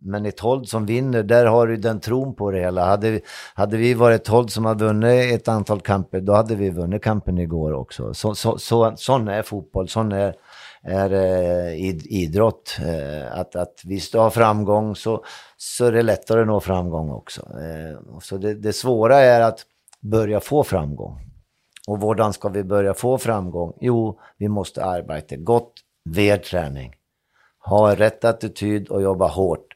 Men 0.00 0.26
ett 0.26 0.40
hold 0.40 0.68
som 0.68 0.86
vinner, 0.86 1.22
där 1.22 1.46
har 1.46 1.66
du 1.66 1.76
den 1.76 2.00
tron 2.00 2.34
på 2.34 2.50
det 2.50 2.60
hela. 2.60 2.84
Hade, 2.84 3.20
hade 3.54 3.76
vi 3.76 3.94
varit 3.94 4.20
ett 4.20 4.28
hold 4.28 4.50
som 4.50 4.64
har 4.64 4.74
vunnit 4.74 5.40
ett 5.40 5.48
antal 5.48 5.80
kamper, 5.80 6.20
då 6.20 6.32
hade 6.32 6.54
vi 6.54 6.70
vunnit 6.70 7.02
kampen 7.02 7.38
igår 7.38 7.72
också. 7.72 8.14
Så, 8.14 8.34
så, 8.34 8.58
så, 8.58 8.92
sån 8.96 9.28
är 9.28 9.42
fotboll, 9.42 9.88
sån 9.88 10.12
är 10.12 10.34
är 10.82 11.12
eh, 11.12 11.74
idrott. 12.06 12.78
Eh, 12.80 13.38
att, 13.38 13.56
att 13.56 13.82
visst 13.84 14.12
du 14.12 14.18
har 14.18 14.30
framgång 14.30 14.96
så, 14.96 15.24
så 15.56 15.84
är 15.84 15.92
det 15.92 16.02
lättare 16.02 16.40
att 16.40 16.46
nå 16.46 16.60
framgång 16.60 17.10
också. 17.10 17.40
Eh, 17.40 18.18
så 18.20 18.36
det, 18.36 18.54
det 18.54 18.72
svåra 18.72 19.16
är 19.16 19.40
att 19.40 19.60
börja 20.00 20.40
få 20.40 20.64
framgång. 20.64 21.20
Och 21.86 21.98
hur 21.98 22.32
ska 22.32 22.48
vi 22.48 22.64
börja 22.64 22.94
få 22.94 23.18
framgång? 23.18 23.72
Jo, 23.80 24.20
vi 24.38 24.48
måste 24.48 24.84
arbeta 24.84 25.36
gott 25.36 25.72
ved 26.04 26.42
träning. 26.42 26.94
Ha 27.64 27.94
rätt 27.94 28.24
attityd 28.24 28.88
och 28.88 29.02
jobba 29.02 29.28
hårt 29.28 29.66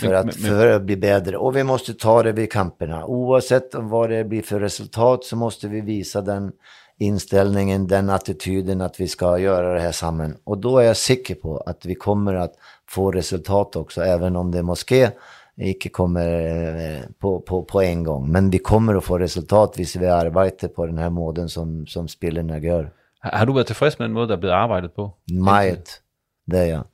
för, 0.00 0.14
att, 0.14 0.34
för 0.34 0.70
att 0.70 0.82
bli 0.82 0.96
bättre. 0.96 1.36
Och 1.36 1.56
vi 1.56 1.64
måste 1.64 1.94
ta 1.94 2.22
det 2.22 2.32
vid 2.32 2.52
kamperna. 2.52 3.06
Oavsett 3.06 3.74
vad 3.74 4.10
det 4.10 4.24
blir 4.24 4.42
för 4.42 4.60
resultat 4.60 5.24
så 5.24 5.36
måste 5.36 5.68
vi 5.68 5.80
visa 5.80 6.20
den 6.20 6.52
inställningen, 6.98 7.86
den 7.86 8.10
attityden 8.10 8.80
att 8.80 9.00
vi 9.00 9.08
ska 9.08 9.38
göra 9.38 9.74
det 9.74 9.80
här 9.80 9.92
samman. 9.92 10.36
Och 10.44 10.58
då 10.58 10.78
är 10.78 10.84
jag 10.84 10.96
säker 10.96 11.34
på 11.34 11.56
att 11.56 11.86
vi 11.86 11.94
kommer 11.94 12.34
att 12.34 12.54
få 12.88 13.10
resultat 13.10 13.76
också, 13.76 14.02
även 14.02 14.36
om 14.36 14.50
det 14.50 14.62
moské 14.62 15.10
inte 15.56 15.88
kommer 15.88 16.28
eh, 16.76 17.00
på, 17.18 17.40
på, 17.40 17.62
på 17.64 17.82
en 17.82 18.04
gång. 18.04 18.32
Men 18.32 18.50
vi 18.50 18.58
kommer 18.58 18.94
att 18.94 19.04
få 19.04 19.18
resultat 19.18 19.72
hvis 19.76 19.96
vi 19.96 20.06
arbetar 20.06 20.68
på 20.68 20.86
den 20.86 20.98
här 20.98 21.10
måden 21.10 21.48
som, 21.48 21.86
som 21.86 22.08
spelarna 22.08 22.58
gör. 22.58 22.92
Har 23.20 23.46
du 23.46 23.52
varit 23.52 23.66
tillfreds 23.66 23.98
med 23.98 24.08
den 24.08 24.14
måte, 24.14 24.26
det 24.26 24.32
har 24.32 24.38
blivit 24.38 24.54
arbetat 24.54 24.96
på? 24.96 25.12
Meget, 25.32 26.02
det 26.46 26.58
är 26.58 26.66
jag. 26.66 26.84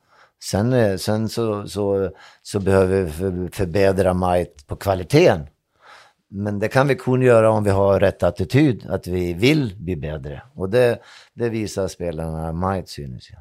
Sen, 0.43 0.73
eh, 0.73 0.97
sen 0.97 1.29
så, 1.29 1.67
så, 1.67 2.11
så 2.43 2.59
behöver 2.59 3.03
vi 3.03 3.49
förbättra 3.49 4.13
meget 4.13 4.67
på 4.67 4.75
kvaliteten. 4.75 5.47
Men 6.35 6.61
det 6.61 6.71
kan 6.71 6.87
vi 6.87 6.95
kun 6.95 7.21
göra 7.21 7.49
om 7.49 7.63
vi 7.63 7.69
har 7.69 7.99
rätt 7.99 8.23
attityd, 8.23 8.85
att 8.89 9.07
vi 9.07 9.33
vill 9.33 9.75
bli 9.77 9.95
bättre. 9.95 10.41
Och 10.55 10.69
det, 10.69 10.99
det 11.33 11.49
visar 11.49 11.87
spelarna 11.87 12.51
meget, 12.51 12.89
synes 12.89 13.31
jag. 13.31 13.39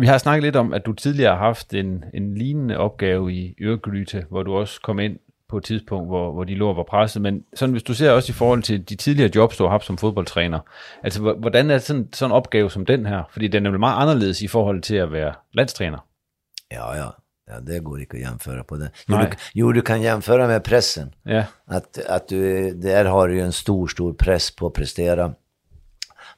Vi 0.00 0.06
har 0.06 0.18
snakket 0.18 0.42
lidt 0.42 0.56
om, 0.56 0.72
at 0.72 0.86
du 0.86 0.92
tidligere 0.92 1.36
har 1.36 1.46
haft 1.46 1.74
en, 1.74 2.04
en 2.14 2.34
lignende 2.34 2.78
opgave 2.78 3.32
i 3.32 3.54
Ørgryte, 3.60 4.26
hvor 4.30 4.42
du 4.42 4.54
også 4.54 4.80
kom 4.80 4.98
ind 4.98 5.18
på 5.48 5.56
et 5.56 5.64
tidspunkt, 5.64 6.08
hvor, 6.08 6.32
hvor 6.32 6.44
de 6.44 6.54
lå 6.54 6.68
og 6.68 6.76
var 6.76 6.82
presset. 6.82 7.22
Men 7.22 7.44
sådan, 7.54 7.72
hvis 7.72 7.82
du 7.82 7.94
ser 7.94 8.10
også 8.10 8.32
i 8.32 8.34
forhold 8.34 8.62
til 8.62 8.88
de 8.88 8.96
tidligere 8.96 9.30
jobs, 9.34 9.56
du 9.56 9.64
har 9.64 9.70
haft 9.70 9.84
som 9.84 9.98
fodboldtræner, 9.98 10.60
altså 11.02 11.32
hvordan 11.32 11.70
er 11.70 11.78
sådan, 11.78 12.08
sådan 12.12 12.30
en 12.30 12.36
opgave 12.36 12.70
som 12.70 12.86
den 12.86 13.06
her? 13.06 13.22
Fordi 13.30 13.48
den 13.48 13.66
er 13.66 13.70
jo 13.70 13.78
meget 13.78 14.02
anderledes 14.02 14.42
i 14.42 14.46
forhold 14.46 14.82
til 14.82 14.96
at 14.96 15.12
være 15.12 15.34
landstræner. 15.52 15.98
Ja, 16.72 16.94
ja. 16.94 17.08
Ja, 17.50 17.60
det 17.60 17.78
går 17.78 18.00
inte 18.00 18.16
att 18.16 18.22
jämföra 18.22 18.64
på 18.64 18.76
det. 18.76 18.90
Jo 19.06 19.16
du, 19.16 19.30
jo, 19.52 19.72
du, 19.72 19.82
kan 19.82 20.02
jämföra 20.02 20.46
med 20.46 20.64
pressen. 20.64 21.12
Ja. 21.22 21.44
Att, 21.66 21.98
att 22.06 22.28
du, 22.28 22.70
där 22.70 23.04
har 23.04 23.28
du 23.28 23.34
ju 23.34 23.40
en 23.40 23.52
stor, 23.52 23.86
stor 23.86 24.12
press 24.12 24.56
på 24.56 24.66
att 24.66 24.72
prestera 24.72 25.34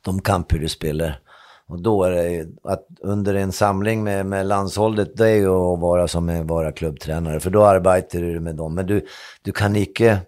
de 0.03 0.23
kamper 0.23 0.59
du 0.59 0.69
spelar. 0.69 1.21
Och 1.67 1.83
då 1.83 2.05
är 2.05 2.11
det 2.11 2.47
att 2.65 2.87
under 3.01 3.35
en 3.35 3.53
samling 3.53 4.05
med, 4.05 4.27
med 4.27 4.47
landshållet, 4.47 5.17
det 5.17 5.29
är 5.29 5.35
ju 5.35 5.49
att 5.49 5.81
vara 5.81 6.09
som 6.09 6.29
en 6.29 6.47
vara 6.47 6.73
klubbtränare. 6.73 7.41
För 7.41 7.51
då 7.51 7.65
arbetar 7.65 8.21
du 8.21 8.41
med 8.41 8.57
dem. 8.57 8.75
Men 8.75 8.87
du, 8.87 9.07
du 9.43 9.53
kan 9.53 9.77
inte 9.77 10.19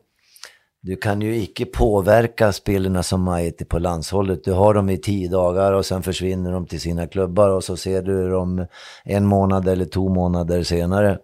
du 0.84 0.96
kan 0.96 1.20
ju 1.20 1.36
icke 1.36 1.66
påverka 1.66 2.52
spelarna 2.52 3.02
som 3.02 3.22
Maiti 3.22 3.64
på 3.64 3.78
landshållet. 3.78 4.44
Du 4.44 4.52
har 4.52 4.74
dem 4.74 4.90
i 4.90 4.98
tio 4.98 5.28
dagar 5.28 5.72
och 5.72 5.86
sen 5.86 6.02
försvinner 6.02 6.52
de 6.52 6.66
till 6.66 6.80
sina 6.80 7.06
klubbar 7.06 7.48
och 7.48 7.64
så 7.64 7.76
ser 7.76 8.02
du 8.02 8.30
dem 8.30 8.66
en 9.04 9.26
månad 9.26 9.68
eller 9.68 9.84
två 9.84 10.08
månader 10.08 10.62
senare. 10.62 11.18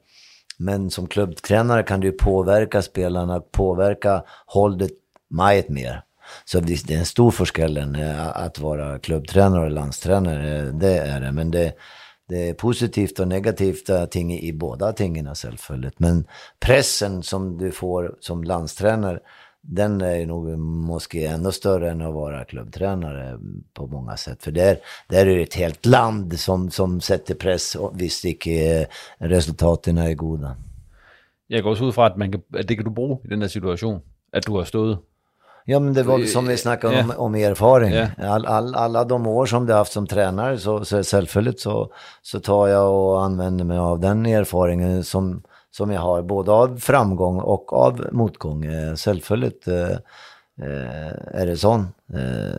Men 0.58 0.90
som 0.90 1.06
klubbtränare 1.06 1.82
kan 1.82 2.00
du 2.00 2.12
påverka 2.12 2.82
spelarna, 2.82 3.40
påverka 3.40 4.22
hållet 4.46 4.90
Majet 5.30 5.68
mer. 5.68 6.02
Så 6.44 6.60
det 6.60 6.90
är 6.90 6.98
en 6.98 7.06
stor 7.06 7.30
förskäll 7.30 7.76
eh, 7.76 8.36
att 8.36 8.58
vara 8.58 8.98
klubbtränare 8.98 9.64
och 9.64 9.70
landstränare, 9.70 10.58
eh, 10.58 10.64
det 10.64 10.98
är 10.98 11.20
det. 11.20 11.32
Men 11.32 11.50
det, 11.50 11.72
det 12.28 12.48
är 12.48 12.54
positivt 12.54 13.18
och 13.18 13.28
negativt 13.28 13.88
eh, 13.88 14.04
ting 14.04 14.38
i 14.38 14.52
båda 14.52 14.92
tingen 14.92 15.34
självfallet. 15.34 15.94
Men 15.96 16.26
pressen 16.60 17.22
som 17.22 17.58
du 17.58 17.70
får 17.70 18.16
som 18.20 18.44
landstränare 18.44 19.18
den 19.70 20.00
är 20.00 20.26
nog 20.26 20.58
måske 20.58 21.26
ännu 21.26 21.52
större 21.52 21.90
än 21.90 22.02
att 22.02 22.14
vara 22.14 22.44
klubbtränare 22.44 23.38
på 23.74 23.86
många 23.86 24.16
sätt. 24.16 24.42
För 24.42 24.50
där, 24.50 24.78
där 25.08 25.26
är 25.26 25.36
det 25.36 25.42
ett 25.42 25.54
helt 25.54 25.86
land 25.86 26.40
som, 26.40 26.70
som 26.70 27.00
sätter 27.00 27.34
press 27.34 27.74
och 27.74 28.00
visst 28.00 28.24
inte 28.24 28.86
resultaten 29.18 29.98
är 29.98 30.14
goda. 30.14 30.56
Jag 31.46 31.62
går 31.62 31.70
också 31.70 31.84
ut 31.84 31.94
från 31.94 32.04
att, 32.04 32.16
man 32.16 32.32
kan, 32.32 32.42
att 32.60 32.68
det 32.68 32.76
kan 32.76 32.84
du 32.84 32.90
bruge 32.90 33.20
i 33.24 33.28
den 33.28 33.40
här 33.40 33.48
situationen, 33.48 34.00
att 34.32 34.42
du 34.42 34.52
har 34.52 34.64
stått 34.64 35.04
Ja, 35.70 35.80
men 35.80 35.94
det 35.94 36.02
var 36.02 36.24
som 36.24 36.46
vi 36.46 36.56
snackade 36.56 37.00
om, 37.00 37.12
om 37.16 37.34
erfaring. 37.34 37.94
All, 38.18 38.46
all, 38.46 38.74
alla 38.74 39.04
de 39.04 39.26
år 39.26 39.46
som 39.46 39.66
du 39.66 39.72
har 39.72 39.78
haft 39.78 39.92
som 39.92 40.06
tränare, 40.06 40.58
så, 40.58 40.84
så 40.84 41.02
självfallet 41.02 41.60
så, 41.60 41.92
så 42.22 42.40
tar 42.40 42.68
jag 42.68 42.94
och 42.94 43.24
använder 43.24 43.64
mig 43.64 43.78
av 43.78 44.00
den 44.00 44.26
erfarenheten 44.26 45.04
som, 45.04 45.42
som 45.70 45.90
jag 45.90 46.00
har, 46.00 46.22
både 46.22 46.52
av 46.52 46.76
framgång 46.76 47.40
och 47.40 47.72
av 47.72 48.06
motgång. 48.12 48.64
Eh, 48.64 48.94
självfallet 48.94 49.68
eh, 49.68 49.92
eh, 50.62 51.40
är 51.40 51.46
det 51.46 51.56
så. 51.56 51.74
Eh, 52.14 52.58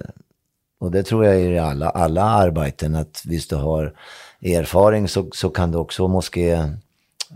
och 0.80 0.92
det 0.92 1.04
tror 1.04 1.26
jag 1.26 1.42
i 1.42 1.58
alla, 1.58 1.90
alla 1.90 2.24
arbeten, 2.24 2.96
att 2.96 3.24
visst 3.26 3.50
du 3.50 3.56
har 3.56 3.94
erfaring 4.42 5.08
så, 5.08 5.28
så 5.32 5.50
kan 5.50 5.72
du 5.72 5.78
också 5.78 6.08
måste 6.08 6.42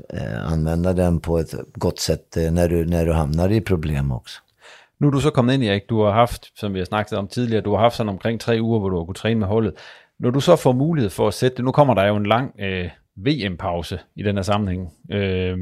eh, 0.09 0.51
använda 0.51 0.93
den 0.93 1.19
på 1.19 1.39
ett 1.39 1.53
gott 1.73 1.99
sätt 1.99 2.37
när 2.51 2.69
du, 2.69 2.85
när 2.85 3.05
du 3.05 3.13
hamnar 3.13 3.51
i 3.51 3.61
problem 3.61 4.11
också. 4.11 4.39
Nu 4.97 5.07
är 5.07 5.11
du 5.11 5.21
så 5.21 5.31
kommit 5.31 5.53
in 5.53 5.63
Erik. 5.63 5.89
Du 5.89 5.95
har 5.95 6.11
haft, 6.11 6.57
som 6.57 6.73
vi 6.73 6.79
har 6.79 6.85
snackat 6.85 7.19
om 7.19 7.27
tidigare, 7.27 7.61
du 7.61 7.69
har 7.69 7.77
haft 7.77 7.97
sådan 7.97 8.09
omkring 8.09 8.37
tre 8.39 8.59
uger, 8.59 8.79
hvor 8.79 8.91
du 8.91 8.97
har 8.97 9.05
kunnet 9.05 9.17
träna 9.17 9.39
med 9.39 9.49
holdet. 9.49 9.75
När 10.17 10.31
du 10.31 10.41
så 10.41 10.57
får 10.57 10.73
möjlighet 10.73 11.13
för 11.13 11.27
att 11.27 11.35
sätta, 11.35 11.63
nu 11.63 11.71
kommer 11.71 11.95
der 11.95 12.07
jo 12.07 12.15
en 12.15 12.23
lang 12.23 12.49
eh, 12.57 12.91
VM-pause 13.15 13.99
i 14.15 14.23
den 14.23 14.35
her 14.35 14.43
sammenhæng. 14.43 14.93
Øh, 15.11 15.57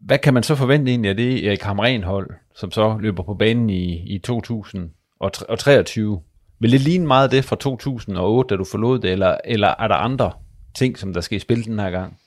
hvad 0.00 0.18
kan 0.18 0.34
man 0.34 0.42
så 0.42 0.54
forvente 0.54 0.90
egentlig 0.90 1.08
af 1.08 1.16
det 1.16 1.46
Erik 1.46 1.62
Hamren-hold, 1.62 2.30
som 2.54 2.70
så 2.70 2.98
løber 3.00 3.22
på 3.22 3.34
banen 3.34 3.70
i, 3.70 4.14
i 4.14 4.18
2023? 4.18 6.20
Vil 6.60 6.72
det 6.72 6.80
ligne 6.80 7.06
meget 7.06 7.30
det 7.30 7.44
fra 7.44 7.56
2008, 7.56 8.48
da 8.48 8.56
du 8.58 8.64
forlod 8.64 8.98
det, 8.98 9.10
eller, 9.10 9.36
eller 9.44 9.68
er 9.68 9.88
der 9.88 9.94
andre 9.94 10.32
ting, 10.74 10.98
som 10.98 11.12
der 11.12 11.20
skal 11.20 11.36
i 11.36 11.40
spil 11.40 11.64
den 11.64 11.78
her 11.78 11.90
gang? 11.90 12.18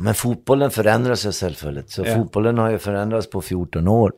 Men 0.00 0.14
fotbollen 0.14 0.70
förändras 0.70 1.18
sig 1.18 1.34
självfallet. 1.34 1.92
Så 1.92 2.02
ja. 2.02 2.16
fotbollen 2.16 2.58
har 2.58 2.70
ju 2.70 2.78
förändrats 2.78 3.26
på 3.26 3.40
14 3.40 3.88
år. 3.88 4.12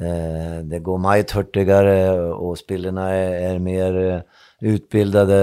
Eh, 0.00 0.64
det 0.64 0.82
går 0.82 0.98
mycket 0.98 1.32
hurtigare 1.32 2.10
och 2.32 2.58
spelarna 2.58 3.10
är, 3.10 3.54
är 3.54 3.58
mer 3.58 3.96
eh, 3.96 4.20
utbildade, 4.62 5.36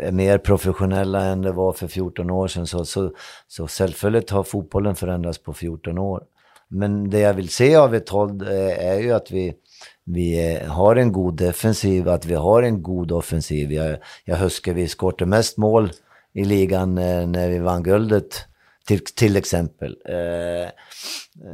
är 0.00 0.12
mer 0.12 0.38
professionella 0.38 1.24
än 1.24 1.42
det 1.42 1.52
var 1.52 1.72
för 1.72 1.86
14 1.86 2.30
år 2.30 2.48
sedan. 2.48 2.66
Så, 2.66 2.84
så, 2.84 3.12
så 3.48 3.68
självfallet 3.68 4.30
har 4.30 4.42
fotbollen 4.42 4.96
förändrats 4.96 5.38
på 5.38 5.52
14 5.52 5.98
år. 5.98 6.22
Men 6.68 7.10
det 7.10 7.18
jag 7.18 7.34
vill 7.34 7.48
se 7.48 7.76
av 7.76 7.94
ett 7.94 8.08
håll 8.08 8.42
eh, 8.42 8.86
är 8.86 9.00
ju 9.00 9.12
att 9.12 9.30
vi, 9.30 9.54
vi 10.04 10.54
eh, 10.54 10.68
har 10.68 10.96
en 10.96 11.12
god 11.12 11.36
defensiv, 11.36 12.08
att 12.08 12.26
vi 12.26 12.34
har 12.34 12.62
en 12.62 12.82
god 12.82 13.12
offensiv. 13.12 13.72
Jag, 13.72 13.96
jag 14.24 14.36
huskar 14.36 14.74
vi 14.74 14.88
skårte 14.88 15.26
mest 15.26 15.56
mål 15.56 15.90
i 16.32 16.44
ligan 16.44 16.98
eh, 16.98 17.26
när 17.26 17.48
vi 17.48 17.58
vann 17.58 17.82
guldet, 17.82 18.44
till, 18.86 19.04
till 19.04 19.36
exempel. 19.36 19.96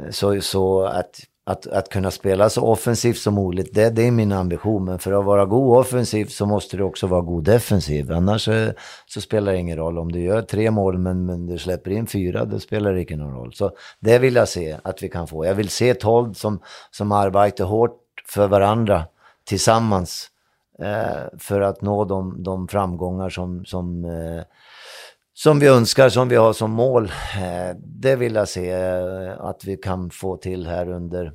Så, 0.09 0.41
så 0.41 0.83
att, 0.83 1.19
att, 1.43 1.67
att 1.67 1.89
kunna 1.89 2.11
spela 2.11 2.49
så 2.49 2.61
offensivt 2.61 3.17
som 3.17 3.33
möjligt, 3.33 3.73
det, 3.73 3.89
det 3.89 4.07
är 4.07 4.11
min 4.11 4.31
ambition. 4.31 4.85
Men 4.85 4.99
för 4.99 5.11
att 5.11 5.25
vara 5.25 5.45
god 5.45 5.77
offensiv 5.77 6.25
så 6.25 6.45
måste 6.45 6.77
du 6.77 6.83
också 6.83 7.07
vara 7.07 7.21
god 7.21 7.43
defensiv. 7.43 8.11
Annars 8.11 8.45
så, 8.45 8.71
så 9.05 9.21
spelar 9.21 9.51
det 9.51 9.57
ingen 9.57 9.77
roll. 9.77 9.99
Om 9.99 10.11
du 10.11 10.21
gör 10.21 10.41
tre 10.41 10.71
mål 10.71 10.97
men, 10.97 11.25
men 11.25 11.47
du 11.47 11.57
släpper 11.57 11.91
in 11.91 12.07
fyra, 12.07 12.45
då 12.45 12.59
spelar 12.59 12.93
det 12.93 13.01
ingen 13.01 13.33
roll. 13.33 13.53
Så 13.53 13.71
det 13.99 14.19
vill 14.19 14.35
jag 14.35 14.47
se 14.47 14.77
att 14.83 15.03
vi 15.03 15.09
kan 15.09 15.27
få. 15.27 15.45
Jag 15.45 15.55
vill 15.55 15.69
se 15.69 15.89
ett 15.89 16.03
håll 16.03 16.35
som, 16.35 16.59
som 16.91 17.11
arbetar 17.11 17.65
hårt 17.65 17.97
för 18.27 18.47
varandra 18.47 19.03
tillsammans 19.43 20.27
eh, 20.79 21.37
för 21.39 21.61
att 21.61 21.81
nå 21.81 22.05
de, 22.05 22.43
de 22.43 22.67
framgångar 22.67 23.29
som, 23.29 23.65
som, 23.65 24.05
eh, 24.05 24.43
som 25.33 25.59
vi 25.59 25.67
önskar, 25.67 26.09
som 26.09 26.29
vi 26.29 26.35
har 26.35 26.53
som 26.53 26.71
mål. 26.71 27.05
Eh, 27.37 27.77
det 27.77 28.15
vill 28.15 28.35
jag 28.35 28.47
se 28.47 28.71
eh, 28.71 29.39
att 29.39 29.65
vi 29.65 29.77
kan 29.77 30.09
få 30.09 30.37
till 30.37 30.67
här 30.67 30.89
under, 30.89 31.33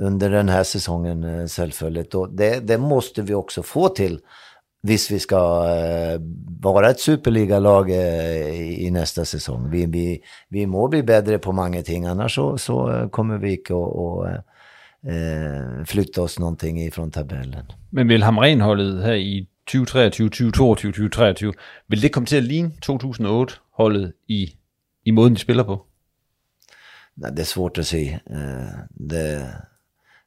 under 0.00 0.30
den 0.30 0.48
här 0.48 0.64
säsongen 0.64 1.24
eh, 1.24 1.46
självfallet. 1.46 2.14
Och 2.14 2.34
det, 2.34 2.60
det 2.60 2.78
måste 2.78 3.22
vi 3.22 3.34
också 3.34 3.62
få 3.62 3.88
till 3.88 4.20
Visst 4.82 5.10
vi 5.10 5.18
ska 5.18 5.38
vara 6.60 6.90
ett 6.90 7.00
superligalag 7.00 7.90
i 8.78 8.90
nästa 8.90 9.24
säsong. 9.24 9.70
Vi, 9.70 9.86
vi, 9.86 10.22
vi 10.48 10.66
må 10.66 10.88
bli 10.88 11.02
bättre 11.02 11.38
på 11.38 11.52
många 11.52 11.82
ting, 11.82 12.06
annars 12.06 12.34
så, 12.34 12.58
så 12.58 13.08
kommer 13.12 13.38
vi 13.38 13.52
inte 13.52 13.74
att 13.74 14.44
flytta 15.88 16.22
oss 16.22 16.38
någonting 16.38 16.80
ifrån 16.82 17.10
tabellen. 17.10 17.64
Men 17.90 18.08
vil 18.08 18.22
Hamren-holdet 18.22 19.04
här 19.04 19.14
i 19.14 19.46
2023, 19.66 20.28
2022, 20.28 20.82
2023, 20.82 21.52
vil 21.88 22.02
det 22.02 22.12
komme 22.12 22.26
til 22.26 22.36
at 22.36 22.44
ligne 22.44 22.72
2008-holdet 22.86 24.12
i, 24.28 24.56
i 25.04 25.10
måden, 25.10 25.34
de 25.34 25.40
spiller 25.40 25.64
på? 25.64 25.86
Nej, 27.16 27.30
det 27.30 27.42
är 27.42 27.46
svårt 27.46 27.78
att 27.78 27.86
se. 27.86 28.18
Øh, 28.30 29.08
det, 29.10 29.46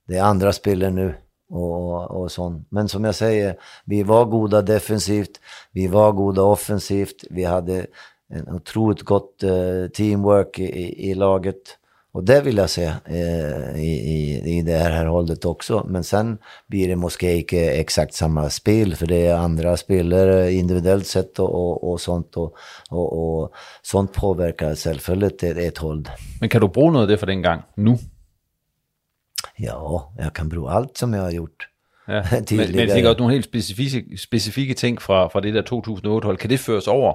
det 0.08 0.18
är 0.18 0.24
andra 0.24 0.54
spelare 0.54 0.92
nu 0.92 1.16
och, 1.50 2.12
och 2.12 2.32
sånt. 2.32 2.68
Men 2.70 2.88
som 2.88 3.04
jag 3.04 3.16
säger, 3.16 3.56
vi 3.86 4.04
var 4.04 4.26
goda 4.26 4.62
defensivt, 4.62 5.40
vi 5.72 5.88
var 5.88 6.12
goda 6.12 6.42
offensivt, 6.42 7.24
vi 7.30 7.44
hade 7.44 7.86
en 8.30 8.50
otroligt 8.50 9.06
gott 9.06 9.44
øh, 9.44 9.90
teamwork 9.90 10.60
i, 10.60 10.64
i, 10.64 11.10
i 11.10 11.14
laget. 11.14 11.78
Och 12.14 12.24
det 12.24 12.46
vill 12.46 12.58
jag 12.58 12.70
se 12.70 12.94
øh, 13.10 13.80
i, 13.80 13.92
i 14.16 14.23
det 14.66 14.78
här 14.78 15.06
hållet 15.06 15.46
också. 15.46 15.86
Men 15.88 16.04
sen 16.04 16.38
blir 16.68 16.88
det 16.88 16.96
måske 16.96 17.38
inte 17.38 17.58
exakt 17.58 18.14
samma 18.14 18.50
spel, 18.50 18.96
för 18.96 19.06
det 19.06 19.28
är 19.28 19.36
andra 19.36 19.78
spelare 19.78 20.52
individuellt 20.54 21.08
sett 21.08 21.40
och, 21.40 21.56
och, 21.56 21.92
och 21.92 22.02
sånt. 22.02 22.38
Och, 22.38 22.56
och, 22.90 23.40
och, 23.40 23.54
sånt 23.82 24.14
påverkar 24.14 24.76
självfallet 24.76 25.44
ett, 25.44 25.58
ett 25.58 25.78
håll. 25.78 26.10
Men 26.40 26.50
kan 26.50 26.62
du 26.62 26.68
bruge 26.68 26.92
noget 26.92 27.04
af 27.04 27.08
det 27.08 27.18
fra 27.18 27.26
den 27.26 27.42
gang 27.42 27.62
nu? 27.76 27.98
Ja, 29.58 30.14
jag 30.18 30.34
kan 30.34 30.50
bruge 30.50 30.72
allt 30.72 30.98
som 30.98 31.14
jag 31.14 31.22
har 31.22 31.32
gjort. 31.32 31.70
Ja, 32.08 32.24
men, 32.32 32.58
men 32.58 32.80
jeg 32.80 32.90
tænker 32.90 33.10
også 33.10 33.20
nogle 33.20 33.34
helt 33.34 33.46
specifikke, 33.46 34.18
specifikke 34.18 34.74
ting 34.74 35.02
fra, 35.02 35.28
fra 35.28 35.42
det 35.42 35.54
der 35.54 35.62
2008-hold. 35.62 36.38
Kan 36.38 36.50
det 36.50 36.60
føres 36.60 36.88
over 36.88 37.14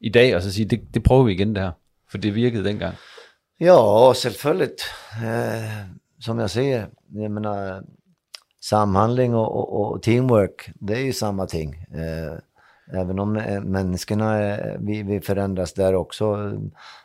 i 0.00 0.08
dag, 0.08 0.36
og 0.36 0.42
så 0.42 0.52
sige, 0.52 0.68
det, 0.68 0.80
det 0.94 1.02
prøver 1.02 1.24
vi 1.24 1.32
igen 1.32 1.54
det 1.54 1.62
her? 1.62 1.70
For 2.10 2.18
det 2.18 2.34
virkede 2.34 2.64
dengang. 2.64 2.94
Ja, 3.60 4.12
självfallet. 4.14 4.80
Som 6.20 6.38
jag 6.38 6.50
säger, 6.50 6.88
jag 7.08 7.30
menar, 7.30 7.82
samhandling 8.64 9.34
och, 9.34 9.56
och, 9.56 9.92
och, 9.92 10.02
teamwork, 10.02 10.70
det 10.74 10.94
är 10.94 11.00
ju 11.00 11.12
samma 11.12 11.46
ting. 11.46 11.86
Eh, 11.94 12.38
även 13.00 13.18
om 13.18 13.36
eh, 13.36 13.60
människorna, 13.60 14.48
eh, 14.48 14.76
vi, 14.80 15.02
vi 15.02 15.20
förändras 15.20 15.72
där 15.72 15.94
också. 15.94 16.52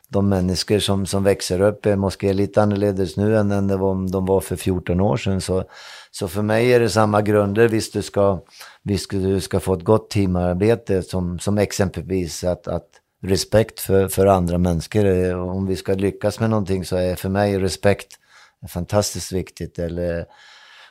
De 0.10 0.30
människor 0.30 0.80
som, 0.80 1.06
som 1.06 1.24
växer 1.24 1.62
upp 1.62 1.86
är 1.86 1.96
måske 1.96 2.34
lite 2.34 2.62
annorlunda 2.62 3.06
nu 3.18 3.38
än, 3.38 3.52
än 3.52 3.80
var, 3.80 4.12
de 4.12 4.26
var 4.26 4.42
för 4.42 4.56
14 4.56 5.00
år 5.00 5.18
sedan. 5.18 5.42
Så, 5.42 5.64
så 6.12 6.28
för 6.28 6.42
mig 6.42 6.74
är 6.74 6.80
det 6.80 6.90
samma 6.90 7.22
grunder, 7.22 7.68
visst 7.68 7.94
du 7.94 8.02
ska, 8.02 8.40
visst 8.84 9.10
du 9.10 9.42
ska 9.42 9.60
få 9.60 9.74
ett 9.74 9.84
gott 9.84 10.10
teamarbete 10.10 11.02
som, 11.02 11.40
som 11.40 11.58
exempelvis 11.58 12.44
att, 12.44 12.68
att 12.68 12.88
respekt 13.22 13.80
för, 13.80 14.08
för 14.08 14.26
andra 14.26 14.58
människor. 14.58 15.06
Eh, 15.06 15.50
om 15.50 15.68
vi 15.68 15.76
ska 15.76 15.94
lyckas 15.94 16.40
med 16.40 16.50
någonting 16.50 16.86
så 16.86 16.96
är 16.96 17.16
för 17.16 17.30
mig 17.30 17.60
respekt 17.60 18.20
fantastiskt 18.68 19.32
viktigt. 19.32 19.80
Eller 19.80 20.26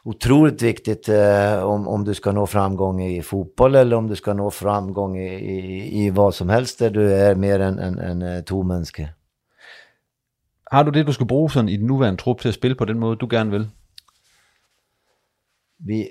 otroligt 0.05 0.62
viktigt 0.62 1.09
eh, 1.09 1.64
om, 1.64 1.89
om 1.89 2.05
du 2.05 2.14
ska 2.14 2.33
nå 2.33 2.47
framgång 2.47 3.03
i 3.03 3.22
fotboll 3.22 3.75
eller 3.75 3.97
om 3.97 4.09
du 4.09 4.16
ska 4.16 4.33
nå 4.33 4.51
framgång 4.51 5.18
i, 5.18 5.35
i, 5.35 6.05
i 6.05 6.11
vad 6.11 6.35
som 6.35 6.49
helst 6.49 6.79
där 6.79 6.91
du 6.91 7.12
är 7.12 7.35
mer 7.35 7.61
än, 7.61 7.79
än, 7.79 7.99
än 7.99 8.22
eh, 8.22 8.43
to 8.43 8.62
mennesker. 8.62 9.14
Har 10.70 10.85
du 10.85 10.91
det, 10.91 11.03
du 11.03 11.12
skal 11.12 11.27
bruge 11.27 11.51
sådan 11.51 11.68
i 11.68 11.77
den 11.77 11.87
nuværende 11.87 12.22
trup 12.22 12.41
til 12.41 12.49
at 12.49 12.55
spille 12.55 12.77
på 12.77 12.85
den 12.85 12.99
måde, 12.99 13.16
du 13.16 13.27
gerne 13.31 13.51
vil? 13.51 13.70
Vi, 15.79 16.09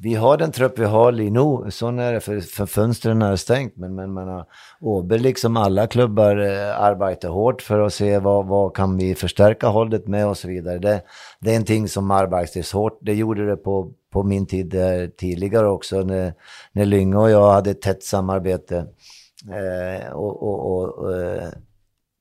vi 0.00 0.14
har 0.14 0.36
den 0.36 0.52
trupp 0.52 0.78
vi 0.78 0.84
har 0.84 1.12
Lino. 1.12 1.70
så 1.70 1.88
är 1.88 2.12
det 2.12 2.20
för, 2.20 2.40
för 2.40 2.66
fönstren 2.66 3.22
är 3.22 3.36
stängt. 3.36 3.76
Men, 3.76 3.94
men, 3.94 4.14
men 4.14 4.44
Åby, 4.80 5.18
liksom 5.18 5.56
alla 5.56 5.86
klubbar, 5.86 6.36
eh, 6.36 6.80
arbetar 6.80 7.28
hårt 7.28 7.62
för 7.62 7.80
att 7.80 7.94
se 7.94 8.18
vad, 8.18 8.46
vad 8.46 8.76
kan 8.76 8.96
vi 8.96 9.14
förstärka 9.14 9.66
hållet 9.66 10.08
med 10.08 10.26
och 10.26 10.38
så 10.38 10.48
vidare. 10.48 10.78
Det, 10.78 11.02
det 11.40 11.52
är 11.52 11.56
en 11.56 11.64
ting 11.64 11.88
som 11.88 12.10
arbetas 12.10 12.72
hårt. 12.72 12.98
Det 13.02 13.14
gjorde 13.14 13.46
det 13.46 13.56
på, 13.56 13.92
på 14.12 14.22
min 14.22 14.46
tid 14.46 14.74
eh, 14.74 15.08
tidigare 15.18 15.68
också 15.68 16.02
när, 16.02 16.34
när 16.72 16.84
Lynge 16.84 17.16
och 17.16 17.30
jag 17.30 17.52
hade 17.52 17.70
ett 17.70 17.82
tätt 17.82 18.02
samarbete. 18.02 18.86
Eh, 19.50 20.12
och, 20.12 20.42
och, 20.42 20.96
och 20.96 21.16
eh, 21.16 21.48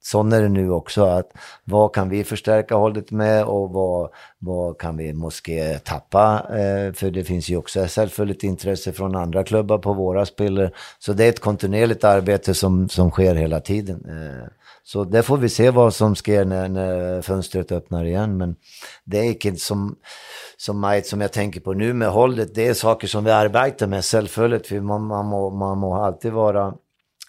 Sån 0.05 0.33
är 0.33 0.41
det 0.41 0.49
nu 0.49 0.71
också. 0.71 1.05
att 1.05 1.31
Vad 1.63 1.93
kan 1.93 2.09
vi 2.09 2.23
förstärka 2.23 2.75
hållet 2.75 3.11
med 3.11 3.43
och 3.43 3.69
vad, 3.69 4.09
vad 4.39 4.77
kan 4.77 4.97
vi 4.97 5.13
måste 5.13 5.79
tappa? 5.79 6.45
Eh, 6.49 6.93
för 6.93 7.11
det 7.11 7.23
finns 7.23 7.49
ju 7.49 7.57
också 7.57 7.85
självfallet 7.87 8.43
intresse 8.43 8.93
från 8.93 9.15
andra 9.15 9.43
klubbar 9.43 9.77
på 9.77 9.93
våra 9.93 10.25
spelare. 10.25 10.71
Så 10.99 11.13
det 11.13 11.25
är 11.25 11.29
ett 11.29 11.39
kontinuerligt 11.39 12.03
arbete 12.03 12.53
som, 12.53 12.89
som 12.89 13.11
sker 13.11 13.35
hela 13.35 13.59
tiden. 13.59 14.05
Eh, 14.07 14.47
så 14.83 15.03
det 15.03 15.23
får 15.23 15.37
vi 15.37 15.49
se 15.49 15.69
vad 15.69 15.93
som 15.93 16.15
sker 16.15 16.45
när, 16.45 16.69
när 16.69 17.21
fönstret 17.21 17.71
öppnar 17.71 18.05
igen. 18.05 18.37
Men 18.37 18.55
det 19.03 19.19
är 19.19 19.23
inte 19.23 19.55
som, 19.55 19.95
som 20.57 20.79
Majt, 20.79 21.07
som 21.07 21.21
jag 21.21 21.31
tänker 21.31 21.59
på 21.59 21.73
nu 21.73 21.93
med 21.93 22.09
hållet. 22.09 22.55
Det 22.55 22.67
är 22.67 22.73
saker 22.73 23.07
som 23.07 23.23
vi 23.23 23.31
arbetar 23.31 23.87
med 23.87 24.05
självfallet, 24.05 24.67
För 24.67 24.79
man, 24.79 25.03
man, 25.03 25.25
må, 25.25 25.49
man 25.49 25.77
må 25.77 25.95
alltid 25.95 26.31
vara 26.31 26.73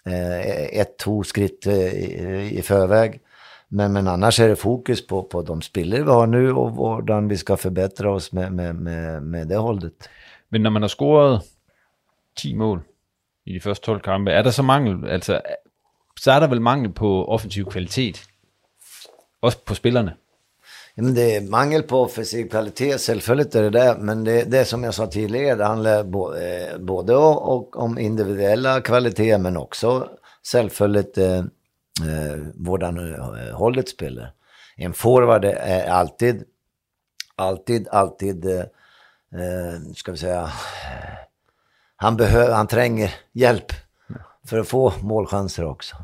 Eh, 0.09 0.79
ett, 0.79 0.97
två 0.97 1.23
skritt 1.23 1.67
eh, 1.67 2.53
i, 2.53 2.61
förväg. 2.63 3.19
Men, 3.67 3.93
men 3.93 4.07
annars 4.07 4.39
är 4.39 4.49
det 4.49 4.55
fokus 4.55 5.07
på, 5.07 5.23
på 5.23 5.41
de 5.41 5.61
spelare 5.61 6.03
vi 6.03 6.11
har 6.11 6.27
nu 6.27 6.51
och 6.51 6.71
hur 6.71 7.29
vi 7.29 7.37
ska 7.37 7.57
förbättra 7.57 8.11
oss 8.11 8.31
med, 8.31 8.53
med, 8.53 8.75
med, 8.75 9.23
med 9.23 9.47
det 9.47 9.57
hållet. 9.57 10.09
Men 10.49 10.63
när 10.63 10.69
man 10.69 10.81
har 10.81 10.89
scoret 10.89 11.41
10 12.35 12.55
mål 12.55 12.81
i 13.43 13.53
de 13.53 13.59
första 13.59 13.85
12 13.85 13.99
kampe, 13.99 14.31
är 14.31 14.43
det 14.43 14.51
så 14.51 14.63
mangel, 14.63 15.11
alltså, 15.11 15.41
så 16.19 16.31
är 16.31 16.41
det 16.41 16.47
väl 16.47 16.59
mangel 16.59 16.91
på 16.91 17.33
offensiv 17.33 17.63
kvalitet? 17.63 18.13
Också 19.39 19.59
på 19.59 19.75
spelarna? 19.75 20.11
Ja, 20.97 21.03
men 21.03 21.13
det 21.13 21.35
är 21.35 21.41
mangel 21.41 21.83
på 21.83 22.01
offensiv 22.01 22.49
kvalitet, 22.49 22.97
självfallet 22.97 23.55
är 23.55 23.63
det 23.63 23.69
det. 23.69 23.97
Men 23.99 24.23
det, 24.23 24.43
det 24.43 24.57
är 24.57 24.63
som 24.63 24.83
jag 24.83 24.93
sa 24.93 25.07
tidigare, 25.07 25.55
det 25.55 25.65
handlar 25.65 25.99
eh, 25.99 26.77
både 26.77 27.15
om 27.15 27.97
individuella 27.99 28.81
kvaliteter 28.81 29.37
men 29.37 29.57
också 29.57 30.09
självfallet 30.51 31.17
eh, 31.17 31.43
eh, 32.03 32.33
eh, 33.39 33.55
hållet 33.55 33.89
spelar. 33.89 34.31
En 34.77 34.93
forward 34.93 35.45
är 35.45 35.89
alltid, 35.89 36.43
alltid, 37.35 37.87
alltid, 37.87 38.45
eh, 38.45 38.59
eh 38.59 39.79
ska 39.95 40.11
vi 40.11 40.17
säga, 40.17 40.49
han, 41.95 42.17
behöver, 42.17 42.53
han 42.53 42.67
tränger 42.67 43.15
hjälp 43.33 43.71
för 44.47 44.59
att 44.59 44.67
få 44.67 44.93
målchanser 45.01 45.65
också. 45.65 45.95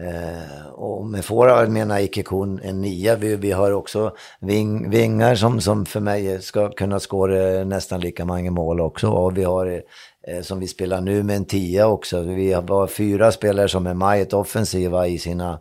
Eh, 0.00 0.66
och 0.72 1.06
med 1.06 1.24
forehand 1.24 1.72
menar 1.72 1.98
Ikekon 1.98 2.60
en 2.62 2.80
nia. 2.80 3.16
Vi, 3.16 3.36
vi 3.36 3.52
har 3.52 3.72
också 3.72 4.12
ving, 4.40 4.90
vingar 4.90 5.34
som, 5.34 5.60
som 5.60 5.86
för 5.86 6.00
mig 6.00 6.42
ska 6.42 6.70
kunna 6.70 7.00
skåra 7.00 7.64
nästan 7.64 8.00
lika 8.00 8.24
många 8.24 8.50
mål 8.50 8.80
också. 8.80 9.08
Och 9.08 9.38
vi 9.38 9.44
har 9.44 9.82
eh, 10.28 10.42
som 10.42 10.60
vi 10.60 10.68
spelar 10.68 11.00
nu 11.00 11.22
med 11.22 11.36
en 11.36 11.44
tia 11.44 11.86
också. 11.86 12.20
Vi 12.20 12.52
har 12.52 12.86
fyra 12.86 13.32
spelare 13.32 13.68
som 13.68 13.86
är 13.86 13.94
majet, 13.94 14.32
offensiva 14.32 15.06
i 15.06 15.18
sina 15.18 15.58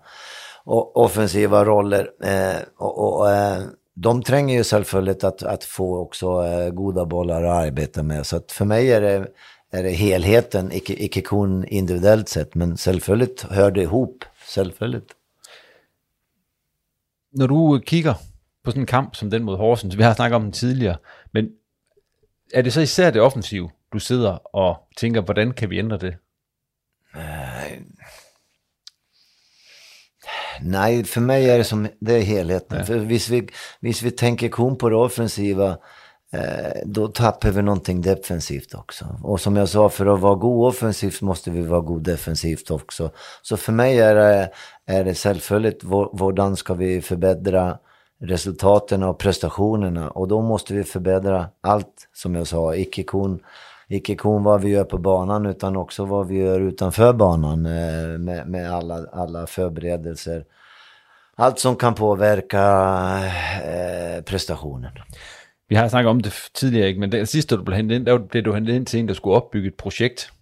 offensiva 0.93 1.65
roller. 1.65 2.09
Eh, 2.23 2.61
och, 2.77 3.19
och 3.19 3.32
eh, 3.32 3.61
de 3.95 4.23
tränger 4.23 4.57
ju 4.57 4.63
självfallet 4.63 5.23
att, 5.23 5.43
att 5.43 5.63
få 5.63 5.97
också 5.97 6.45
eh, 6.45 6.69
goda 6.69 7.05
bollar 7.05 7.43
att 7.43 7.67
arbeta 7.67 8.03
med. 8.03 8.25
Så 8.25 8.38
att 8.38 8.51
för 8.51 8.65
mig 8.65 8.91
är 8.91 9.01
det 9.01 9.27
är 9.72 9.84
det 9.84 9.91
helheten, 9.91 10.72
icke, 10.72 10.93
icke 10.93 11.22
kun 11.22 11.65
individuellt 11.65 12.30
sett, 12.30 12.55
men 12.55 12.78
självföljd 12.78 13.41
hör 13.49 13.72
det 13.72 13.82
ihop, 13.82 14.26
självföljd. 14.47 15.03
Når 17.34 17.47
du 17.47 17.82
kigger 17.86 18.13
på 18.63 18.72
sådan 18.72 18.82
en 18.82 18.88
kamp 18.88 19.15
som 19.15 19.30
den 19.30 19.43
mod 19.43 19.57
Horsens? 19.57 19.95
Vi 19.95 20.03
har 20.03 20.13
snakket 20.13 20.36
om 20.36 20.43
den 20.43 20.51
tidligere, 20.51 20.97
men 21.34 21.49
er 22.53 22.61
det 22.61 22.74
så 22.74 22.82
især 22.82 23.11
det 23.11 23.22
offensive, 23.22 23.69
du 23.93 23.99
sidder 23.99 24.55
og 24.55 24.76
tænker, 24.97 25.22
hvordan 25.22 25.53
kan 25.53 25.69
vi 25.69 25.80
ændre 25.80 25.97
det? 25.97 26.17
Nej, 30.61 31.03
för 31.03 31.22
mig 31.22 31.49
är 31.49 31.57
det 31.57 31.63
som, 31.63 31.88
det 31.99 32.15
är 32.15 32.22
helheten. 32.22 32.78
Ja. 32.78 32.84
För 32.84 32.99
hvis 32.99 33.30
vi, 33.30 33.49
hvis 33.80 34.03
vi 34.03 34.11
tänker 34.11 34.49
kon 34.49 34.78
på 34.78 34.89
det 34.89 34.95
offensiva, 34.95 35.78
Eh, 36.34 36.82
då 36.86 37.07
tappar 37.07 37.49
vi 37.49 37.61
någonting 37.61 38.01
defensivt 38.01 38.73
också. 38.73 39.05
Och 39.23 39.41
som 39.41 39.55
jag 39.55 39.69
sa, 39.69 39.89
för 39.89 40.05
att 40.05 40.19
vara 40.19 40.36
god 40.36 40.67
offensivt 40.67 41.21
måste 41.21 41.51
vi 41.51 41.61
vara 41.61 41.82
god 41.82 42.03
defensivt 42.03 42.71
också. 42.71 43.11
Så 43.41 43.57
för 43.57 43.71
mig 43.71 43.99
är 43.99 44.15
det, 44.15 44.51
är 44.86 45.03
det 45.03 45.15
självföljligt, 45.15 45.84
hur 45.84 46.55
ska 46.55 46.73
vi 46.73 47.01
förbättra 47.01 47.77
resultaten 48.21 49.03
och 49.03 49.19
prestationerna. 49.19 50.09
Och 50.09 50.27
då 50.27 50.41
måste 50.41 50.73
vi 50.73 50.84
förbättra 50.84 51.47
allt, 51.61 52.09
som 52.13 52.36
jag 52.36 52.47
sa, 52.47 52.75
icke 52.75 53.03
kon 53.03 53.39
icke 53.91 54.15
kon 54.15 54.43
vad 54.43 54.61
vi 54.61 54.69
gör 54.69 54.84
på 54.84 54.97
banan 54.97 55.45
utan 55.45 55.75
också 55.75 56.05
vad 56.05 56.27
vi 56.27 56.38
gör 56.38 56.59
utanför 56.59 57.13
banan 57.13 57.65
eh, 57.65 58.17
med, 58.19 58.47
med 58.47 58.73
alla, 58.73 59.05
alla 59.13 59.47
förberedelser. 59.47 60.45
Allt 61.36 61.59
som 61.59 61.75
kan 61.75 61.93
påverka 61.93 62.63
eh, 63.63 64.23
prestationen. 64.23 64.91
Vi 65.72 65.76
har 65.76 65.88
snakket 65.88 66.09
om 66.09 66.19
det 66.19 66.49
tidligere, 66.53 66.88
ikke? 66.88 66.99
men 66.99 67.11
den 67.11 67.26
sidste, 67.26 67.55
du 67.55 67.63
blev 67.63 67.76
hentet 67.76 67.95
ind, 67.95 68.05
der 68.05 68.17
blev 68.17 68.43
du 68.43 68.53
hentet 68.53 68.74
ind 68.74 68.86
til 68.86 68.99
en, 68.99 69.07
der 69.07 69.13
skulle 69.13 69.36
opbygge 69.36 69.67
et 69.67 69.76
projekt. 69.76 70.34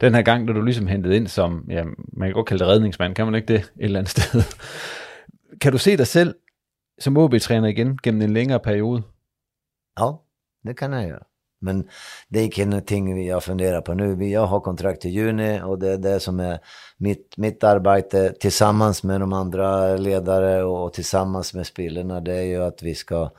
Den 0.00 0.14
her 0.14 0.22
gang, 0.22 0.48
der 0.48 0.54
du 0.54 0.62
ligesom 0.62 0.86
hentet 0.86 1.12
ind 1.12 1.26
som, 1.26 1.64
ja, 1.68 1.84
man 2.12 2.28
kan 2.28 2.32
godt 2.32 2.46
kalde 2.46 2.64
det 2.64 2.72
redningsmand, 2.72 3.14
kan 3.14 3.24
man 3.24 3.34
ikke 3.34 3.48
det 3.48 3.60
et 3.60 3.70
eller 3.78 3.98
andet 3.98 4.10
sted? 4.10 4.42
kan 5.60 5.72
du 5.72 5.78
se 5.78 5.96
dig 5.96 6.06
selv 6.06 6.34
som 6.98 7.16
OB-træner 7.16 7.68
igen 7.68 7.98
gennem 8.02 8.22
en 8.22 8.32
længere 8.32 8.60
periode? 8.60 9.02
Ja, 10.00 10.10
det 10.66 10.76
kan 10.76 10.92
jag 10.92 11.08
göra. 11.08 11.33
Men 11.60 11.88
det 12.28 12.40
är 12.40 12.58
ingenting 12.58 13.26
jag 13.26 13.44
funderar 13.44 13.80
på 13.80 13.94
nu. 13.94 14.28
Jag 14.28 14.46
har 14.46 14.60
kontrakt 14.60 15.02
till 15.02 15.10
juni 15.10 15.60
och 15.62 15.78
det 15.78 15.92
är 15.92 15.98
det 15.98 16.20
som 16.20 16.40
är 16.40 16.58
mitt, 16.96 17.36
mitt 17.36 17.64
arbete 17.64 18.32
tillsammans 18.40 19.02
med 19.02 19.20
de 19.20 19.32
andra 19.32 19.96
ledare 19.96 20.64
och 20.64 20.92
tillsammans 20.92 21.54
med 21.54 21.66
spelarna. 21.66 22.20
Det 22.20 22.34
är 22.34 22.42
ju 22.42 22.64
att 22.64 22.82
vi 22.82 22.94
ska 22.94 23.30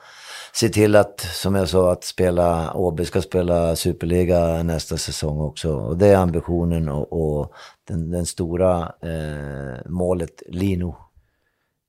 se 0.52 0.68
till 0.68 0.96
att, 0.96 1.20
som 1.20 1.54
jag 1.54 1.68
sa, 1.68 1.92
att 1.92 2.04
spela, 2.04 2.74
Åby 2.74 3.04
ska 3.04 3.22
spela 3.22 3.76
Superliga 3.76 4.62
nästa 4.62 4.96
säsong 4.96 5.40
också. 5.40 5.76
Och 5.76 5.96
det 5.96 6.06
är 6.06 6.16
ambitionen 6.16 6.88
och, 6.88 7.12
och 7.12 7.52
den, 7.88 8.10
den 8.10 8.26
stora 8.26 8.92
eh, 9.02 9.90
målet 9.90 10.42
Lino. 10.48 10.96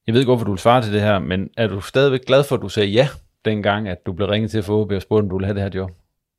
Jag 0.06 0.14
vet 0.14 0.26
godt, 0.26 0.40
varför 0.40 0.46
du 0.46 0.52
vil 0.52 0.60
svare 0.60 0.84
til 0.84 0.94
det 0.94 1.02
her, 1.02 1.20
men 1.20 1.50
er 1.58 1.68
du 1.68 1.82
stadigvæk 1.82 2.26
glad 2.26 2.44
for, 2.44 2.56
at 2.56 2.62
du 2.62 2.70
sagde 2.70 2.90
ja 2.90 3.08
dengang, 3.46 3.88
at 3.88 4.06
du 4.06 4.14
blev 4.14 4.30
ringet 4.30 4.52
til 4.52 4.64
for 4.64 4.82
OB 4.82 4.92
og 4.92 5.02
spurgte, 5.02 5.24
om 5.24 5.30
du 5.30 5.36
ville 5.36 5.48
have 5.48 5.56
det 5.56 5.64
her 5.64 5.80
job? 5.80 5.92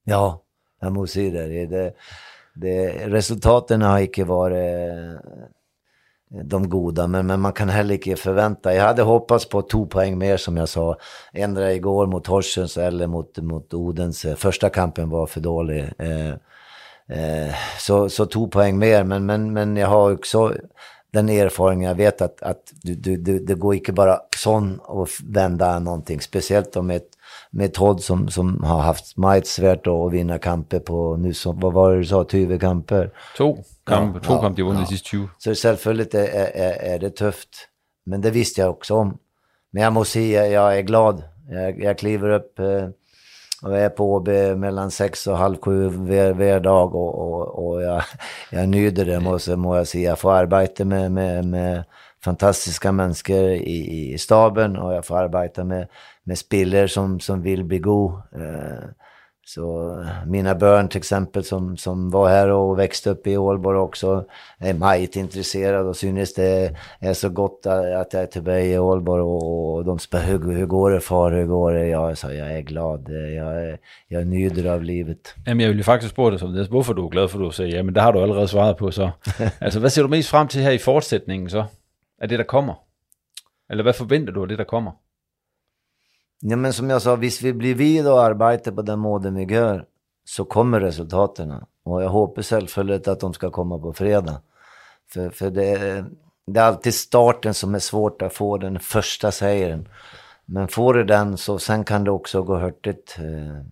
Ja, 0.08 0.42
jag 0.80 0.92
måste 0.92 1.14
säga 1.14 1.46
det. 1.46 1.66
det, 1.66 1.94
det 2.54 3.06
resultaten 3.06 3.82
har 3.82 3.98
inte 3.98 4.24
varit 4.24 4.56
eh, 4.56 6.40
de 6.42 6.68
goda, 6.68 7.06
men, 7.06 7.26
men 7.26 7.40
man 7.40 7.52
kan 7.52 7.68
heller 7.68 7.94
inte 7.94 8.22
förvänta. 8.22 8.74
Jag 8.74 8.84
hade 8.84 9.02
hoppats 9.02 9.48
på 9.48 9.62
två 9.62 9.86
poäng 9.86 10.18
mer 10.18 10.36
som 10.36 10.56
jag 10.56 10.68
sa. 10.68 10.96
Ändra 11.32 11.72
igår 11.72 12.06
mot 12.06 12.26
Horsens 12.26 12.76
eller 12.76 13.06
mot, 13.06 13.38
mot 13.38 13.74
Odens. 13.74 14.26
Första 14.36 14.70
kampen 14.70 15.10
var 15.10 15.26
för 15.26 15.40
dålig. 15.40 15.92
Eh, 15.98 16.28
eh, 17.18 17.54
så, 17.78 18.08
så 18.08 18.26
två 18.26 18.48
poäng 18.48 18.78
mer, 18.78 19.04
men, 19.04 19.26
men, 19.26 19.52
men 19.52 19.76
jag 19.76 19.88
har 19.88 20.12
också 20.12 20.54
den 21.12 21.28
erfarenheten. 21.28 21.88
Jag 21.88 21.94
vet 21.94 22.22
att, 22.22 22.42
att 22.42 22.72
du, 22.82 22.94
du, 22.94 23.16
du, 23.16 23.38
det 23.38 23.54
går 23.54 23.74
inte 23.74 23.92
bara 23.92 24.20
sån 24.36 24.80
att 24.88 25.08
vända 25.24 25.78
någonting. 25.78 26.20
Speciellt 26.20 26.76
om 26.76 26.90
ett 26.90 27.17
med 27.58 27.74
Todd 27.74 28.02
som, 28.02 28.28
som 28.28 28.64
har 28.64 28.80
haft 28.80 29.16
svært 29.46 29.86
att 29.86 30.12
vinna 30.12 30.38
kamper 30.38 30.78
på 30.78 31.16
nu 31.16 31.34
som, 31.34 31.60
vad 31.60 31.72
var 31.72 31.92
det 31.92 31.98
du 31.98 32.04
sa, 32.04 32.24
20 32.24 32.58
kamper? 32.58 33.10
To 33.36 33.56
kampe, 33.86 34.18
ja, 34.22 34.28
to 34.28 34.34
ja, 34.34 34.40
kampe 34.40 34.56
de 34.56 34.62
har 34.62 34.68
vundet 34.68 34.80
ja. 34.80 34.86
de 34.86 34.86
sidste 34.86 35.08
20. 35.08 35.28
Så 35.38 35.54
självfallet 35.54 36.14
är, 36.14 36.28
är, 36.54 36.94
är 36.94 36.98
det 36.98 37.10
tufft. 37.10 37.48
Men 38.06 38.20
det 38.20 38.30
visste 38.30 38.60
jag 38.60 38.70
också 38.70 38.94
om. 38.94 39.18
Men 39.72 39.82
jag 39.82 39.92
måste 39.92 40.12
säga, 40.12 40.46
jag 40.46 40.78
är 40.78 40.82
glad. 40.82 41.22
Jag, 41.50 41.82
jag 41.82 41.98
kliver 41.98 42.30
upp 42.30 42.58
eh, 42.58 42.88
och 43.62 43.78
är 43.78 43.88
på 43.88 44.14
OB 44.14 44.28
mellan 44.58 44.90
sex 44.90 45.26
och 45.26 45.36
halv 45.36 45.56
sju 45.60 45.88
var, 45.88 46.32
var 46.32 46.60
dag 46.60 46.94
och, 46.94 47.14
och, 47.18 47.66
och 47.66 47.82
jag, 47.82 48.02
jag 48.50 48.68
nyder 48.68 49.04
det, 49.04 49.20
måste, 49.20 49.56
må 49.56 49.76
jag 49.76 49.88
säga. 49.88 50.08
Jag 50.08 50.18
får 50.18 50.32
arbeta 50.32 50.84
med, 50.84 51.12
med, 51.12 51.44
med 51.44 51.84
fantastiska 52.28 52.92
människor 52.92 53.50
i, 53.50 54.12
i 54.12 54.18
staben 54.18 54.76
och 54.76 54.94
jag 54.94 55.04
får 55.04 55.16
arbeta 55.18 55.64
med, 55.64 55.86
med 56.24 56.38
spelare 56.38 56.88
som, 56.88 57.20
som 57.20 57.42
vill 57.42 57.64
bli 57.64 57.78
god. 57.78 58.12
Eh, 58.12 58.88
så 59.48 59.96
mina 60.26 60.54
barn 60.54 60.88
till 60.88 60.98
exempel 60.98 61.44
som, 61.44 61.76
som 61.76 62.10
var 62.10 62.28
här 62.28 62.50
och 62.50 62.78
växte 62.78 63.10
upp 63.10 63.26
i 63.26 63.36
Ålborg 63.36 63.78
också 63.78 64.24
är 64.58 64.74
majt 64.74 65.16
intresserade 65.16 65.88
och 65.88 65.96
synes 65.96 66.34
det 66.34 66.74
är 67.00 67.14
så 67.14 67.28
gott 67.28 67.66
att 67.66 68.12
jag 68.12 68.22
är 68.22 68.26
tillbaka 68.26 68.60
i 68.60 68.78
Ålborg 68.78 69.22
och, 69.22 69.76
och 69.76 69.84
de 69.84 69.98
spör 69.98 70.18
hur, 70.18 70.52
hur 70.52 70.66
går 70.66 70.90
det 70.90 71.00
far, 71.00 71.30
hur 71.30 71.46
går 71.46 71.72
det? 71.72 71.86
Jag 71.86 72.18
sa 72.18 72.32
jag 72.32 72.56
är 72.56 72.60
glad, 72.60 73.08
jag, 73.08 73.62
är, 73.62 73.78
jag 74.08 74.26
nyder 74.26 74.70
av 74.70 74.82
livet. 74.82 75.34
Jamen, 75.46 75.60
jeg 75.60 75.68
ville 75.68 75.80
jo 75.80 75.84
faktisk 75.84 76.10
spørge 76.10 76.30
dig 76.30 76.40
som 76.40 76.52
det, 76.52 76.68
hvorfor 76.68 76.92
du 76.92 77.04
er 77.04 77.08
glad 77.08 77.28
for, 77.28 77.38
at 77.38 77.44
du 77.44 77.50
sagde, 77.50 77.76
ja, 77.76 77.82
men 77.82 77.94
det 77.94 78.02
har 78.02 78.12
du 78.12 78.20
allerede 78.22 78.48
svaret 78.48 78.76
på 78.76 78.90
så. 78.90 79.10
altså, 79.60 79.80
hvad 79.80 79.90
ser 79.90 80.02
du 80.02 80.08
mest 80.08 80.30
frem 80.30 80.48
til 80.48 80.62
her 80.62 80.70
i 80.70 80.78
fortsætningen 80.78 81.50
så? 81.50 81.64
Af 82.18 82.28
det, 82.28 82.38
der 82.38 82.44
kommer? 82.44 82.74
Eller 83.70 83.82
hvad 83.82 83.94
forventer 83.94 84.32
du 84.32 84.42
af 84.42 84.48
det, 84.48 84.58
der 84.58 84.64
kommer? 84.64 84.92
Ja, 86.42 86.56
men 86.56 86.72
som 86.72 86.90
jag 86.90 87.02
sa, 87.02 87.16
hvis 87.16 87.42
vi 87.42 87.52
blir 87.52 87.74
vid 87.74 88.08
och 88.08 88.22
arbetar 88.22 88.72
på 88.72 88.82
den 88.82 88.98
måden 88.98 89.34
vi 89.34 89.44
gör 89.44 89.84
så 90.24 90.44
kommer 90.44 90.80
resultaten. 90.80 91.52
Och 91.84 92.02
jag 92.02 92.08
hoppas 92.08 92.48
självfallet 92.48 93.08
att 93.08 93.20
de 93.20 93.34
ska 93.34 93.50
komma 93.50 93.78
på 93.78 93.92
fredag. 93.92 94.40
För, 95.12 95.30
för 95.30 95.50
det, 95.50 96.04
det 96.46 96.60
är 96.60 96.64
alltid 96.64 96.94
starten 96.94 97.54
som 97.54 97.74
är 97.74 97.78
svårt 97.78 98.22
att 98.22 98.34
få 98.34 98.58
den 98.58 98.80
första 98.80 99.32
segern. 99.32 99.88
Men 100.44 100.68
får 100.68 100.94
du 100.94 101.04
den 101.04 101.36
så 101.36 101.58
sen 101.58 101.84
kan 101.84 102.04
det 102.04 102.10
också 102.10 102.42
gå 102.42 102.56
hurtigt. 102.56 103.16
Eh, 103.18 103.64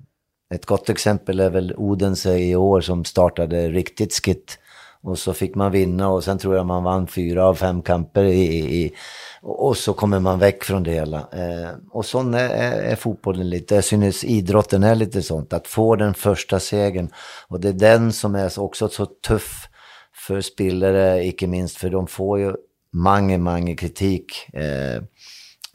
ett 0.55 0.66
gott 0.66 0.88
exempel 0.88 1.40
är 1.40 1.51
väl 1.51 1.74
Odense 1.76 2.38
i 2.38 2.57
år 2.57 2.80
som 2.80 3.05
startade 3.05 3.68
riktigt 3.68 4.14
skitt. 4.24 4.59
Och 5.07 5.19
så 5.19 5.33
fick 5.33 5.55
man 5.55 5.73
vinna 5.73 6.09
och 6.09 6.25
sen 6.25 6.39
tror 6.39 6.57
jag 6.57 6.67
man 6.67 6.85
vann 6.85 7.07
fyra 7.07 7.45
av 7.45 7.55
fem 7.55 7.83
kamper 7.83 8.25
i, 8.25 8.85
i 8.85 8.95
och 9.43 9.77
så 9.77 9.93
kommer 9.93 10.21
man 10.21 10.39
väck 10.39 10.65
från 10.65 10.83
det 10.83 10.91
hela. 10.91 11.19
Eh, 11.19 11.71
och 11.91 12.05
sån 12.05 12.35
är, 12.35 12.49
är, 12.83 12.97
fotbollen 12.97 13.51
lite. 13.51 13.75
Jag 13.75 13.85
synes 13.85 14.25
idrotten 14.25 14.83
är 14.83 14.95
lite 14.95 15.23
sånt. 15.23 15.53
Att 15.53 15.67
få 15.67 15.97
den 15.97 16.15
första 16.15 16.61
segern. 16.61 17.09
Och 17.49 17.61
det 17.61 17.69
är 17.69 17.73
den 17.73 18.13
som 18.13 18.35
är 18.35 18.61
också 18.61 18.89
så 18.89 19.07
tuff 19.07 19.69
för 20.15 20.41
spelare, 20.41 21.27
icke 21.27 21.47
minst. 21.47 21.77
För 21.77 21.91
de 21.91 22.07
får 22.07 22.39
ju 22.39 22.55
mange, 22.93 23.39
mange 23.39 23.77
kritik 23.77 24.33
eh, 24.53 24.97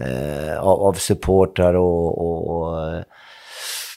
eh, 0.07 0.59
av, 0.59 0.81
av 0.81 0.93
supportrar 0.93 1.73
och, 1.73 2.17
och, 2.17 2.49
och 2.49 2.93
eh, 2.93 3.03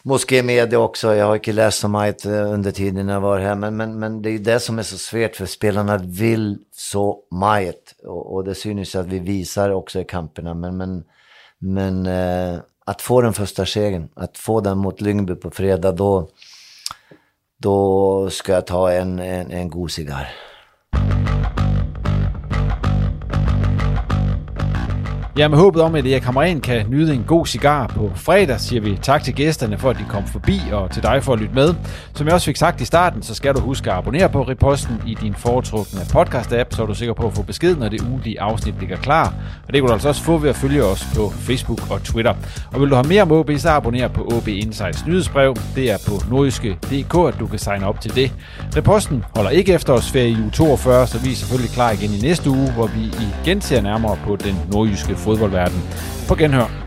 Moské 0.06 0.42
det 0.66 0.76
också. 0.76 1.14
Jag 1.14 1.26
har 1.26 1.34
inte 1.34 1.52
läst 1.52 1.84
om 1.84 1.94
mycket 1.94 2.24
eh, 2.24 2.52
under 2.52 2.70
tiden 2.70 3.08
jag 3.08 3.20
var 3.20 3.38
här. 3.38 3.54
Men, 3.54 3.76
men, 3.76 3.98
men 3.98 4.22
det 4.22 4.30
är 4.30 4.38
det 4.38 4.60
som 4.60 4.78
är 4.78 4.82
så 4.82 4.98
svårt 4.98 5.36
för 5.36 5.46
spelarna 5.46 5.96
vill 5.96 6.58
så 6.72 7.18
mycket. 7.30 7.94
Och, 8.06 8.34
och 8.34 8.44
det 8.44 8.54
ju 8.94 9.00
att 9.00 9.06
vi 9.06 9.18
visar 9.18 9.70
också 9.70 10.00
i 10.00 10.04
kamperna. 10.04 10.54
Men, 10.54 10.76
men, 10.76 11.04
men 11.58 12.06
eh, 12.06 12.58
att 12.84 13.02
få 13.02 13.20
den 13.20 13.32
första 13.32 13.66
segern, 13.66 14.08
att 14.14 14.38
få 14.38 14.60
den 14.60 14.78
mot 14.78 15.00
Lyngby 15.00 15.34
på 15.34 15.50
fredag, 15.50 15.92
då, 15.92 16.28
då 17.58 18.30
ska 18.30 18.52
jag 18.52 18.66
ta 18.66 18.92
en, 18.92 19.18
en, 19.18 19.50
en 19.50 19.70
god 19.70 19.90
cigarr. 19.90 20.28
Ja, 25.38 25.48
med 25.48 25.58
håbet 25.58 25.82
om, 25.82 25.94
at 25.94 26.06
Erik 26.06 26.22
Hamren 26.22 26.60
kan 26.60 26.86
nyde 26.88 27.14
en 27.14 27.24
god 27.26 27.46
cigar 27.46 27.86
på 27.86 28.12
fredag, 28.14 28.60
siger 28.60 28.80
vi 28.80 28.98
tak 29.02 29.24
til 29.24 29.34
gæsterne 29.34 29.78
for, 29.78 29.90
at 29.90 29.96
de 29.98 30.04
kom 30.08 30.26
forbi, 30.26 30.60
og 30.72 30.90
til 30.90 31.02
dig 31.02 31.24
for 31.24 31.32
at 31.32 31.38
lytte 31.40 31.54
med. 31.54 31.74
Som 32.14 32.26
jeg 32.26 32.34
også 32.34 32.46
fik 32.46 32.56
sagt 32.56 32.80
i 32.80 32.84
starten, 32.84 33.22
så 33.22 33.34
skal 33.34 33.54
du 33.54 33.60
huske 33.60 33.90
at 33.90 33.96
abonnere 33.96 34.28
på 34.28 34.42
Reposten 34.42 35.02
i 35.06 35.14
din 35.14 35.34
foretrukne 35.34 36.00
podcast-app, 36.00 36.76
så 36.76 36.82
er 36.82 36.86
du 36.86 36.94
sikker 36.94 37.14
på 37.14 37.26
at 37.26 37.32
få 37.34 37.42
besked, 37.42 37.76
når 37.76 37.88
det 37.88 38.00
ugentlige 38.00 38.40
afsnit 38.40 38.80
ligger 38.80 38.96
klar. 38.96 39.34
Og 39.66 39.72
det 39.72 39.80
kan 39.80 39.86
du 39.86 39.92
altså 39.92 40.08
også 40.08 40.22
få 40.22 40.38
ved 40.38 40.50
at 40.50 40.56
følge 40.56 40.84
os 40.84 41.06
på 41.16 41.30
Facebook 41.30 41.90
og 41.90 42.02
Twitter. 42.02 42.34
Og 42.72 42.80
vil 42.80 42.90
du 42.90 42.94
have 42.94 43.08
mere 43.08 43.22
om 43.22 43.32
OB, 43.32 43.50
så 43.56 43.70
abonner 43.70 44.08
på 44.08 44.28
OB 44.36 44.48
Insights 44.48 45.06
nyhedsbrev. 45.06 45.56
Det 45.74 45.90
er 45.90 45.98
på 46.08 46.30
nordjyske.dk, 46.30 47.34
at 47.34 47.40
du 47.40 47.46
kan 47.46 47.58
signe 47.58 47.86
op 47.86 48.00
til 48.00 48.14
det. 48.14 48.32
Reposten 48.76 49.24
holder 49.36 49.50
ikke 49.50 49.72
efterårsferie 49.72 50.30
i 50.30 50.36
uge 50.42 50.50
42, 50.50 51.06
så 51.06 51.18
vi 51.18 51.30
er 51.30 51.34
selvfølgelig 51.34 51.70
klar 51.70 51.90
igen 51.90 52.10
i 52.10 52.20
næste 52.20 52.50
uge, 52.50 52.72
hvor 52.72 52.86
vi 52.86 53.12
igen 53.44 53.60
ser 53.60 53.80
nærmere 53.80 54.18
på 54.26 54.36
den 54.36 54.56
nordjyske 54.72 55.16
fodboldverden. 55.24 55.80
På 56.28 56.36
genhør. 56.38 56.84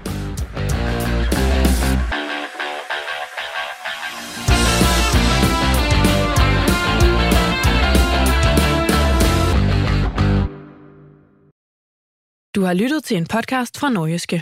Du 12.57 12.63
har 12.65 12.73
lyttet 12.73 13.03
til 13.03 13.17
en 13.17 13.27
podcast 13.29 13.77
fra 13.77 13.89
Norgeske. 13.93 14.41